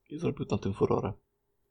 [0.10, 1.14] i zrobił na tym furorę.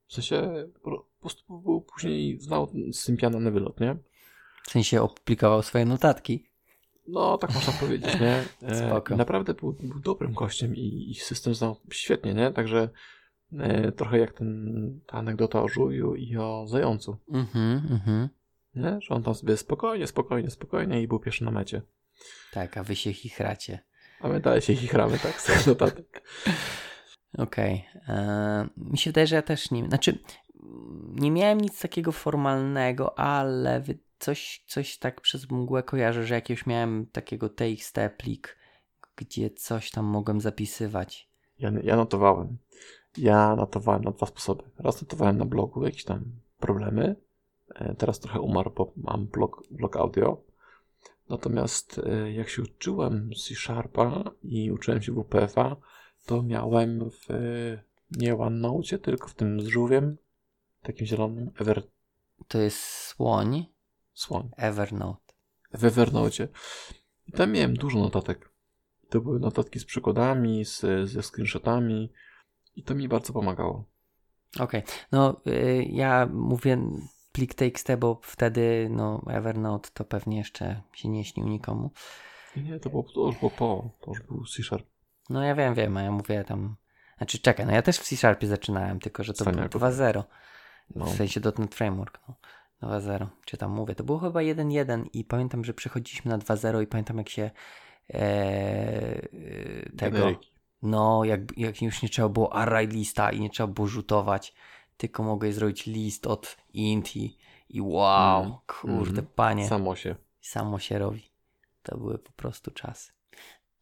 [0.07, 3.97] W sensie po prostu później znał Symbiana na wylot, nie?
[4.67, 6.52] W sensie opublikował swoje notatki.
[7.09, 8.45] No, tak można powiedzieć, nie?
[8.69, 9.17] E, Spoko.
[9.17, 12.51] Naprawdę był, był dobrym gościem i, i, system znał świetnie, nie?
[12.51, 12.89] Także
[13.59, 17.17] e, trochę jak ten, ta anegdota o żółwiu i o zającu.
[17.29, 18.29] Mhm, mhm.
[18.75, 18.99] Nie?
[19.01, 21.83] Że on tam sobie spokojnie, spokojnie, spokojnie i był pierwszy na mecie.
[22.53, 23.79] Tak, a wy się chichracie.
[24.21, 26.23] A my dalej się chichramy, tak, z notatek.
[27.39, 27.85] Okej.
[28.05, 28.69] Okay.
[28.77, 29.85] Mi się wydaje, że ja też nie...
[29.85, 30.19] Znaczy,
[31.15, 33.83] nie miałem nic takiego formalnego, ale
[34.23, 38.57] coś, coś tak przez mgłę kojarzę, że jakiegoś miałem takiego TXT plik,
[39.17, 41.29] gdzie coś tam mogłem zapisywać.
[41.59, 42.59] Ja, ja notowałem.
[43.19, 44.63] Ja notowałem na dwa sposoby.
[44.79, 46.25] Raz notowałem na blogu jakieś tam
[46.59, 47.17] problemy.
[47.75, 50.43] E, teraz trochę umarł, bo mam blog, blog audio.
[51.29, 55.77] Natomiast e, jak się uczyłem C Sharpa i uczyłem się WPF-a,
[56.27, 57.27] to miałem w
[58.11, 60.17] nie OneNote, tylko w tym z żółwiem,
[60.83, 61.83] takim zielonym, Ever...
[62.49, 63.73] To jest słoń.
[64.13, 64.51] Słoń.
[64.57, 65.35] Evernote.
[65.73, 66.49] W Evernote.
[67.27, 68.53] I tam miałem dużo notatek.
[69.11, 72.13] To były notatki z przykładami, z, ze screenshotami
[72.77, 73.85] i to mi bardzo pomagało.
[74.61, 74.81] Okej.
[74.81, 74.95] Okay.
[75.13, 76.79] No, y, ja mówię
[77.33, 81.91] plik TXT, bo wtedy no, Evernote to pewnie jeszcze się nie śnił nikomu.
[82.57, 84.87] Nie, to było, to już było po, to już był C Sharp.
[85.31, 86.77] No ja wiem, wiem, a ja mówię tam...
[87.17, 90.25] Znaczy czekaj, no ja też w C Sharpie zaczynałem, tylko że to było 2.0.
[90.95, 91.05] No.
[91.05, 92.21] W sensie .NET Framework.
[92.29, 92.35] No.
[92.83, 93.95] 2.0, czy tam mówię.
[93.95, 97.51] To było chyba 1.1 i pamiętam, że przechodziliśmy na 2.0 i pamiętam jak się
[98.11, 99.29] e,
[99.97, 100.19] tego...
[100.19, 100.53] Generyki.
[100.83, 104.55] No, jak, jak już nie trzeba było array lista i nie trzeba było rzutować,
[104.97, 108.57] tylko mogę zrobić list od int i, i wow, mm.
[108.67, 109.31] kurde mm.
[109.35, 109.69] panie.
[109.69, 110.17] Samo się.
[110.41, 111.31] Samo się robi.
[111.83, 113.13] To były po prostu czasy.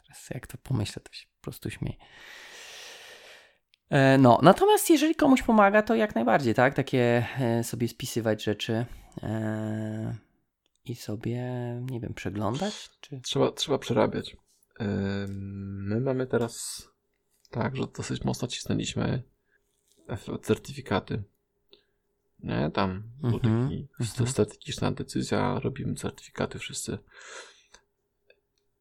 [0.03, 1.97] Teraz jak to pomyślę, to się po prostu śmieję.
[3.91, 6.75] E, no, natomiast jeżeli komuś pomaga, to jak najbardziej, tak?
[6.75, 8.87] Takie e, sobie spisywać rzeczy
[9.23, 10.17] e,
[10.85, 11.43] i sobie,
[11.91, 12.91] nie wiem, przeglądać?
[13.01, 13.21] Czy...
[13.21, 14.37] Trzeba, trzeba przerabiać.
[14.81, 16.83] My mamy teraz
[17.51, 19.23] tak, że dosyć mocno cisnęliśmy
[20.43, 21.23] certyfikaty.
[22.39, 23.49] Nie, tam taki
[24.01, 24.29] mhm.
[24.29, 26.99] strategiczna decyzja, robimy certyfikaty wszyscy.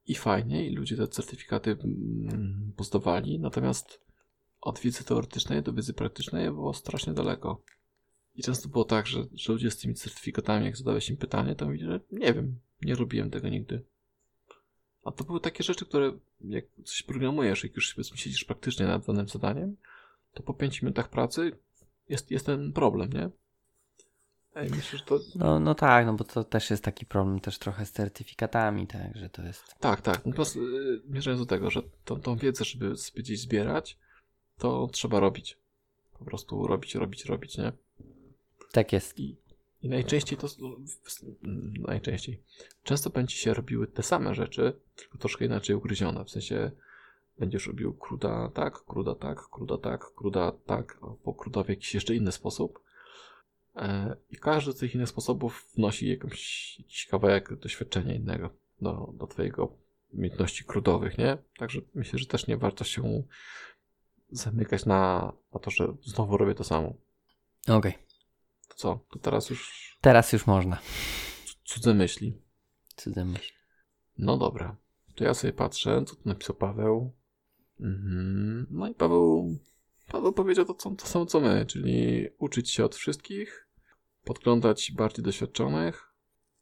[0.05, 4.08] I fajnie, i ludzie te certyfikaty mm, pozdawali, natomiast
[4.61, 7.61] od wiedzy teoretycznej do wiedzy praktycznej było strasznie daleko.
[8.35, 11.65] I często było tak, że, że ludzie z tymi certyfikatami, jak zadałeś im pytanie, to
[11.65, 13.83] mówili, że nie wiem, nie robiłem tego nigdy.
[15.03, 19.05] A to były takie rzeczy, które jak coś programujesz, jak już powiedzmy siedzisz praktycznie nad
[19.05, 19.77] danym zadaniem,
[20.33, 21.51] to po 5 minutach pracy
[22.09, 23.29] jest, jest ten problem, nie?
[24.55, 25.19] Ej, myślę, że to...
[25.35, 29.15] No, no tak, no bo to też jest taki problem też trochę z certyfikatami, tak,
[29.15, 29.75] że to jest...
[29.79, 33.97] Tak, tak, no plus yy, mierzając do tego, że tą, tą wiedzę, żeby gdzieś zbierać,
[34.59, 35.57] to trzeba robić.
[36.19, 37.71] Po prostu robić, robić, robić, nie?
[38.71, 39.19] Tak jest.
[39.19, 39.35] I,
[39.81, 40.47] i najczęściej to.
[41.87, 42.41] Najczęściej.
[42.83, 46.25] Często będzie się robiły te same rzeczy, tylko troszkę inaczej ugryzione.
[46.25, 46.71] W sensie
[47.39, 52.15] będziesz robił kruda tak, kruda tak, kruda tak, kruda tak, albo kruda w jakiś jeszcze
[52.15, 52.79] inny sposób.
[53.75, 58.49] E, I każdy z tych innych sposobów wnosi jakąś, jakiś kawałek doświadczenia innego
[58.81, 59.77] do, do Twojego
[60.13, 61.37] umiejętności krudowych, nie?
[61.57, 63.23] Także myślę, że też nie warto się
[64.31, 66.93] zamykać na, na to, że znowu robię to samo.
[67.63, 67.77] Okej.
[67.77, 67.93] Okay.
[68.67, 68.99] To co?
[69.11, 69.97] To teraz już.
[70.01, 70.77] Teraz już można.
[71.65, 72.41] Cudze myśli.
[72.95, 73.57] Cudze myśli.
[74.17, 74.75] No dobra.
[75.15, 77.13] To ja sobie patrzę, co tu napisał Paweł.
[77.79, 78.67] Mhm.
[78.69, 79.57] No i Paweł,
[80.11, 83.67] Paweł powiedział to, to samo co my, czyli uczyć się od wszystkich,
[84.23, 86.13] podglądać bardziej doświadczonych,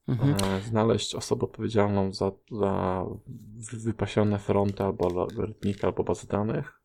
[0.08, 0.36] mhm.
[0.44, 3.06] e, znaleźć osobę odpowiedzialną za, za
[3.74, 6.77] wypasione fronty albo algorytmiki, albo bazy danych,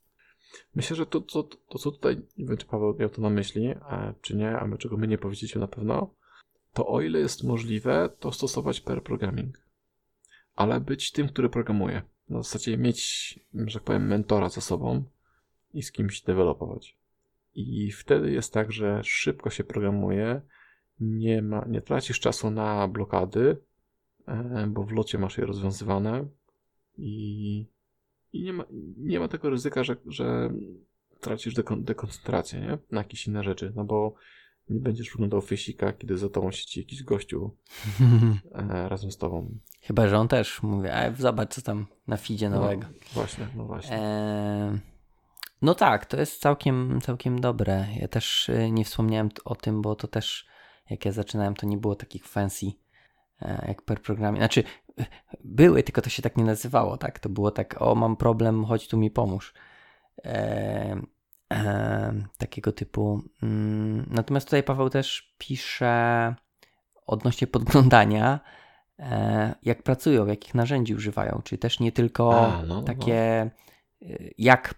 [0.74, 3.74] Myślę, że to, to, to, co tutaj, nie wiem czy Paweł miał to na myśli,
[4.20, 6.14] czy nie, a my czego my nie powiedzieliśmy na pewno,
[6.72, 9.58] to o ile jest możliwe, to stosować pair programming.
[10.54, 12.02] Ale być tym, który programuje.
[12.28, 15.04] Na zasadzie mieć, że tak powiem, mentora za sobą
[15.74, 16.96] i z kimś dewelopować.
[17.54, 20.40] I wtedy jest tak, że szybko się programuje,
[21.00, 23.56] nie, ma, nie tracisz czasu na blokady,
[24.26, 26.26] e, bo w locie masz je rozwiązywane
[26.98, 27.66] i
[28.32, 28.64] i nie ma,
[28.96, 30.50] nie ma tego ryzyka, że, że
[31.20, 32.78] tracisz dekon, dekoncentrację nie?
[32.90, 34.14] na jakieś inne rzeczy, no bo
[34.68, 37.56] nie będziesz wyglądał fysika, kiedy za tobą siedzi jakiś gościu
[38.54, 39.58] e, razem z tobą.
[39.80, 42.82] Chyba, że on też mówi, a zobacz co tam na feedzie no, nowego.
[42.82, 43.96] No, właśnie, no właśnie.
[43.96, 44.78] E,
[45.62, 47.86] no tak, to jest całkiem, całkiem dobre.
[48.00, 50.46] Ja też e, nie wspomniałem o tym, bo to też
[50.90, 52.66] jak ja zaczynałem, to nie było takich fancy
[53.68, 54.38] jak per programie.
[54.38, 54.64] Znaczy,
[55.44, 57.18] były, tylko to się tak nie nazywało, tak?
[57.18, 59.54] To było tak, o mam problem, chodź tu mi pomóż.
[60.24, 60.96] E,
[61.52, 63.22] e, takiego typu.
[63.42, 66.34] Mm, natomiast tutaj Paweł też pisze
[67.06, 68.40] odnośnie podglądania,
[68.98, 73.50] e, jak pracują, jakich narzędzi używają, czyli też nie tylko A, no, takie
[74.02, 74.08] no.
[74.38, 74.74] jak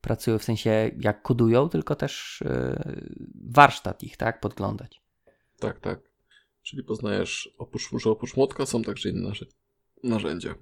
[0.00, 2.82] pracują, w sensie jak kodują, tylko też e,
[3.50, 5.02] warsztat ich, tak, podglądać.
[5.60, 6.13] Tak, tak.
[6.64, 9.32] Czyli poznajesz, oprócz, że oprócz młotka są także inne
[10.02, 10.54] narzędzia.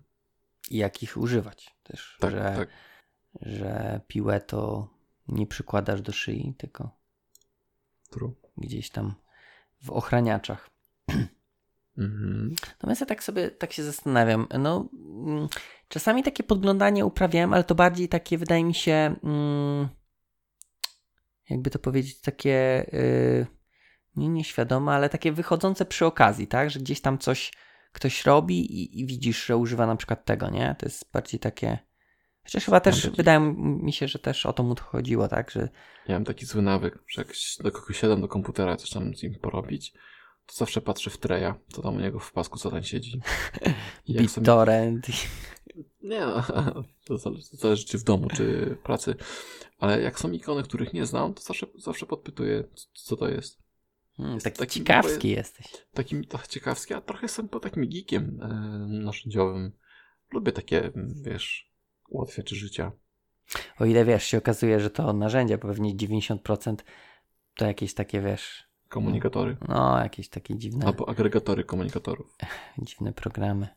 [0.71, 2.69] i jak ich używać też, Tak, że, tak.
[3.41, 4.89] że piłę to
[5.29, 6.91] nie przykładasz do szyi, tylko
[8.11, 8.35] True.
[8.57, 9.15] gdzieś tam
[9.83, 10.71] w ochraniaczach.
[11.99, 12.55] Mhm.
[12.69, 14.47] Natomiast ja tak sobie tak się zastanawiam.
[14.59, 14.89] No,
[15.27, 15.49] mm,
[15.89, 19.89] czasami takie podglądanie uprawiałem, ale to bardziej takie, wydaje mi się, mm,
[21.51, 23.47] jakby to powiedzieć, takie yy,
[24.17, 26.71] nie nieświadome, ale takie wychodzące przy okazji, tak?
[26.71, 27.53] Że gdzieś tam coś
[27.93, 30.77] ktoś robi i, i widzisz, że używa na przykład tego, nie?
[30.79, 31.79] To jest bardziej takie.
[32.45, 35.51] Chociaż chyba też taki- wydaje mi się, że też o to mu chodziło, tak?
[35.51, 35.69] Że
[36.09, 39.23] Ja mam taki zły nawyk, że jak do kogoś siadam do komputera, coś tam z
[39.23, 39.93] nim porobić,
[40.47, 43.21] to zawsze patrzę w treja, co tam u niego w pasku, co tam siedzi.
[44.07, 45.07] Jak sobie- BitTorrent.
[46.03, 46.43] Nie no,
[47.07, 49.15] to zależy, to zależy czy w domu, czy w pracy.
[49.79, 53.62] Ale jak są ikony, których nie znam, to zawsze, zawsze podpytuję, co to jest.
[54.19, 55.67] Mm, Jest taki taki- ciekawski jesteś.
[55.95, 58.49] Takim trochę ciekawski, a trochę jestem po takim geekiem e,
[59.05, 59.73] narzędziowym.
[60.33, 60.91] Lubię takie,
[61.23, 61.73] wiesz,
[62.09, 62.93] ułatwiacze życia.
[63.79, 66.77] O ile wiesz, się okazuje, że to narzędzia, bo pewnie 90%
[67.57, 69.57] to jakieś takie, wiesz, Komunikatory.
[69.69, 72.37] no jakieś takie dziwne, Albo agregatory komunikatorów.
[72.79, 73.69] dziwne programy.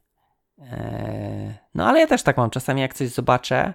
[0.59, 2.49] Eee, no ale ja też tak mam.
[2.49, 3.73] Czasami jak coś zobaczę,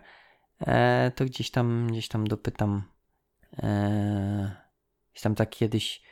[0.61, 2.83] e, to gdzieś tam, gdzieś tam dopytam.
[3.59, 4.57] E,
[5.13, 6.03] gdzieś tam tak kiedyś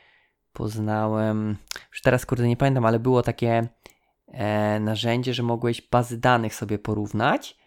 [0.53, 1.57] poznałem,
[1.91, 3.67] już teraz kurde nie pamiętam, ale było takie
[4.27, 7.57] e, narzędzie, że mogłeś bazy danych sobie porównać,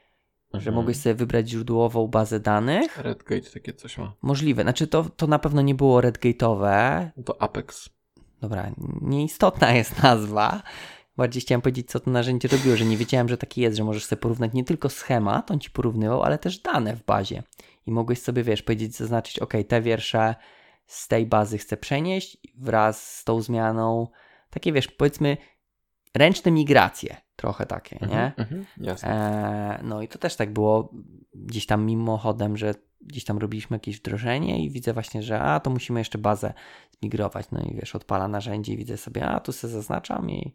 [0.52, 0.74] że Mhm.
[0.76, 2.98] mogłeś sobie wybrać źródłową bazę danych.
[2.98, 4.14] Redgate takie coś ma.
[4.22, 4.62] Możliwe.
[4.62, 7.08] Znaczy to, to na pewno nie było Redgate'owe.
[7.16, 7.88] No to Apex.
[8.40, 8.70] Dobra,
[9.00, 10.62] nieistotna jest nazwa.
[11.16, 14.04] Bardziej chciałem powiedzieć, co to narzędzie robiło, że nie wiedziałem, że taki jest, że możesz
[14.04, 17.42] sobie porównać nie tylko schemat, on ci porównywał, ale też dane w bazie.
[17.86, 20.34] I mogłeś sobie, wiesz, powiedzieć, zaznaczyć, ok, te wiersze
[20.86, 24.08] z tej bazy chcę przenieść wraz z tą zmianą.
[24.50, 25.36] Takie, wiesz, powiedzmy,
[26.14, 28.24] ręczne migracje, trochę takie, nie?
[28.24, 29.08] Mhm, mhm, jasne.
[29.78, 30.94] Eee, no i to też tak było
[31.34, 35.70] gdzieś tam mimochodem, że gdzieś tam robiliśmy jakieś wdrożenie i widzę właśnie, że a to
[35.70, 36.54] musimy jeszcze bazę
[37.00, 37.46] zmigrować.
[37.52, 40.54] No i wiesz, odpala narzędzie i widzę sobie, a tu sobie zaznaczam i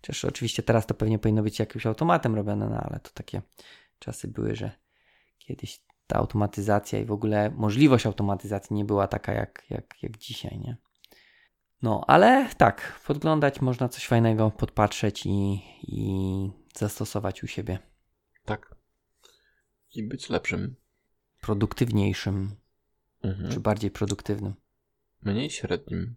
[0.00, 3.42] chociaż oczywiście teraz to pewnie powinno być jakimś automatem robione, no ale to takie
[3.98, 4.70] czasy były, że
[5.38, 10.58] kiedyś ta automatyzacja i w ogóle możliwość automatyzacji nie była taka jak, jak, jak dzisiaj,
[10.58, 10.76] nie?
[11.82, 17.78] No, ale tak, podglądać można coś fajnego, podpatrzeć i, i zastosować u siebie.
[18.44, 18.74] Tak.
[19.94, 20.76] I być lepszym.
[21.40, 22.56] Produktywniejszym,
[23.22, 23.50] Mhm.
[23.52, 24.54] czy bardziej produktywnym,
[25.22, 26.16] Mniej średnim.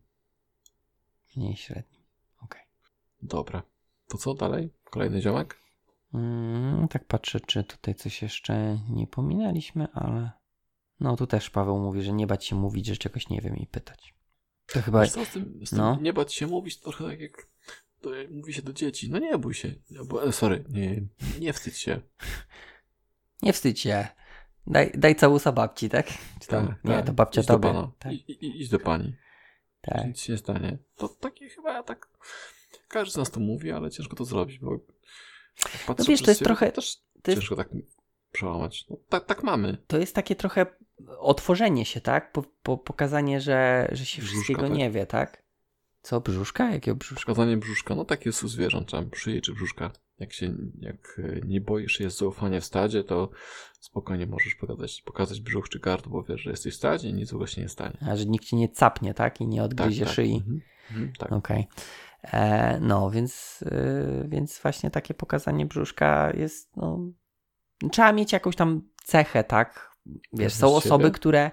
[1.38, 2.02] mniej średnim.
[2.44, 2.62] Okej.
[3.22, 3.64] Dobra.
[4.08, 4.74] To co dalej?
[4.84, 5.58] Kolejny ziomek?
[6.14, 10.32] Mm, tak patrzę, czy tutaj coś jeszcze nie pominęliśmy, ale
[11.00, 13.68] no tu też Paweł mówi, że nie bać się mówić, że czegoś nie wiem i
[13.68, 14.14] pytać.
[14.68, 15.98] To chyba co, z tym, z tym no.
[16.02, 17.48] nie bać się mówić, to trochę tak jak
[18.02, 19.12] to jak mówi się do dzieci.
[19.12, 19.74] No nie bój się.
[20.00, 21.02] Albo, e, sorry, nie,
[21.40, 22.02] nie wstydź się.
[23.42, 24.08] nie wstydź się.
[24.68, 26.08] Daj, daj całusa babci, tak?
[26.40, 27.06] Czy tam, Tak, nie, tak.
[27.06, 27.68] to babcia idź do tobie.
[27.68, 27.92] pana.
[28.00, 29.16] Tak, I, i, idź do pani.
[29.82, 30.08] tak.
[30.08, 30.78] Nic się nie stanie.
[30.96, 32.08] To takie chyba ja tak.
[32.88, 34.80] Każdy z nas to mówi, ale ciężko to zrobić, bo.
[35.88, 37.70] Patrzę No wiesz, to jest trochę- Też to jest- ciężko tak
[38.32, 38.86] przełamać.
[38.90, 39.78] No, tak, tak mamy.
[39.88, 40.66] To jest takie trochę
[41.20, 42.32] otworzenie się, tak?
[42.32, 44.78] Po, po, pokazanie, że, że się Brzuszka, wszystkiego tak.
[44.78, 45.44] nie wie, tak?
[46.02, 46.72] Co, brzuszka?
[46.72, 47.16] Jakiego brzuszka?
[47.16, 49.92] Przekazanie brzuszka, no tak jest u zwierząt, tam szyi czy brzuszka.
[50.20, 53.30] Jak się, jak e, nie boisz, jest zaufanie w stadzie, to
[53.80, 57.30] spokojnie możesz pokazać, pokazać brzuch czy gardło, bo wiesz, że jesteś w stadzie i nic
[57.30, 57.98] złego się nie stanie.
[58.12, 59.42] A, że nikt cię nie capnie, tak?
[59.42, 60.14] I nie Tak, odgryzie tak.
[60.14, 60.36] szyi.
[60.36, 60.62] Mhm.
[60.92, 61.32] Mhm, tak.
[61.32, 61.60] Okej.
[61.60, 61.66] E,
[62.82, 67.00] No, więc, y, więc właśnie takie pokazanie brzuszka jest, no,
[67.92, 69.96] trzeba mieć jakąś tam cechę, tak?
[70.34, 71.12] Wiesz, są osoby, siebie?
[71.12, 71.52] które,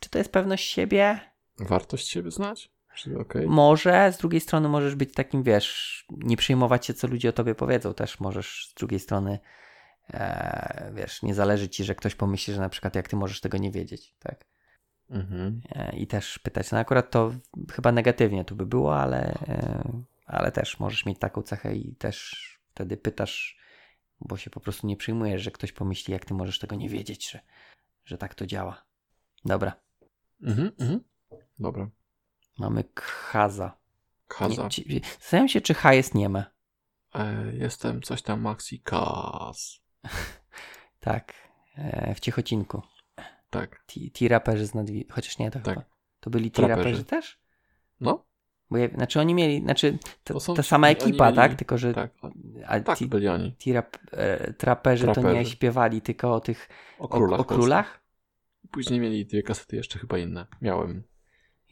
[0.00, 1.20] czy to jest pewność siebie?
[1.58, 2.78] Wartość siebie znać?
[3.20, 3.46] Okej?
[3.46, 7.54] Może, z drugiej strony możesz być takim, wiesz, nie przejmować się, co ludzie o tobie
[7.54, 7.94] powiedzą.
[7.94, 9.38] Też możesz z drugiej strony,
[10.10, 13.58] e, wiesz, nie zależy ci, że ktoś pomyśli, że na przykład jak ty możesz tego
[13.58, 14.44] nie wiedzieć, tak?
[15.10, 15.60] Mhm.
[15.70, 16.70] E, I też pytać.
[16.70, 17.32] No akurat to
[17.72, 22.34] chyba negatywnie tu by było, ale, e, ale też możesz mieć taką cechę i też
[22.74, 23.58] wtedy pytasz,
[24.20, 27.30] bo się po prostu nie przyjmujesz, że ktoś pomyśli, jak ty możesz tego nie wiedzieć,
[27.30, 27.40] że,
[28.04, 28.82] że tak to działa.
[29.44, 29.72] Dobra,
[30.42, 31.00] Mhm, mhm.
[31.58, 31.88] Dobra.
[32.58, 33.76] mamy Khaza.
[34.64, 36.44] Nie, ci- Zastanawiam się, czy H jest nieme.
[37.14, 39.80] E, jestem coś tam Maxi Kaz.
[41.00, 41.34] Tak,
[41.76, 42.82] e, w Ciechocinku.
[43.50, 43.82] Tak.
[43.86, 45.06] Ti ti raperzy z nadwi...
[45.10, 45.74] Chociaż nie, to Tak.
[45.74, 45.86] chyba.
[46.20, 46.78] To byli ti Traperzy.
[46.78, 47.40] raperzy też?
[48.00, 48.28] No,
[48.70, 51.54] Bo ja, znaczy oni mieli, znaczy to, To są ta sama ekipa, mieli- tak?
[51.54, 52.10] Tylko, że tak.
[52.66, 53.52] a Tak, ti, byli oni.
[53.56, 55.50] ti rap, e, traperzy, to nie Traperzy.
[55.50, 56.68] śpiewali tylko o tych
[56.98, 57.40] O o, królach.
[57.40, 58.00] o królach?
[58.70, 60.46] Później mieli dwie kasety jeszcze chyba inne.
[60.62, 61.02] Miałem.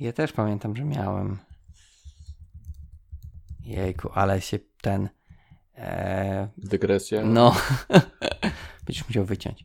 [0.01, 1.39] Ja też pamiętam, że miałem.
[3.61, 5.09] Jejku, ale się ten
[5.79, 7.23] E, Dygresja?
[7.25, 7.57] no,
[8.87, 9.65] będziesz musiał wyciąć.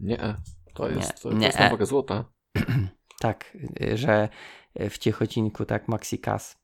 [0.00, 0.34] Nie,
[0.74, 2.24] to jest, Nie, to, jest na wagę złota.
[3.20, 3.56] Tak,
[3.94, 4.28] że
[4.90, 6.58] w Ciechocinku, tak, Maxi Kas.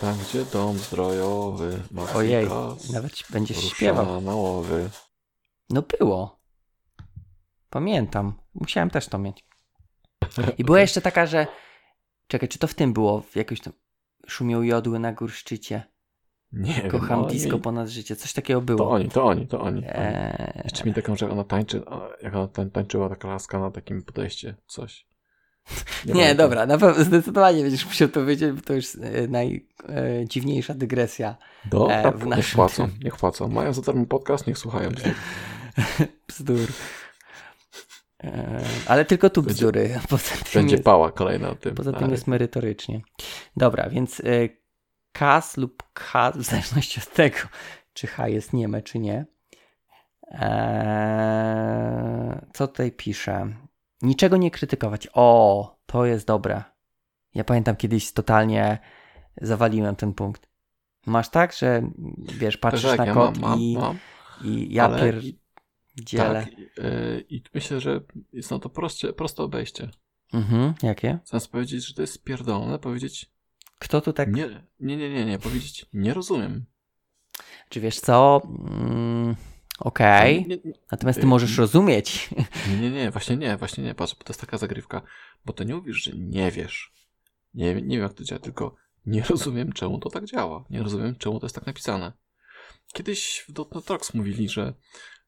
[0.00, 4.20] Tam, gdzie dom zdrojowy, Maxi Ojej, Kas, nawet będziesz śpiewał.
[5.70, 6.40] No było.
[7.70, 8.34] Pamiętam.
[8.54, 9.44] Musiałem też to mieć.
[10.58, 11.46] I była jeszcze taka, że.
[12.26, 13.20] Czekaj, czy to w tym było?
[13.20, 13.72] W jakoś tam.
[14.26, 15.82] Szumią jodły na górszczycie.
[16.52, 18.16] Nie wiem, Kocham oni- disco ponad życie.
[18.16, 18.90] Coś takiego To było.
[18.90, 19.76] oni, to oni, to oni.
[19.78, 19.86] oni.
[19.88, 21.82] Eee, Jeszcze mi taką, że ona tańczy,
[22.22, 25.06] jak ona tań, tańczyła taka laska na takim podejście, coś.
[26.06, 26.36] nie, pamiętam.
[26.36, 31.36] dobra, na pewno zdecydowanie będziesz musiał to wiedzieć, bo to już e, najdziwniejsza dygresja.
[31.64, 32.98] Dobra, e, w niech naszym płacą, tym.
[33.04, 33.48] niech płacą.
[33.48, 34.90] Mają za darmo podcast, niech słuchają.
[36.28, 36.68] Bzdur.
[38.20, 38.32] Eee,
[38.86, 40.00] ale tylko tu Będzie- bzdury.
[40.10, 41.74] Poza tym Będzie jest- pała kolejna o tym.
[41.74, 43.00] Poza tym Ale jest merytorycznie.
[43.56, 44.22] Dobra, więc
[45.18, 47.38] kas lub K, w zależności od tego,
[47.92, 49.26] czy H jest nieme, czy nie.
[50.30, 51.58] Eee,
[52.52, 53.56] co tutaj pisze?
[54.02, 55.08] Niczego nie krytykować.
[55.12, 56.64] O, to jest dobre.
[57.34, 58.78] Ja pamiętam kiedyś totalnie
[59.40, 60.48] zawaliłem ten punkt.
[61.06, 63.98] Masz tak, że wiesz, patrzysz tak, na ja kod mam, i, mam,
[64.44, 66.46] i ja ale pierdzielę.
[66.46, 68.00] Tak, y, i myślę, że
[68.32, 69.88] jest na to proste, proste obejście.
[70.32, 71.18] Mhm, jakie?
[71.24, 73.30] Zamiast powiedzieć, że to jest pierdolone, powiedzieć
[73.78, 74.32] Kto tu tak...
[74.32, 76.64] nie, nie, nie, nie, nie, powiedzieć nie rozumiem.
[77.68, 78.42] Czy wiesz co?
[78.44, 79.36] Mm,
[79.78, 80.46] Okej.
[80.48, 82.30] Nie, nie, Natomiast ty Y, możesz rozumieć.
[82.70, 85.02] nie, nie, nie, właśnie nie, właśnie nie, patrz, bo to jest taka zagrywka,
[85.44, 86.92] bo to nie mówisz, że nie wiesz.
[87.54, 88.76] Nie, nie wiem, jak to działa, tylko
[89.06, 90.64] nie rozumiem, czemu to tak działa.
[90.70, 92.12] Nie rozumiem, czemu to jest tak napisane.
[92.92, 94.74] Kiedyś w .NET Talks mówili, że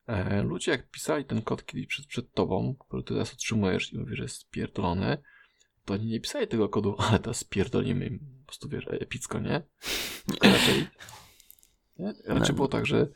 [0.07, 3.99] e, ludzie jak pisali ten kod kiedyś przed, przed tobą, który ty teraz otrzymujesz i
[3.99, 5.19] mówisz, że jest spierdolony,
[5.85, 8.40] to oni nie pisali tego kodu, ale to spierdolimy im.
[8.51, 9.63] Po prostu wiesz, epicko, nie?
[10.27, 10.87] Tylko raczej,
[11.99, 12.07] nie?
[12.27, 12.55] raczej No.
[12.55, 13.07] było tak, że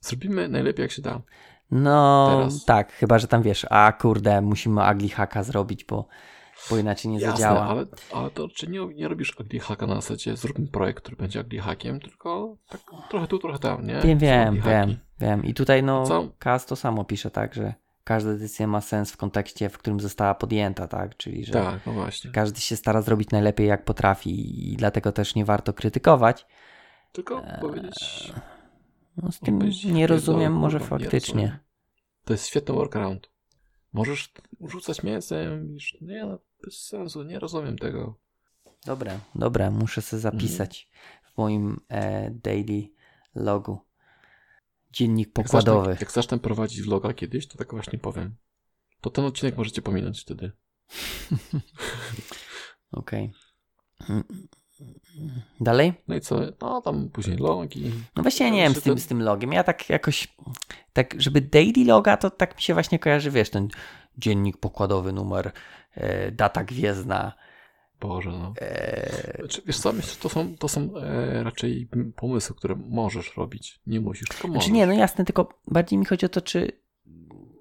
[0.00, 1.22] zrobimy najlepiej jak się da.
[1.70, 2.64] No, Teraz.
[2.64, 6.08] tak, chyba, że tam wiesz, a kurde, musimy ugly hacka zrobić, bo,
[6.70, 7.66] bo inaczej nie Jasne, zadziała.
[7.68, 11.40] ale, ale to czy nie, nie robisz ugly hacka na zasadzie zróbmy projekt, który będzie
[11.40, 12.80] ugly hackiem, tylko tak
[13.10, 14.00] trochę tu, trochę tam, nie?
[14.00, 15.44] Wiem, wiem, wiem, wiem.
[15.44, 16.04] I tutaj no?
[16.38, 17.74] Kaz to samo pisze, tak, że
[18.04, 22.06] każda decyzja ma sens w kontekście, w którym została podjęta, tak, czyli że Tak, no
[22.32, 26.46] każdy się stara zrobić najlepiej jak potrafi i dlatego też nie warto krytykować.
[27.12, 28.32] Tylko Eee, powiedzieć...
[29.16, 31.42] No, z tym nie rozumiem, może faktycznie.
[31.42, 31.58] rozumiem.
[32.24, 33.30] To jest świetny workaround.
[33.92, 38.18] Możesz rzucać mięsem, już nie, no, bez sensu, nie rozumiem tego.
[38.86, 40.88] Dobre, dobre, muszę sobie zapisać
[41.22, 42.88] w moim e, daily
[43.34, 43.78] logu.
[44.92, 45.96] Dziennik Jak zacznę, pokładowy.
[46.00, 48.36] jak zacznę prowadzić vloga kiedyś, to tak właśnie powiem.
[49.00, 50.52] To ten odcinek możecie pominąć wtedy.
[52.92, 53.32] Okej.
[54.08, 54.24] Mm,
[55.60, 55.92] Dalej?
[56.08, 56.40] No i co?
[56.60, 57.92] No tam później logi.
[58.16, 59.52] No właśnie ja nie wiem z tym, to- z tym logiem.
[59.52, 60.28] Ja tak jakoś,
[60.92, 63.68] tak żeby daily loga, to tak mi się właśnie kojarzy, wiesz, ten
[64.18, 65.52] dziennik pokładowy, numer,
[65.94, 67.32] e, data gwiezdna.
[68.02, 68.54] Boże, no.
[68.60, 73.80] E, Znaczy, wiesz co, myślę, to są, to są e, raczej pomysły, które możesz robić.
[73.86, 74.62] Nie musisz, tylko możesz.
[74.62, 76.82] znaczy nie, no jasne, tylko bardziej mi chodzi o to, czy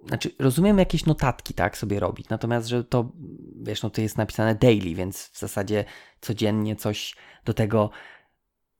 [0.07, 3.11] znaczy rozumiem jakieś notatki, tak, sobie robić, natomiast, że to,
[3.61, 5.85] wiesz, no to jest napisane daily, więc w zasadzie
[6.21, 7.15] codziennie coś
[7.45, 7.89] do tego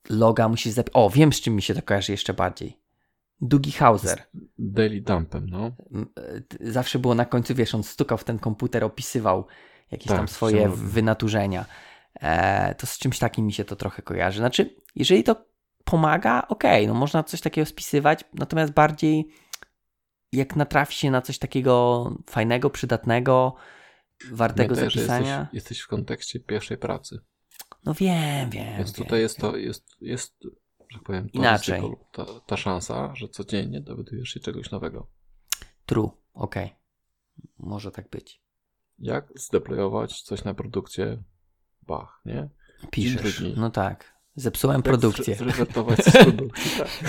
[0.10, 0.96] loga musisz zapisać.
[0.96, 2.78] O, wiem z czym mi się to kojarzy jeszcze bardziej.
[3.42, 4.24] Dougie Hauser.
[4.58, 5.72] Daily dumpem, no.
[6.62, 9.46] E, zawsze było na końcu, wiesz, on stukał w ten komputer, opisywał
[9.92, 11.66] jakieś Tak, tam swoje wynaturzenia.
[12.22, 14.40] E, to z czymś takim mi się to trochę kojarzy.
[14.40, 15.46] Znaczy, jeżeli to
[15.84, 19.28] pomaga, okej, no można coś takiego spisywać, natomiast bardziej
[20.32, 23.56] jak natrafi się na coś takiego fajnego, przydatnego,
[24.32, 25.40] wartego Pamiętaj, zapisania.
[25.40, 27.20] Jesteś, jesteś w kontekście pierwszej pracy.
[27.86, 28.78] No wiem, wiem.
[28.78, 29.06] Więc wiem.
[29.06, 30.44] tutaj jest to, jest, jest,
[30.90, 31.82] że tak powiem, to Inaczej.
[31.82, 35.08] ryzyko Ta, ta szansa, że codziennie dowiadujesz się czegoś nowego.
[35.86, 36.76] True, okej.
[37.58, 38.42] Może tak być.
[39.02, 41.24] Jak zdeployować coś na produkcję
[41.82, 42.50] Bach, nie?
[42.92, 43.44] Piszesz.
[43.56, 44.14] No tak.
[44.36, 45.36] Zepsułem Jak produkcję.
[45.36, 46.90] zre- Zresetować z produkcji, tak.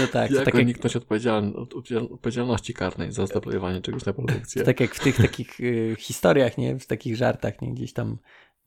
[0.00, 1.66] No tak, jak tak jak uniknąć odpowiedzial-
[2.12, 4.62] odpowiedzialności karnej za zdeployowanie czegoś na produkcję.
[4.62, 6.78] Tak jak w tych takich y, historiach, nie?
[6.78, 7.74] W takich żartach, nie?
[7.74, 8.18] Gdzieś tam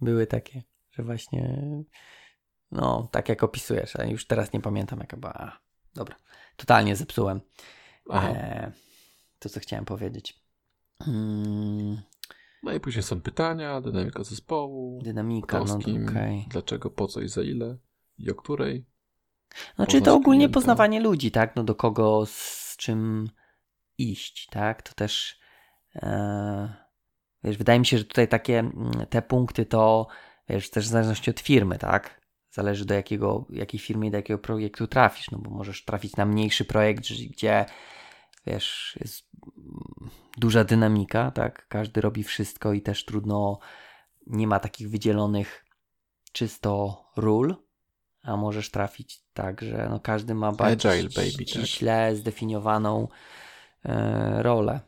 [0.02, 1.62] były takie, że właśnie
[2.72, 5.34] no, tak jak opisujesz, ale już teraz nie pamiętam jaka była.
[5.34, 5.60] A,
[5.96, 6.16] dobra,
[6.56, 7.42] totalnie zepsułem
[8.14, 8.72] e,
[9.40, 10.45] to, co chciałem powiedzieć.
[11.08, 12.02] Mm,
[12.64, 16.46] No i później są pytania, dynamika zespołu, dynamika, no z kim, okej.
[16.50, 17.78] dlaczego, po co i za ile
[18.18, 18.86] i o której.
[19.76, 20.54] Znaczy poza to ogólnie klientem.
[20.54, 21.56] poznawanie ludzi, tak?
[21.56, 23.30] No do kogo, z czym
[23.98, 24.82] iść, tak?
[24.82, 25.40] To też
[25.96, 26.74] e,
[27.44, 30.08] wiesz, wydaje mi się, że tutaj takie mm, te punkty to
[30.50, 32.26] wiesz, też w zależności od firmy, tak?
[32.56, 36.26] zależy do jakiego, jakiej firmy i do jakiego projektu trafisz, no bo możesz trafić na
[36.26, 37.66] mniejszy projekt, gdzie
[38.48, 39.28] wiesz, jest
[40.38, 43.60] duża dynamika, tak, każdy robi wszystko i też trudno,
[44.28, 45.66] nie ma takich wydzielonych
[46.32, 47.56] czysto ról,
[48.22, 51.48] a możesz trafić tak, że no każdy ma bardzo Agile, baby, tak.
[51.48, 53.08] ściśle zdefiniowaną
[53.86, 54.80] e, rolę.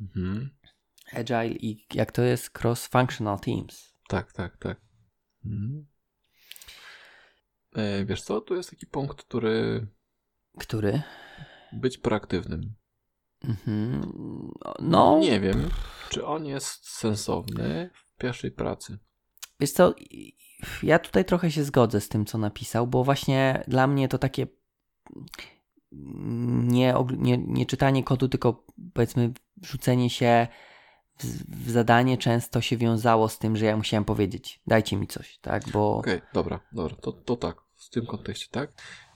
[0.00, 0.50] Mhm.
[1.12, 3.94] Agile i jak to jest cross-functional teams.
[4.08, 4.80] Tak, tak, tak.
[5.44, 5.86] Mhm.
[7.74, 9.86] E, wiesz co, tu jest taki punkt, który
[10.58, 11.02] Który?
[11.72, 12.74] być proaktywnym.
[13.48, 14.10] Mhm.
[14.80, 15.70] No, Nie wiem,
[16.10, 18.98] czy on jest sensowny w pierwszej pracy.
[19.60, 19.94] Wiesz co,
[20.82, 24.46] ja tutaj trochę się zgodzę z tym, co napisał, bo właśnie dla mnie to takie
[25.92, 30.46] nie, nie, nie czytanie kodu, tylko powiedzmy wrzucenie się
[31.18, 31.24] w,
[31.66, 35.68] w, zadanie często się wiązało z tym, że ja musiałem powiedzieć, dajcie mi coś, tak,
[35.68, 35.96] bo...
[35.96, 38.72] Okej, okay, dobra, dobra, to, to tak, w tym kontekście tak.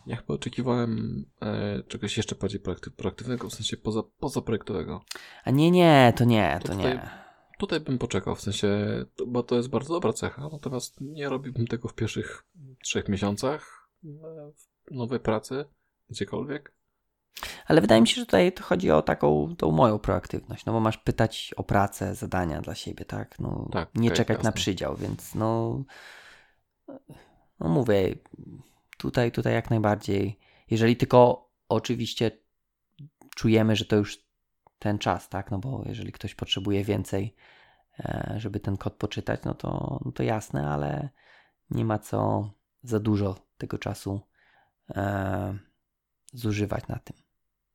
[0.09, 2.61] Ja chyba oczekiwałem e, czegoś jeszcze bardziej
[2.97, 5.05] proaktywnego, w sensie poza, pozaprojektowego.
[5.45, 7.11] A nie, nie, to nie, to, to tutaj, nie.
[7.59, 8.69] Tutaj bym poczekał, w sensie,
[9.27, 12.45] bo to jest bardzo dobra cecha, natomiast nie robiłbym tego w pierwszych
[12.83, 14.09] trzech miesiącach e,
[14.91, 15.65] nowej pracy,
[16.11, 16.73] gdziekolwiek.
[17.67, 20.81] Ale wydaje mi się, że tutaj to chodzi o taką tą moją proaktywność, no bo
[20.81, 23.39] masz pytać o pracę, zadania dla siebie, tak?
[23.39, 24.49] No, tak nie okay, czekać jasne.
[24.49, 25.83] na przydział, więc no,
[27.61, 28.15] no mówię,
[28.99, 30.39] tutaj, tutaj jak najbardziej.
[30.71, 32.31] Jeżeli tylko oczywiście
[33.37, 34.19] czujemy, że to już
[34.79, 35.51] ten czas, tak?
[35.51, 37.35] No bo jeżeli ktoś potrzebuje więcej,
[37.99, 41.09] e, żeby ten kod poczytać, no to, no to jasne, ale
[41.71, 42.51] nie ma co
[42.83, 44.21] za dużo tego czasu
[44.91, 45.59] e,
[46.33, 47.17] zużywać na tym.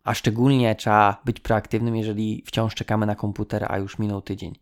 [0.04, 4.60] A szczególnie trzeba być proaktywnym, jeżeli wciąż czekamy na komputer, a już minął tydzień.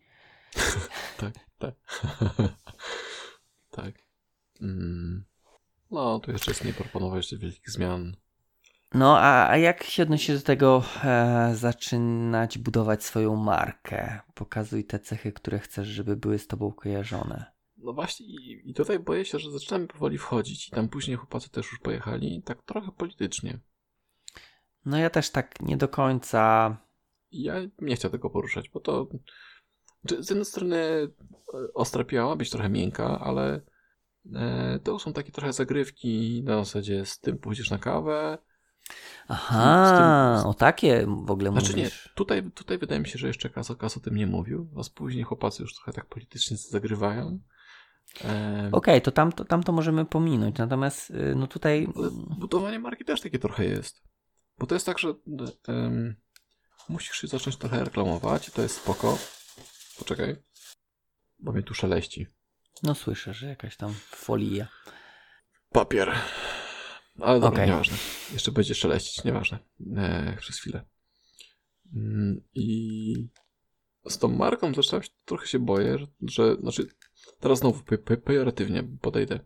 [1.17, 1.75] tak, tak.
[3.77, 3.93] tak.
[4.61, 5.30] Mm.
[5.91, 8.15] No, tu jeszcze jest nie proponować wielkich zmian.
[8.93, 14.19] No, a, a jak się odnosisz do tego e, zaczynać budować swoją markę?
[14.35, 17.45] Pokazuj te cechy, które chcesz, żeby były z tobą kojarzone.
[17.77, 21.49] No właśnie i, i tutaj boję się, że zaczynamy powoli wchodzić i tam później chłopacy
[21.49, 23.59] też już pojechali, tak trochę politycznie.
[24.85, 26.77] No ja też tak nie do końca...
[27.31, 29.07] Ja nie chciał tego poruszać, bo to
[30.19, 31.09] z jednej strony e,
[31.73, 33.61] ostra piała, być trochę miękka, ale
[34.83, 38.37] to są takie trochę zagrywki na zasadzie z tym pójdziesz na kawę,
[39.27, 42.05] Aha, tym, o takie w ogóle znaczy mówisz.
[42.05, 44.95] nie, tutaj, tutaj wydaje mi się, że jeszcze Kas, Kas o tym nie mówił, a
[44.95, 47.39] później chłopacy już trochę tak politycznie zagrywają.
[48.19, 51.87] Okej, okay, to tam, to tam to możemy pominąć, natomiast y, no tutaj...
[52.39, 54.03] Budowanie marki też takie trochę jest.
[54.57, 55.13] Bo to jest tak, że
[55.67, 56.15] um,
[56.89, 59.17] musisz się zacząć trochę reklamować to jest spoko.
[59.99, 60.35] Poczekaj,
[61.39, 62.27] bo mnie tu szeleści.
[62.83, 64.67] No słyszę, że jakaś tam folia.
[65.71, 66.11] Papier.
[67.19, 67.67] Ale dobra, okay.
[67.67, 67.97] nieważne.
[68.33, 69.59] Jeszcze będzie szeleścić, nieważne.
[69.97, 70.85] E, przez chwilę.
[71.95, 73.29] Mm, I
[74.09, 76.87] z tą marką zacząłem się, trochę się boję, że, że znaczy
[77.39, 77.83] teraz znowu
[78.25, 79.39] pejoratywnie podejdę.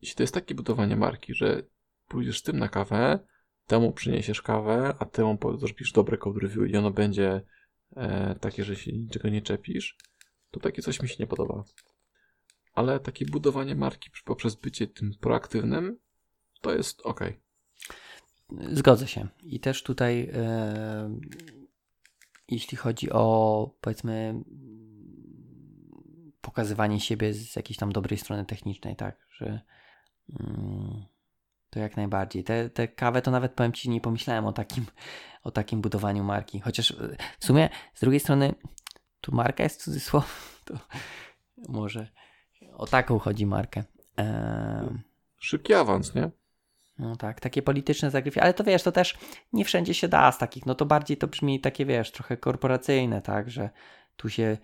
[0.00, 1.62] Jeśli to jest takie budowanie marki, że
[2.08, 3.18] pójdziesz z tym na kawę,
[3.66, 7.42] temu przyniesiesz kawę, a temu zrobisz dobre code review i ono będzie
[7.96, 9.96] e, takie, że się niczego nie czepisz,
[10.50, 11.64] to takie coś mi się nie podoba.
[12.72, 15.98] Ale takie budowanie marki poprzez bycie tym proaktywnym
[16.60, 17.20] to jest ok.
[18.72, 19.28] Zgodzę się.
[19.42, 21.18] I też tutaj, e,
[22.48, 24.34] jeśli chodzi o powiedzmy
[26.40, 29.60] pokazywanie siebie z jakiejś tam dobrej strony technicznej, tak, że
[30.40, 31.04] mm,
[31.70, 32.44] to jak najbardziej.
[32.44, 34.86] Te, te kawę to nawet powiem Ci, nie pomyślałem o takim,
[35.42, 36.60] o takim budowaniu marki.
[36.60, 38.54] Chociaż e, w sumie z drugiej strony
[39.20, 40.26] tu marka jest cudzysłow,
[40.66, 40.74] to
[41.68, 42.08] może
[42.82, 43.84] o taką chodzi markę.
[44.18, 44.98] E,
[45.38, 46.30] Szybki awans, nie?
[46.98, 49.18] No tak, takie polityczne zagrywki, ale to wiesz, to też
[49.52, 53.22] nie wszędzie się da z takich, no to bardziej to brzmi takie, wiesz, trochę korporacyjne,
[53.22, 53.70] tak, że
[54.16, 54.58] tu się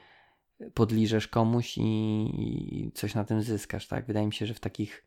[0.74, 4.06] podliżesz komuś i, i coś na tym zyskasz, tak.
[4.06, 5.06] Wydaje mi się, że w takich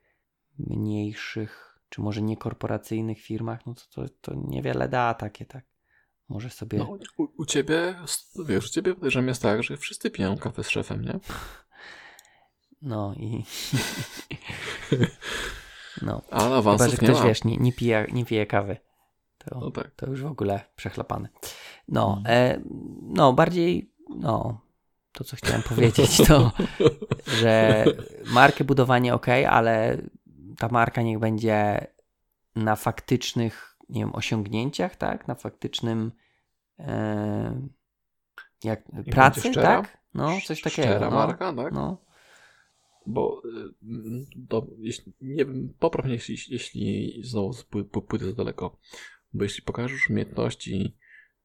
[0.57, 5.66] mniejszych, czy może niekorporacyjnych firmach, no to, to, to niewiele da takie, tak.
[6.30, 6.78] Może sobie...
[6.78, 7.95] No, u, u ciebie,
[8.45, 11.20] wiesz, u ciebie podejrzewam jest tak, że wszyscy piją kawę z szefem, nie?
[12.82, 13.43] No i...
[16.01, 16.21] No.
[16.29, 18.77] Ale awansów Chyba, że ktoś, nie wiesz, nie, nie, pije, nie pije kawy.
[19.38, 19.91] To, no tak.
[19.95, 21.29] to już w ogóle przechlapane.
[21.88, 22.25] No, hmm.
[22.27, 22.61] e,
[23.01, 24.61] no bardziej, no,
[25.11, 26.51] to co chciałem powiedzieć, to,
[27.41, 27.86] że
[28.25, 29.97] markę budowanie ok, ale
[30.57, 31.88] ta marka niech będzie
[32.55, 35.27] na faktycznych, nie wiem, osiągnięciach, tak?
[35.27, 36.11] Na faktycznym
[36.79, 37.61] e,
[38.63, 39.97] jak, pracy, tak?
[40.13, 40.88] No, coś takiego.
[40.88, 41.73] Szczera no, marka, tak?
[41.73, 41.97] No.
[43.05, 43.73] Bo y,
[44.35, 47.53] do, jeśli, nie wiem, popraw mnie, jeśli, jeśli znowu
[48.07, 48.77] pójdę za daleko,
[49.33, 50.97] bo jeśli pokażesz umiejętności,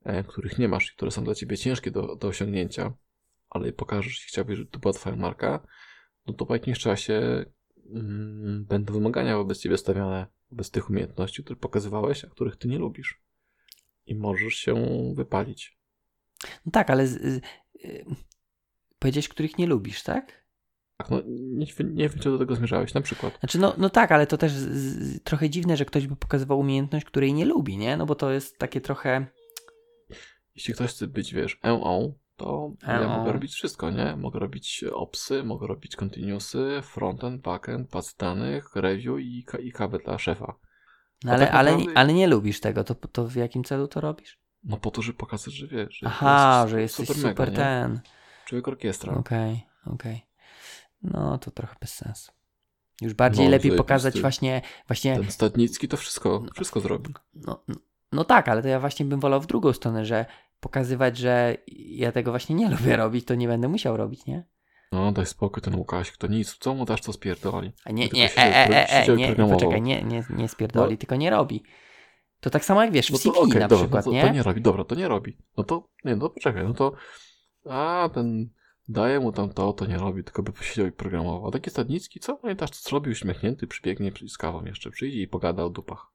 [0.04, 2.92] e, których nie masz i które są dla ciebie ciężkie do, do osiągnięcia,
[3.50, 5.66] ale pokażesz i chciałbyś, żeby to była twoja marka,
[6.26, 7.44] no to po jakimś czasie
[7.90, 12.78] mm, będą wymagania wobec ciebie stawiane wobec tych umiejętności, które pokazywałeś, a których ty nie
[12.78, 13.22] lubisz.
[14.06, 14.74] I możesz się
[15.14, 15.78] wypalić.
[16.66, 17.40] No tak, ale z, y,
[18.98, 20.45] powiedziałeś, których nie lubisz, tak?
[20.96, 23.38] Tak, no nie, nie wiem, czy do tego zmierzałeś, na przykład.
[23.38, 27.06] Znaczy, no, no tak, ale to też z, trochę dziwne, że ktoś by pokazywał umiejętność,
[27.06, 27.96] której nie lubi, nie?
[27.96, 29.26] No bo to jest takie trochę...
[30.54, 34.16] Jeśli ktoś chce być, wiesz, EO, to ja mogę robić wszystko, nie?
[34.16, 40.18] Mogę robić opsy, mogę robić continuousy, frontend, backend, baz danych, review i, i kawę dla
[40.18, 40.54] szefa.
[41.24, 41.84] No ale, tak naprawdę...
[41.84, 44.38] ale, ale nie lubisz tego, to, to w jakim celu to robisz?
[44.64, 47.62] No po to, żeby pokazać, że wiesz, że Aha, jest że jesteś super, super mega,
[47.62, 48.00] ten.
[48.46, 49.14] Człowiek orkiestra.
[49.14, 50.14] Okej, okay, okej.
[50.14, 50.25] Okay.
[51.02, 52.32] No to trochę bez sensu.
[53.00, 55.16] Już bardziej no, lepiej pokazać właśnie, właśnie...
[55.16, 57.14] Ten Stadnicki to wszystko, wszystko zrobi.
[57.34, 57.74] No, no,
[58.12, 60.26] no tak, ale to ja właśnie bym wolał w drugą stronę, że
[60.60, 64.44] pokazywać, że ja tego właśnie nie lubię robić, to nie będę musiał robić, nie?
[64.92, 67.72] No daj spokój ten Łukaś, to nic, co mu dasz, to spierdoli.
[67.84, 70.96] A nie, nie, e, e, e, e, nie, poczekaj, nie, nie, nie spierdoli, no.
[70.96, 71.62] tylko nie robi.
[72.40, 74.16] To tak samo jak wiesz, w no to, CV okay, na dobra, przykład, no to,
[74.16, 74.22] nie?
[74.22, 75.36] To nie robi, dobra, to nie robi.
[75.56, 76.92] No to, nie, no poczekaj, no to
[77.70, 78.48] a ten
[78.88, 81.48] daje mu tam to, to nie robi, tylko by posiedział i programował.
[81.48, 82.36] A taki Stadnicki, co?
[82.36, 86.06] Pamiętasz, co zrobił uśmiechnięty, przybiegnie z kawą jeszcze, przyjdzie i pogada o dupach.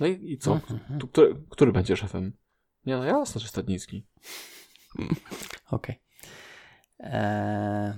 [0.00, 0.52] No i, i co?
[0.52, 1.00] Mhm, mhm.
[1.00, 2.32] Tu, który, który będzie szefem?
[2.86, 4.06] Nie, no jasne, że Stadnicki.
[4.98, 5.14] Okej.
[5.70, 5.96] Okay.
[6.98, 7.92] Eee,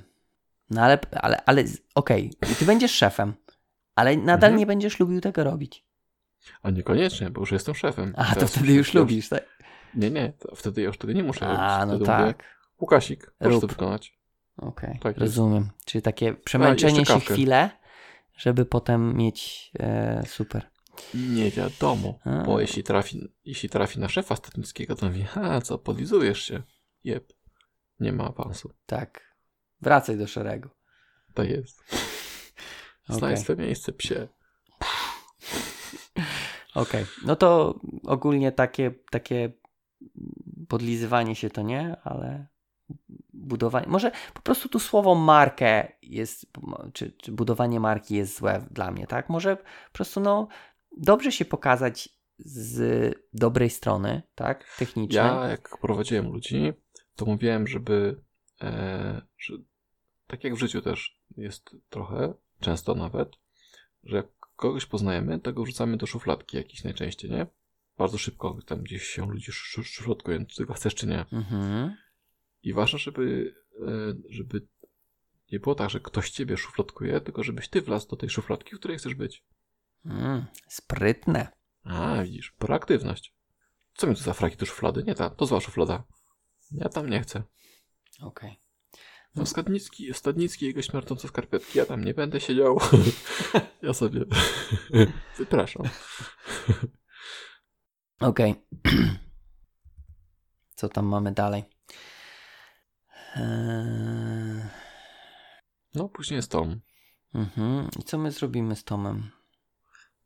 [0.71, 1.65] no ale, ale, ale
[1.95, 2.55] okej, okay.
[2.55, 3.35] ty będziesz szefem,
[3.95, 4.57] ale nadal mhm.
[4.57, 5.87] nie będziesz lubił tego robić.
[6.63, 8.15] A niekoniecznie, bo już jestem szefem.
[8.17, 9.45] A, to wtedy już lubisz, tak?
[9.95, 11.61] Nie, nie, wtedy ja już tego nie muszę robić.
[11.61, 12.21] A, no tak.
[12.21, 12.35] Mówię,
[12.81, 14.19] Łukasik, proszę to wykonać.
[14.57, 15.63] Okej, okay, tak rozumiem.
[15.63, 15.85] Jest.
[15.85, 17.71] Czyli takie przemęczenie się chwilę,
[18.37, 20.71] żeby potem mieć e, super.
[21.15, 22.43] Nie wiadomo, A.
[22.43, 26.63] bo jeśli trafi, jeśli trafi na szefa statnickiego, to mówi, a co, podlizujesz się?
[27.05, 27.33] Jep,
[28.01, 28.71] nie ma awansu.
[28.87, 29.37] Tak,
[29.81, 30.69] wracaj do szeregu.
[31.35, 31.85] To jest.
[33.09, 33.37] Znaj okay.
[33.37, 34.15] swoje miejsce, psie.
[36.75, 37.07] Okej, okay.
[37.25, 39.53] no to ogólnie takie, takie
[40.69, 42.47] podlizywanie się to nie, ale
[43.33, 46.47] budowanie, może po prostu tu słowo markę jest,
[46.93, 49.29] czy, czy budowanie marki jest złe dla mnie, tak?
[49.29, 50.49] Może po prostu no
[50.97, 52.09] dobrze się pokazać
[52.39, 55.25] z dobrej strony, tak, technicznej.
[55.25, 56.73] Ja jak prowadziłem ludzi,
[57.17, 58.23] to mówiłem, żeby,
[58.63, 59.55] e, że
[60.27, 63.37] tak jak w życiu też jest trochę, często nawet,
[64.05, 64.27] że jak
[64.57, 67.47] kogoś poznajemy, to go wrzucamy do szufladki jakiejś najczęściej, nie?
[67.99, 71.25] Bardzo szybko tam gdzieś się ludzie szufladkują, czy tego chcesz, czy nie.
[71.33, 71.97] Mhm.
[72.67, 74.67] I ważne, żeby, e, żeby
[75.53, 78.79] nie było tak, że ktoś ciebie szufladkuje, tylko żebyś ty wlazł do tej szufladki, w
[78.79, 79.45] której chcesz być.
[80.05, 81.49] Mm, sprytne.
[81.85, 83.35] A, widzisz, proaktywność.
[83.95, 85.05] Co mi to za fraki do szuflady?
[85.05, 86.05] Nie ta, to zła szuflada.
[86.73, 87.43] Ja tam nie chcę.
[88.21, 88.51] Okej.
[88.51, 88.57] Okay.
[89.35, 92.79] No, Stadnicki, Stadnicki jego śmierdzące skarpetki, ja tam nie będę siedział.
[93.83, 94.25] ja sobie
[95.39, 95.83] wypraszam.
[98.21, 98.51] Okej.
[98.51, 99.19] Okay.
[100.77, 101.76] Co tam mamy dalej?
[103.37, 104.63] Eee...
[105.95, 106.81] No, później jest Tom.
[107.35, 107.89] Mhm.
[107.99, 109.31] I co my zrobimy z Tomem?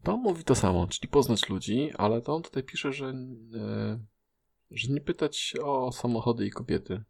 [0.03, 3.99] Tom mówi to samo, czyli poznać ludzi, ale to on tutaj pisze, że, e,
[4.71, 7.05] że nie pytać o samochody i kobiety.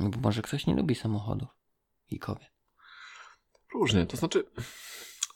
[0.00, 1.48] No bo może ktoś nie lubi samochodów
[2.10, 2.52] i kobiet.
[3.74, 4.44] Różnie, to znaczy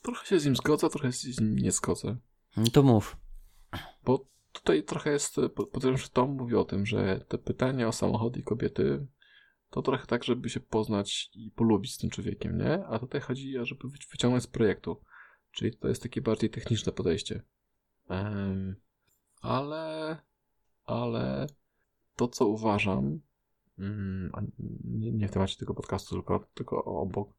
[0.03, 2.17] trochę się z nim zgodzę, trochę się z nim nie zgodzę.
[2.57, 3.17] No to mów.
[4.05, 8.41] Bo tutaj trochę jest, podejrzewam, że Tom mówi o tym, że te pytania o samochody
[8.41, 9.07] i kobiety
[9.73, 12.87] to trochę tak, żeby się poznać i polubić z tym człowiekiem, nie?
[12.87, 15.01] A tutaj chodzi, żeby wyciągnąć z projektu.
[15.53, 17.43] Czyli to jest takie bardziej techniczne podejście.
[18.09, 18.77] Um,
[19.41, 20.17] ale,
[20.85, 21.47] ale
[22.17, 23.21] to, co uważam,
[23.79, 24.33] mm,
[24.85, 27.35] nie, nie w temacie tego podcastu, tylko, tylko obok,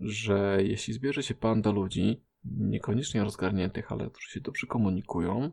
[0.00, 5.50] że jeśli zbierze się panda ludzi, niekoniecznie rozgarniętych, ale którzy się dobrze komunikują,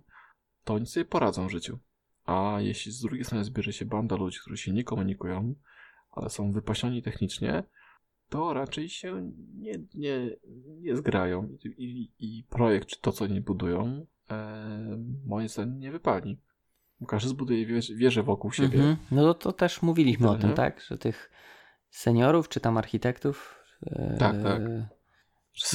[0.64, 1.80] to oni sobie poradzą w życiu.
[2.26, 5.56] A jeśli z drugiej strony zbierze się banda ludzi, którzy się nie komunikują,
[6.16, 7.64] ale są wypasioni technicznie,
[8.30, 10.30] to raczej się nie, nie,
[10.82, 15.92] nie zgrają I, i, i projekt, czy to, co oni budują, e, moim zdaniem nie
[15.92, 16.42] wypali.
[17.08, 18.80] Każdy zbuduje wieżę, wieżę wokół siebie.
[18.80, 18.98] Mm -hmm.
[19.12, 20.82] No to też mówiliśmy o tym, tak?
[20.82, 21.32] Że tych
[21.90, 24.62] seniorów, czy tam architektów e, tak, tak.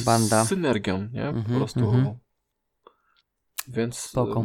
[0.04, 0.44] banda.
[0.44, 1.22] Z synergią, nie?
[1.28, 1.90] Mm -hmm, po mhm, prostu.
[1.90, 2.14] Mm -hmm.
[3.68, 3.98] Więc...
[3.98, 4.44] Spoko.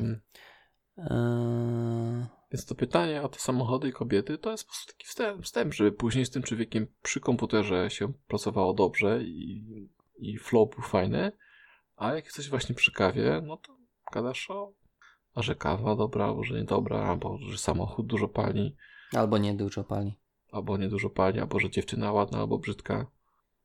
[0.95, 5.44] Um, Więc to pytanie o te samochody i kobiety to jest po prostu taki wstęp,
[5.44, 9.64] wstęp żeby później z tym człowiekiem przy komputerze się pracowało dobrze i,
[10.18, 11.32] i flow był fajny,
[11.96, 13.78] a jak jesteś właśnie przy kawie, no to
[14.14, 14.74] gadasz o,
[15.36, 18.76] a że kawa dobra, albo że niedobra, albo że samochód dużo pali,
[19.14, 20.14] Albo nie dużo pali.
[20.52, 23.06] albo nie dużo pali, albo że dziewczyna ładna, albo brzydka,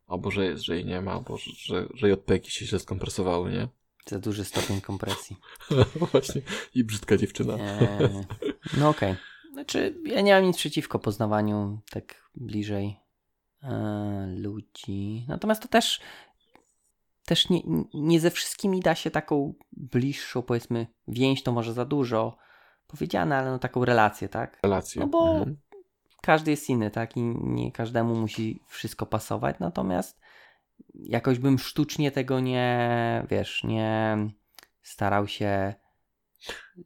[0.06, 3.68] albo że jest, że jej nie ma, albo że, że, że się źle skompresowały, nie?
[4.06, 5.36] Za duży stopień kompresji.
[6.12, 6.42] właśnie.
[6.74, 7.54] I brzydka dziewczyna.
[7.54, 8.24] Eee,
[8.76, 9.14] no okej.
[9.52, 12.96] Znaczy, ja nie mam nic przeciwko poznawaniu tak bliżej
[13.62, 15.24] e, ludzi.
[15.28, 16.00] Natomiast to też
[17.24, 17.60] też nie,
[17.94, 22.36] nie ze wszystkimi da się taką bliższą, powiedzmy, więź to może za dużo
[22.86, 24.58] powiedziane, ale no taką relację, tak?
[24.62, 25.00] Relacje.
[25.00, 25.56] No bo Mhm.
[26.22, 27.16] każdy jest inny, tak?
[27.16, 30.20] I nie każdemu musi wszystko pasować, natomiast
[30.94, 34.16] jakoś bym sztucznie tego nie, wiesz, nie
[34.82, 35.74] starał się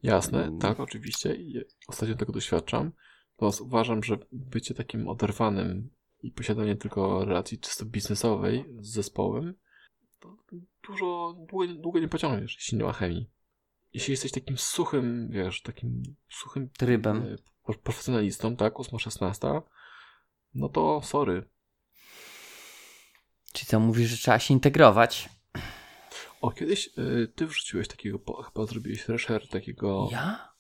[0.02, 0.58] Jasne, Mm.
[0.58, 1.34] tak, oczywiście.
[1.34, 2.92] I ostatnio tego doświadczam.
[3.36, 5.90] To uważam, że bycie takim oderwanym
[6.22, 9.54] i posiadanie tylko relacji czysto biznesowej z zespołem,
[10.20, 10.36] to
[10.88, 13.30] dużo długo, długo nie pociągniesz, jeśli nie ma chemii.
[13.94, 17.16] Jeśli jesteś takim suchym, wiesz, takim suchym trybem.
[17.22, 19.62] e, pro- profesjonalistą, tak, 8-16,
[20.54, 21.48] no to sorry.
[23.52, 25.28] Czyli co, mówisz, że trzeba się integrować?
[26.42, 30.52] O, kiedyś y, ty wrzuciłeś takiego, po, chyba zrobiłeś resher takiego Ja?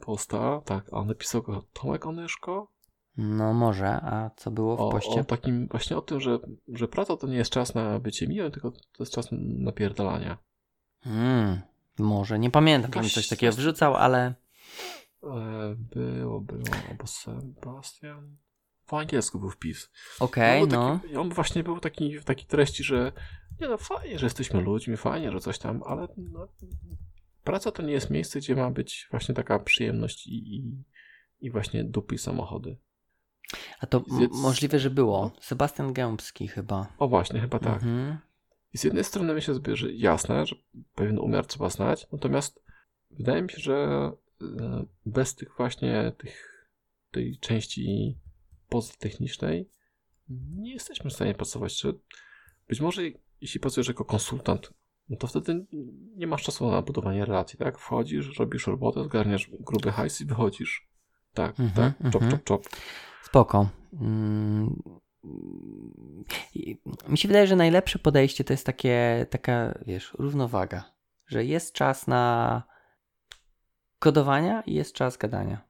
[0.00, 2.72] posta, tak, a napisał go Tomek Onyszko,
[3.16, 5.20] No może, a co było w o, poście?
[5.20, 6.38] o takim właśnie o tym, że,
[6.68, 10.38] że praca to nie jest czas na bycie miłym, tylko to jest czas na pierdalania.
[11.04, 11.60] Hmm,
[11.98, 14.34] może, nie pamiętam, tam Jakaś- coś takiego wrzucał, ale
[15.22, 18.36] E, było, było, albo Sebastian.
[18.88, 19.90] Po angielsku był wpis.
[20.20, 21.00] okej, był no.
[21.02, 23.12] taki, on właśnie był taki w takiej treści, że
[23.60, 26.48] nie no fajnie, że jesteśmy ludźmi, fajnie, że coś tam, ale no,
[27.44, 30.84] praca to nie jest miejsce, gdzie ma być właśnie taka przyjemność i, i,
[31.40, 32.76] i właśnie dupy i samochody.
[33.80, 35.32] A to możliwe, że było.
[35.34, 35.40] No.
[35.40, 36.92] Sebastian Gębski chyba.
[36.98, 37.74] O właśnie, chyba tak.
[37.74, 38.18] Mhm.
[38.72, 40.56] I z jednej strony myślę sobie, że jasne, że
[40.94, 42.62] pewien umiar trzeba znać, natomiast
[43.10, 44.10] wydaje mi się, że
[44.42, 46.66] e, bez tych właśnie tych,
[47.10, 48.16] tej części
[48.68, 49.70] pozytechnicznej
[50.56, 51.82] nie jesteśmy w stanie pracować.
[52.68, 53.02] Być może
[53.40, 54.72] jeśli pracujesz jako konsultant,
[55.08, 55.66] no to wtedy
[56.16, 57.78] nie masz czasu na budowanie relacji, tak?
[57.78, 60.88] Wchodzisz, robisz robotę, zgarniasz gruby hajs i wychodzisz.
[61.34, 62.30] Tak, Mhm, tak, czop, mhm.
[62.30, 62.76] czop, czop.
[63.22, 63.68] Spoko.
[63.92, 64.82] Mm.
[67.08, 70.92] Mi się wydaje, że najlepsze podejście to jest takie, taka, wiesz, równowaga.
[71.26, 72.62] Że jest czas na
[73.98, 75.68] kodowania i jest czas gadania.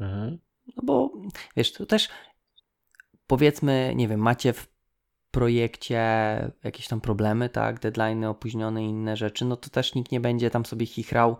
[0.00, 0.38] Mhm.
[0.76, 1.12] No bo,
[1.56, 2.08] wiesz, to też
[3.28, 4.68] powiedzmy, nie wiem, macie w
[5.30, 6.00] projekcie
[6.64, 10.50] jakieś tam problemy, tak, deadline opóźnione i inne rzeczy, no to też nikt nie będzie
[10.50, 11.36] tam sobie chichrał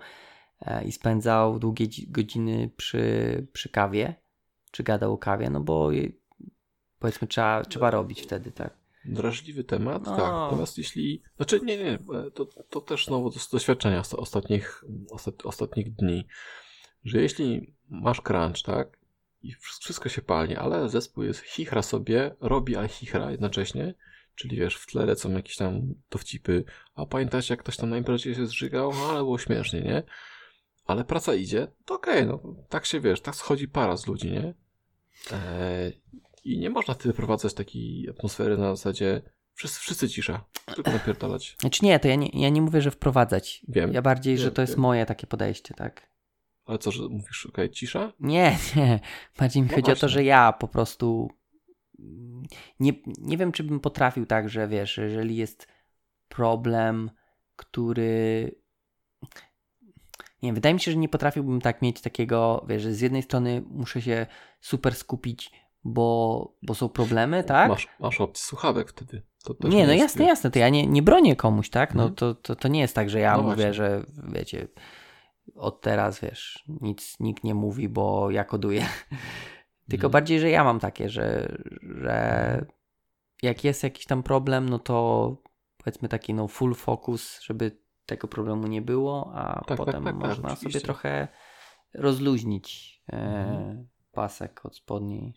[0.60, 4.15] e, i spędzał długie dzi- godziny przy, przy kawie,
[4.70, 5.90] czy gadał o kawie, no bo
[6.98, 8.78] powiedzmy trzeba, trzeba robić wtedy, tak.
[9.05, 10.16] Drażliwy temat, No.
[10.16, 10.32] tak.
[10.32, 11.23] Natomiast jeśli.
[11.36, 11.98] Znaczy, nie, nie,
[12.35, 16.27] to, to też znowu z doświadczenia z ostatnich, ostat, ostatnich dni,
[17.05, 18.98] że jeśli masz crunch, tak,
[19.43, 23.94] i wsz- wszystko się palnie, ale zespół jest chichra sobie, robi, ale chichra jednocześnie,
[24.35, 28.35] czyli wiesz, w tle lecą jakieś tam dowcipy, a pamiętacie, jak ktoś tam na imprezie
[28.35, 30.02] się zżygał, no ale było śmiesznie, nie?
[30.86, 34.55] Ale praca idzie, to okej, no tak się wiesz, tak schodzi para z ludzi, nie?
[35.32, 36.01] Eee,
[36.44, 39.23] I nie można wtedy wprowadzać takiej atmosfery na zasadzie
[39.55, 40.44] wszyscy, wszyscy cisza,
[40.74, 41.56] tylko napierdalać.
[41.60, 43.65] Znaczy nie, to ja nie, ja nie mówię, że wprowadzać.
[43.69, 43.93] Wiem.
[43.93, 44.81] Ja bardziej, Wiem, że to jest wiem.
[44.81, 46.09] moje takie podejście, tak.
[46.69, 48.12] Ale co, że mówisz, okej, cisza?
[48.20, 49.01] Nie, nie.
[49.39, 50.09] Bardziej mi No chodzi o to, właśnie.
[50.09, 51.31] że ja po prostu
[52.81, 55.69] nie, nie wiem, czy bym potrafił tak, że wiesz, jeżeli jest
[56.28, 57.11] problem,
[57.57, 58.51] który.
[60.43, 63.62] Nie, wydaje mi się, że nie potrafiłbym tak mieć takiego, wiesz, że z jednej strony
[63.70, 64.27] muszę się
[64.61, 65.53] super skupić,
[65.85, 67.69] bo, bo są problemy, tak?
[67.69, 69.23] Masz, masz opcję słuchawek wtedy.
[69.61, 71.95] Też Nie, no jest, jasne, jasne, to ja nie, nie bronię komuś, tak?
[71.95, 72.16] No Mhm.
[72.16, 73.74] to, to, to nie jest tak, że ja No mówię, właśnie.
[73.74, 74.69] że wiecie,
[75.55, 78.87] od teraz, wiesz, nic nikt nie mówi, bo ja koduję.
[79.91, 80.11] Tylko Mhm.
[80.12, 82.66] bardziej, że ja mam takie, że, że
[83.43, 85.37] jak jest jakiś tam problem, no to
[85.77, 90.29] powiedzmy taki no full focus, żeby tego problemu nie było, a tak, potem tak, tak,
[90.29, 91.29] można sobie trochę
[91.95, 93.89] rozluźnić e, Mhm.
[94.12, 95.35] pasek od spodni.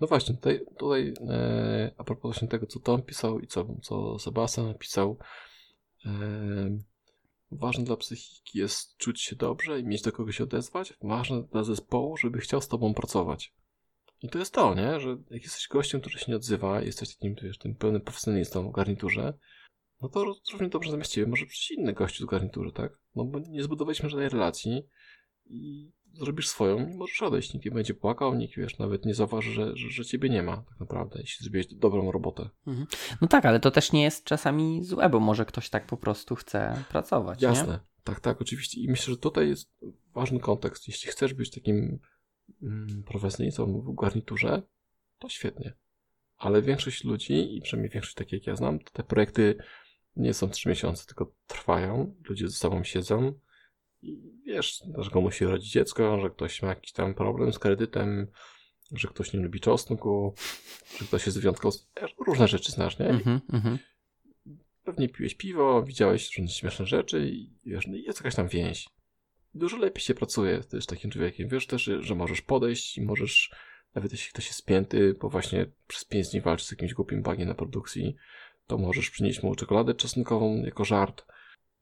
[0.00, 4.18] No właśnie, tutaj, tutaj e, a propos właśnie tego, co Tom pisał i co, co
[4.18, 5.18] Sebastian napisał,
[6.06, 6.10] e,
[7.50, 10.94] ważne dla psychiki jest czuć się dobrze i mieć do kogo się odezwać.
[11.02, 13.54] Ważne dla zespołu, żeby chciał z tobą pracować.
[14.22, 15.00] I to jest to, nie?
[15.00, 18.72] Że jak jesteś gościem, który się nie odzywa, jesteś takim, wiesz, tym pełnym profesjonalistą w
[18.72, 19.38] garniturze,
[20.00, 22.98] no to ró- równie dobrze zamiast ciebie może przyjść inny gościu w garniturze, tak?
[23.14, 24.82] No bo nie zbudowaliśmy żadnej relacji
[25.46, 27.54] i zrobisz swoją i możesz odejść.
[27.54, 30.56] Nikt nie będzie płakał, nikt wiesz, nawet nie zauważy, że, że, że ciebie nie ma
[30.56, 32.48] tak naprawdę, jeśli zrobiłeś dobrą robotę.
[32.66, 32.86] Mhm.
[33.20, 36.34] No tak, ale to też nie jest czasami złe, bo może ktoś tak po prostu
[36.34, 37.42] chce pracować.
[37.42, 37.80] Jasne, Nie?
[38.04, 38.80] tak, tak, oczywiście.
[38.80, 39.70] I myślę, że tutaj jest
[40.14, 40.88] ważny kontekst.
[40.88, 41.98] Jeśli chcesz być takim
[42.62, 44.62] mm, profesjonalistą w garniturze,
[45.18, 45.72] to świetnie.
[46.36, 49.56] Ale większość ludzi, i przynajmniej większość takich jak ja znam, te projekty
[50.16, 52.14] nie są trzy miesiące, tylko trwają.
[52.28, 53.34] Ludzie ze sobą siedzą
[54.46, 58.26] wiesz, że go musi rodzić dziecko, że ktoś ma jakiś tam problem z kredytem,
[58.92, 60.34] że ktoś nie lubi czosnku,
[60.98, 61.76] że ktoś jest wyjątkowo...
[62.26, 63.08] Różne rzeczy znasz, nie?
[63.08, 63.78] Mhm, mhm.
[64.84, 68.88] Pewnie piłeś piwo, widziałeś różne śmieszne rzeczy i wiesz, no jest jakaś tam więź.
[69.54, 71.48] Dużo lepiej się pracuje też takim człowiekiem.
[71.48, 73.50] Wiesz też, że możesz podejść i możesz,
[73.94, 77.48] nawet jeśli ktoś jest spięty, bo właśnie przez pięć dni walczy z jakimś głupim bugiem
[77.48, 78.16] na produkcji,
[78.66, 81.26] to możesz przynieść mu czekoladę czosnkową jako żart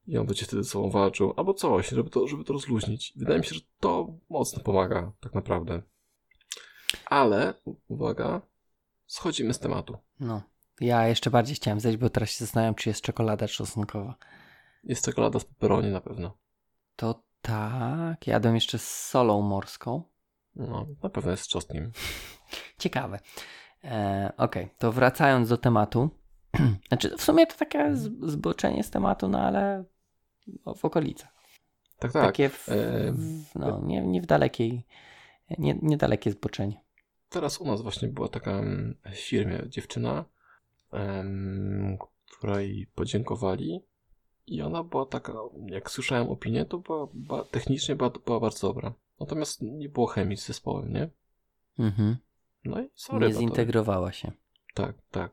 [0.06, 3.12] i on będzie wtedy ze sobą walczył, albo coś, żeby to, żeby to rozluźnić.
[3.16, 5.82] Wydaje mi się, że to mocno pomaga, tak naprawdę.
[7.06, 7.54] Ale,
[7.88, 8.40] uwaga,
[9.06, 9.96] schodzimy z tematu.
[10.20, 10.42] No.
[10.80, 14.14] Ja jeszcze bardziej chciałem zejść, bo teraz się zastanawiam, czy jest czekolada czosnkowa.
[14.84, 16.36] Jest czekolada z pepperoni na pewno.
[16.96, 18.26] To tak.
[18.26, 20.02] Jadłem jeszcze z solą morską.
[20.56, 21.92] No, na pewno jest z czosnkiem.
[22.78, 23.18] Ciekawe.
[23.84, 26.10] E, Okej, to wracając do tematu.
[26.88, 29.84] znaczy, w sumie to takie zboczenie z tematu, no ale
[30.76, 31.32] w okolicach.
[31.98, 32.24] Tak, tak.
[32.26, 34.86] Takie w, E, w, no, nie, nie w dalekiej,
[35.58, 36.80] nie, niedalekie zboczenie.
[37.28, 40.24] Teraz u nas właśnie była taka mm, w firmie dziewczyna,
[42.30, 43.80] której podziękowali
[44.46, 45.32] i ona była taka,
[45.66, 48.92] jak słyszałem opinię, to była, była technicznie była, była bardzo dobra.
[49.20, 51.10] Natomiast nie było chemii z zespołem, nie?
[51.78, 52.16] Mhm.
[52.64, 54.32] No i sorry, Nie no to, zintegrowała się.
[54.74, 55.32] tak, tak.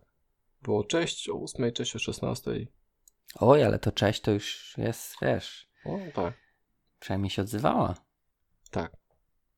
[0.62, 2.52] Było cześć o 8, cześć o 16.
[3.36, 6.34] Oj, ale to cześć to już jest, wiesz, O, tak,
[7.00, 7.96] przynajmniej się odzywała.
[8.72, 8.92] tak.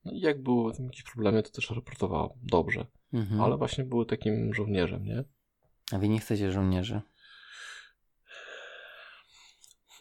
[0.06, 2.86] No i jak były jakieś problemy, to też raportowała dobrze.
[3.14, 3.42] Mhm.
[3.42, 5.24] Ale właśnie był takim żołnierzem, nie?
[5.92, 7.02] A wy nie chcecie żołnierzy?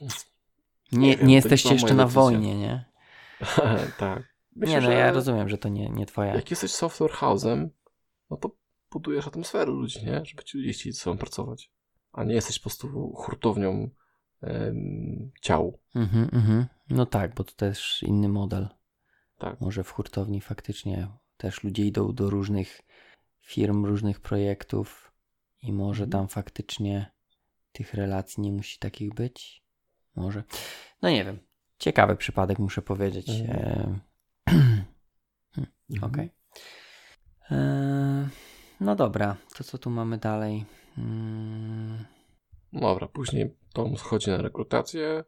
[0.01, 2.23] Nie Nie, wiem, nie to jesteście jeszcze na decyzja.
[2.23, 2.85] wojnie, nie?
[3.99, 4.35] tak.
[4.57, 6.35] nie, no ja rozumiem, że to nie, nie twoja.
[6.35, 7.69] Jak jesteś software house'em,
[8.31, 8.57] no to
[8.91, 10.25] budujesz atmosferę ludzi, nie?
[10.25, 11.71] Żeby ci ludzie chcieli ze sobą pracować.
[12.13, 13.91] A nie jesteś po prostu hurtownią
[14.43, 15.79] em, ciał.
[15.95, 16.67] Mhm, mhm.
[16.91, 18.69] No tak, bo to też inny model.
[19.39, 19.61] Tak.
[19.61, 22.81] Może w hurtowni faktycznie też ludzie idą do różnych
[23.41, 25.13] firm, różnych projektów
[25.63, 26.11] i może Mhm.
[26.11, 27.13] tam faktycznie
[27.73, 29.65] tych relacji nie musi takich być.
[30.17, 30.43] Może.
[31.03, 31.39] No nie wiem.
[31.79, 33.31] Ciekawy przypadek, muszę powiedzieć.
[33.31, 33.51] Mhm.
[33.59, 34.01] E,
[35.91, 36.11] Mhm.
[36.13, 36.31] Okej.
[37.51, 38.29] E,
[38.81, 40.65] No dobra, to co tu mamy dalej?
[41.01, 42.05] Mm,
[42.73, 45.25] Dobra, później Tom schodzi na rekrutację.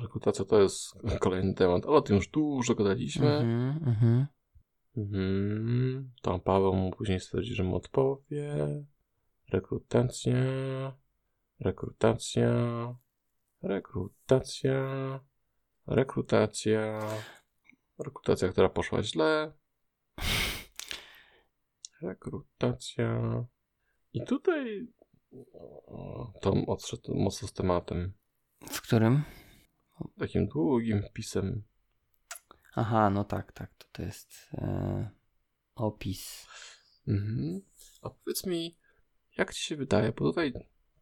[0.00, 3.36] Rekrutacja to jest kolejny temat, ale o tym już dużo gadaliśmy.
[3.36, 4.26] mhm, mhm.
[4.96, 6.10] Mhm.
[6.22, 8.56] Tam Paweł mu później stwierdzi, że mu odpowie.
[9.52, 10.34] Rekrutacja.
[11.60, 12.50] Rekrutacja.
[13.62, 14.74] Rekrutacja.
[15.86, 17.00] Rekrutacja.
[17.98, 19.52] Rekrutacja, która poszła źle.
[22.02, 23.44] Rekrutacja.
[24.14, 24.88] I tutaj
[26.40, 28.12] Tom odszedł mocno z tematem.
[28.70, 29.22] W którym?
[30.18, 31.62] Takim długim wpisem.
[32.74, 33.74] Aha, no tak, tak.
[33.74, 35.10] To, to jest e,
[35.74, 36.46] opis.
[37.08, 37.60] Mhm.
[38.02, 38.78] A powiedz mi,
[39.38, 40.52] jak ci się wydaje, bo tutaj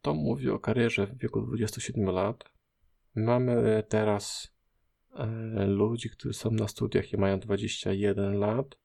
[0.01, 2.43] Tom mówi o karierze w wieku 27 lat.
[3.15, 4.55] Mamy teraz
[5.15, 5.25] e,
[5.65, 8.82] ludzi, którzy są na studiach i mają 21 lat,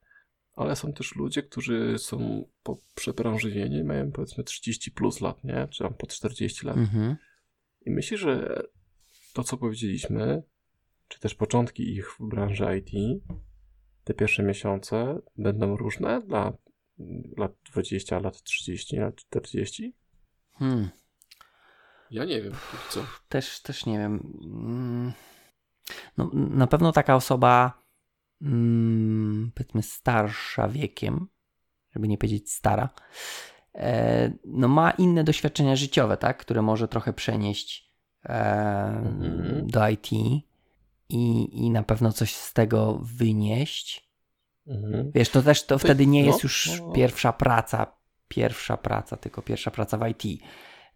[0.58, 5.68] ale są też ludzie, którzy są po przebranżywieniu i mają powiedzmy 30 plus lat, nie?
[5.70, 6.76] Czy tam po 40 lat.
[6.76, 7.16] Mhm.
[7.86, 8.62] I myślę, że
[9.32, 10.42] to, co powiedzieliśmy,
[11.08, 13.22] czy też początki ich w branży IT,
[14.04, 16.52] te pierwsze miesiące będą różne dla
[17.36, 19.94] lat 20, lat 30, lat 40?
[20.52, 20.88] Hmm.
[22.10, 22.52] Ja nie wiem,
[22.90, 23.04] co.
[23.28, 24.40] Też, też nie wiem.
[24.44, 25.12] Mm,
[26.16, 27.82] No, na pewno taka osoba,
[28.42, 31.26] mm, powiedzmy, starsza wiekiem,
[31.94, 32.88] żeby nie powiedzieć stara,
[33.74, 37.90] e, no ma inne doświadczenia życiowe, tak, które może trochę przenieść
[38.24, 38.28] e,
[39.04, 39.66] Mhm.
[39.66, 44.08] do IT i, i na pewno coś z tego wynieść.
[44.66, 45.10] Mhm.
[45.14, 46.92] Wiesz, to też to To- wtedy nie no, jest już no.
[46.92, 47.86] pierwsza praca,
[48.28, 50.42] pierwsza praca, tylko pierwsza praca w IT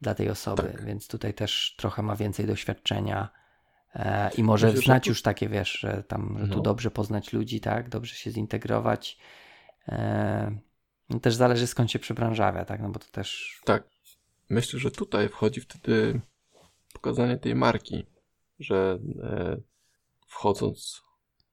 [0.01, 0.85] dla tej osoby, Tak.
[0.85, 3.29] więc tutaj też trochę ma więcej doświadczenia
[4.37, 6.63] i może znać już takie, wiesz, że tam, że tu No.
[6.63, 9.19] dobrze poznać ludzi, tak, dobrze się zintegrować.
[9.89, 10.59] E,
[11.09, 13.85] no też zależy skąd się przebranżawia, tak, no bo to też Tak.
[14.49, 16.21] Myślę, że tutaj wchodzi wtedy
[16.93, 18.07] pokazanie tej marki,
[18.59, 19.57] że e,
[20.27, 21.03] wchodząc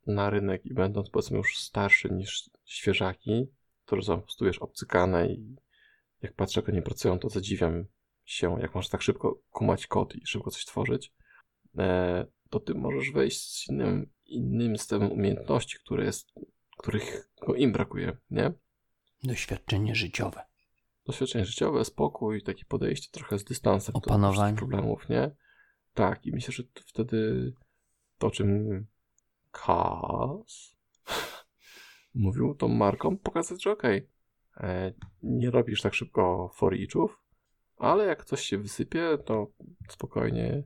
[0.08, 3.48] na rynek i będąc powiedzmy już starszy niż świeżaki,
[3.86, 5.56] które są po prostu wiesz, obcykane i
[6.22, 7.86] jak patrzę, jak oni pracują, to zadziwiam
[8.26, 11.19] się, jak można tak szybko kumać kod i szybko coś tworzyć, e,
[12.50, 16.28] to ty możesz wejść z innym, innym systemem umiejętności, które jest,
[16.78, 18.54] których im brakuje, nie?
[19.24, 20.42] Doświadczenie życiowe.
[21.06, 24.54] Doświadczenie życiowe, spokój, takie podejście trochę z dystansem Opanowanie.
[24.54, 25.32] do problemów, nie?
[25.94, 27.52] Tak, i myślę, że wtedy
[28.18, 28.86] to, o czym
[29.52, 30.76] Kas
[32.14, 34.08] mówił tą marką, pokazać, że okej,
[34.56, 34.94] okay,
[35.24, 37.10] nie robisz tak szybko for each'ów,
[37.78, 39.52] ale jak coś się wysypie, to
[39.90, 40.64] spokojnie e,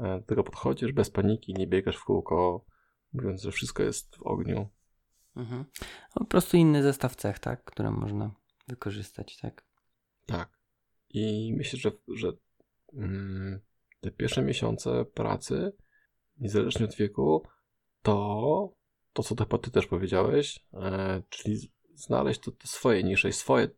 [0.00, 2.64] do tego podchodzisz, bez paniki, nie biegasz w kółko,
[3.12, 4.68] mówiąc, że wszystko jest w ogniu.
[5.36, 5.64] Mhm.
[6.14, 8.34] Po prostu inny zestaw cech, tak, które można
[8.68, 9.64] wykorzystać, tak?
[10.26, 10.58] Tak.
[11.08, 12.32] I myślę, że, że
[12.92, 13.60] mm,
[14.00, 15.72] te pierwsze miesiące pracy,
[16.38, 17.46] niezależnie od wieku,
[18.02, 18.80] to
[19.12, 23.68] to, co chyba ty też powiedziałeś, e, czyli znaleźć to, te swoje nisze, swoje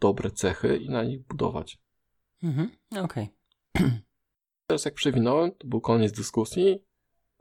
[0.00, 1.78] dobre cechy i na nich budować.
[2.42, 3.28] Mhm, okej.
[3.74, 3.90] Okay.
[4.66, 6.84] Teraz jak przewinąłem, to był koniec dyskusji.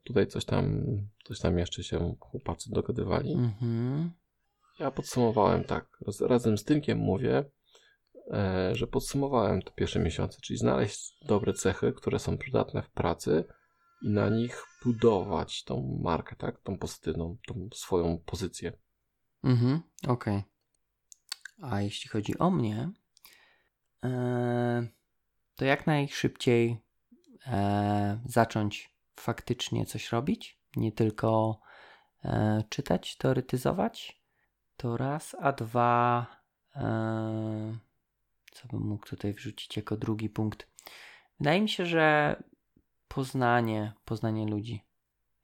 [0.04, 0.86] Tutaj coś tam,
[1.24, 3.34] coś tam jeszcze się chłopacy dogadywali.
[3.34, 4.12] Mhm.
[4.80, 5.98] Ja podsumowałem tak.
[6.06, 7.46] Raz, razem z Tymkiem mówię,
[8.32, 13.44] e, że podsumowałem te pierwsze miesiące, czyli znaleźć dobre cechy, które są przydatne w pracy
[14.02, 16.62] i na nich budować tą markę, tak?
[16.62, 18.74] Tą pozytywną, tą swoją pozycję.
[19.44, 20.38] Mhm, okej.
[20.38, 21.72] Okay.
[21.72, 22.92] A jeśli chodzi o mnie,
[24.04, 24.88] e,
[25.56, 26.85] to jak najszybciej
[27.48, 31.60] e, zacząć faktycznie coś robić, nie tylko
[32.24, 34.22] e, czytać, teoretyzować,
[34.78, 36.28] to raz, a dwa,
[38.52, 40.68] co bym mógł tutaj wrzucić jako drugi punkt.
[41.40, 42.36] Wydaje mi się, że
[43.08, 44.84] poznanie, poznanie ludzi.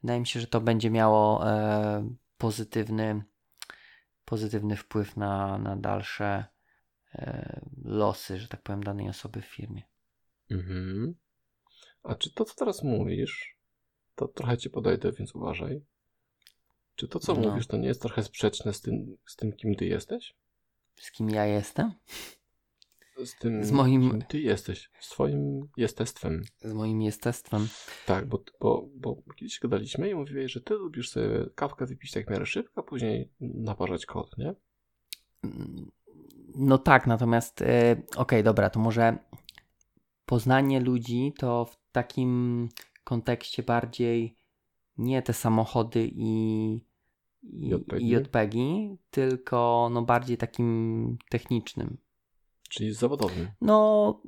[0.02, 3.24] Wydaje mi się, że to będzie miało e, pozytywny,
[4.26, 6.46] pozytywny wpływ na, na dalsze
[7.16, 9.84] e, losy, że tak powiem, danej osoby w firmie.
[10.52, 11.16] Mhm.
[12.04, 13.58] A czy to, co teraz mówisz,
[14.16, 15.82] to trochę ci podejdę, więc uważaj.
[16.96, 17.50] Czy to, co no.
[17.50, 20.36] mówisz, to nie jest trochę sprzeczne z tym, z tym, kim ty jesteś?
[20.96, 21.92] Z kim ja jestem?
[23.26, 24.22] z tym, z moim...
[24.22, 26.44] ty jesteś, z twoim jestestwem.
[26.62, 27.68] Z moim jestestwem.
[28.06, 32.28] Tak, bo, bo, bo kiedyś gadaliśmy i mówiłeś, że ty lubisz sobie kawkę wypić tak
[32.28, 34.56] w miarę szybko, a później naparzać kod, nie?
[36.56, 39.18] No tak, natomiast yy, okej, okay, dobra, to może
[40.26, 42.70] poznanie ludzi to w takim
[43.04, 44.36] kontekście bardziej
[44.98, 46.74] nie te samochody i,
[47.44, 48.60] i JPG, JPG
[49.12, 51.98] tylko no bardziej takim technicznym.
[52.70, 53.48] Czyli zawodowym.
[53.62, 54.22] No,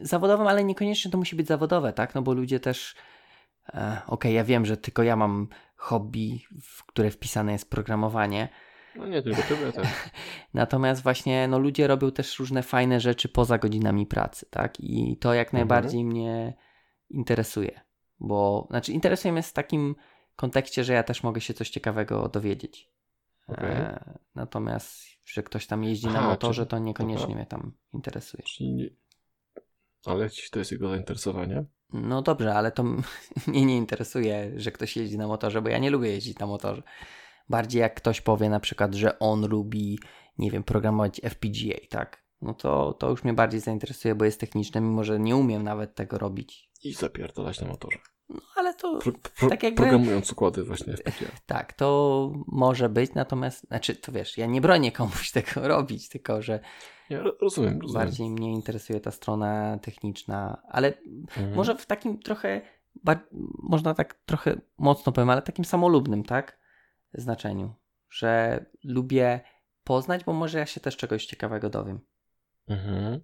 [0.00, 2.14] zawodowym, ale niekoniecznie to musi być zawodowe, tak?
[2.14, 2.94] No bo ludzie też.
[3.68, 8.48] E, Okej, okay, ja wiem, że tylko ja mam hobby, w które wpisane jest programowanie.
[8.96, 9.88] No nie tylko ty, ja też.
[10.54, 14.80] Natomiast właśnie no, ludzie robią też różne fajne rzeczy poza godzinami pracy, tak?
[14.80, 15.60] I to jak mhm.
[15.60, 16.54] najbardziej mnie
[17.12, 17.80] interesuje.
[18.20, 19.94] Bo, znaczy, interesuje mnie w takim
[20.36, 22.90] kontekście, że ja też mogę się coś ciekawego dowiedzieć.
[23.46, 23.70] Okay.
[23.70, 27.36] E, natomiast, że ktoś tam jeździ Aha, na motorze, to niekoniecznie dobra.
[27.36, 28.42] mnie tam interesuje.
[28.42, 28.96] Czyli...
[30.06, 31.64] Ale to jest jego zainteresowanie?
[31.92, 32.84] No dobrze, ale to
[33.46, 36.82] mnie nie interesuje, że ktoś jeździ na motorze, bo ja nie lubię jeździć na motorze.
[37.48, 39.98] Bardziej jak ktoś powie na przykład, że on lubi,
[40.38, 42.22] nie wiem, programować FPGA, tak?
[42.42, 45.94] No to, to już mnie bardziej zainteresuje, bo jest techniczne, mimo że nie umiem nawet
[45.94, 46.71] tego robić.
[46.84, 47.98] I zapierdalać na motorze.
[48.28, 49.82] No ale to pro, pro, tak jakby...
[49.82, 51.30] Programując układy właśnie FPGA.
[51.46, 56.42] Tak, to może być, natomiast, znaczy to wiesz, ja nie bronię komuś tego robić, tylko
[56.42, 56.60] że
[57.10, 57.92] ja rozumiem, rozumiem.
[57.92, 61.54] bardziej mnie interesuje ta strona techniczna, ale mhm.
[61.54, 62.60] może w takim trochę,
[63.62, 66.58] można tak trochę mocno powiem, ale takim samolubnym, tak,
[67.14, 67.74] znaczeniu,
[68.10, 69.40] że lubię
[69.84, 72.00] poznać, bo może ja się też czegoś ciekawego dowiem.
[72.68, 73.20] Mhm.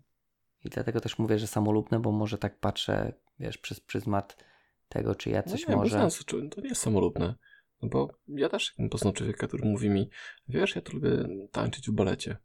[0.65, 4.45] I dlatego też mówię, że samolubne, bo może tak patrzę, wiesz, przez pryzmat
[4.89, 5.99] tego, czy ja coś no nie, może...
[5.99, 7.35] Bez sensu, to nie jest samolubne.
[7.83, 10.11] No bo ja też poznam człowieka, który mówi mi,
[10.49, 11.11] wiesz, ja to lubię
[11.53, 12.37] tańczyć w balecie.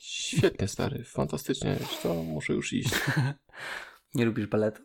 [0.00, 2.90] Świetnie, stary, fantastycznie, to muszę już iść.
[4.14, 4.82] nie lubisz baletu?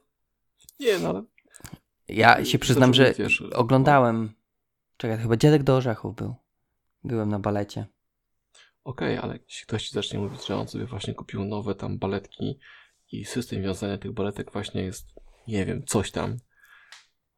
[0.80, 1.24] Nie, no ale...
[2.08, 4.34] Ja się przyznam, że wiesz, oglądałem...
[4.98, 6.36] Czekaj, chyba Dziadek do Orzechów był.
[7.04, 7.86] Byłem na balecie.
[8.84, 11.98] Okej, okay, ale jeśli ktoś ci zacznie mówić, że on sobie właśnie kupił nowe tam
[11.98, 12.60] baletki
[13.14, 15.08] i system wiązania tych baletek właśnie jest,
[15.48, 16.38] nie wiem, coś tam,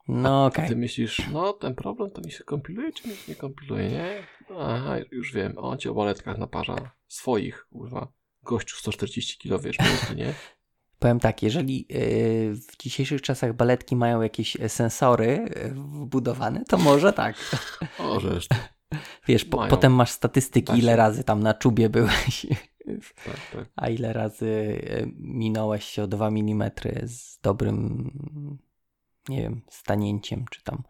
[0.08, 0.58] no okej.
[0.58, 0.70] Okay.
[0.70, 4.28] Ty myślisz, no ten problem to mi się kompiluje, czy mi się nie kompiluje, nie?
[4.60, 8.08] Aha, już wiem, on ci o baletkach naparza swoich, kurwa.
[8.44, 10.34] Gościu 140 kg, wiesz, myśli, nie?
[11.00, 17.14] powiem tak, jeżeli yy, w dzisiejszych czasach baletki mają jakieś sensory yy, wbudowane, to może
[17.14, 17.36] tak.
[18.00, 18.48] Możesz.
[19.28, 22.48] Wiesz, po, potem masz statystyki, ile razy tam na czubie byłeś,
[23.26, 23.70] Tak, tak.
[23.76, 26.72] a ile razy yy, minąłeś się o 2 mm
[27.04, 28.12] z dobrym,
[29.30, 30.84] nie wiem, stanięciem, czy tam,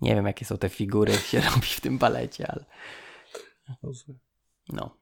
[0.00, 2.64] nie wiem jakie są te figury, jak się robi w tym balecie, ale
[4.68, 4.96] no.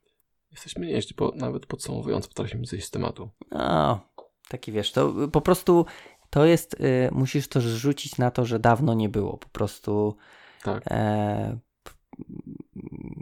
[0.50, 3.30] Jesteśmy nieźli, bo nawet podsumowując potrafimy zejść z tematu.
[3.50, 4.00] No,
[4.48, 5.86] taki wiesz, to y, po prostu
[6.30, 9.36] to jest, y, musisz to rzucić na to, że dawno nie było.
[9.36, 10.16] Po prostu
[10.62, 10.82] Tak.
[10.90, 11.58] e,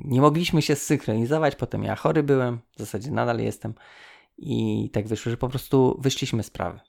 [0.04, 3.74] nie mogliśmy się zsynchronizować, potem ja chory byłem, w zasadzie nadal jestem
[4.38, 6.80] i tak wyszło, że po prostu wyszliśmy z sprawy.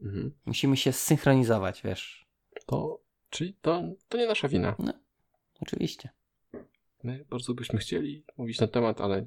[0.00, 0.32] Mhm.
[0.46, 2.26] Musimy się zsynchronizować, wiesz,
[2.66, 3.00] To,
[3.30, 4.76] czyli to, to nie nasza wina.
[5.60, 6.08] oczywiście.
[7.02, 9.26] My bardzo byśmy chcieli mówić na temat, ale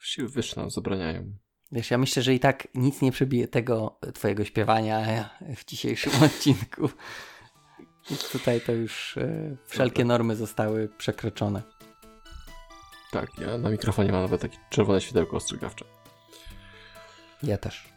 [0.00, 1.32] siły wyższe nam zabraniają.
[1.72, 6.88] Wiesz, ja myślę, że i tak nic nie przebije tego twojego śpiewania w dzisiejszym odcinku.
[8.10, 11.62] I tutaj to już e, wszelkie normy zostały przekroczone.
[13.10, 15.84] Tak, ja na mikrofonie mam nawet takie czerwone światełko ostrzegawcze.
[17.42, 17.92] Ja też.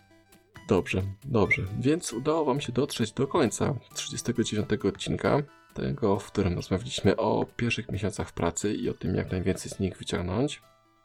[0.67, 1.61] Dobrze, dobrze.
[1.79, 5.41] Więc udało Wam się dotrzeć do końca 39 odcinka,
[5.73, 9.79] tego, w którym rozmawialiśmy o pierwszych miesiącach w pracy i o tym, jak najwięcej z
[9.79, 10.61] nich wyciągnąć.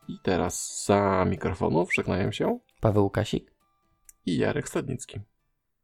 [0.09, 3.52] I teraz za mikrofonów żegnają się Paweł Łukasik.
[4.27, 5.20] i Jarek Stadnicki.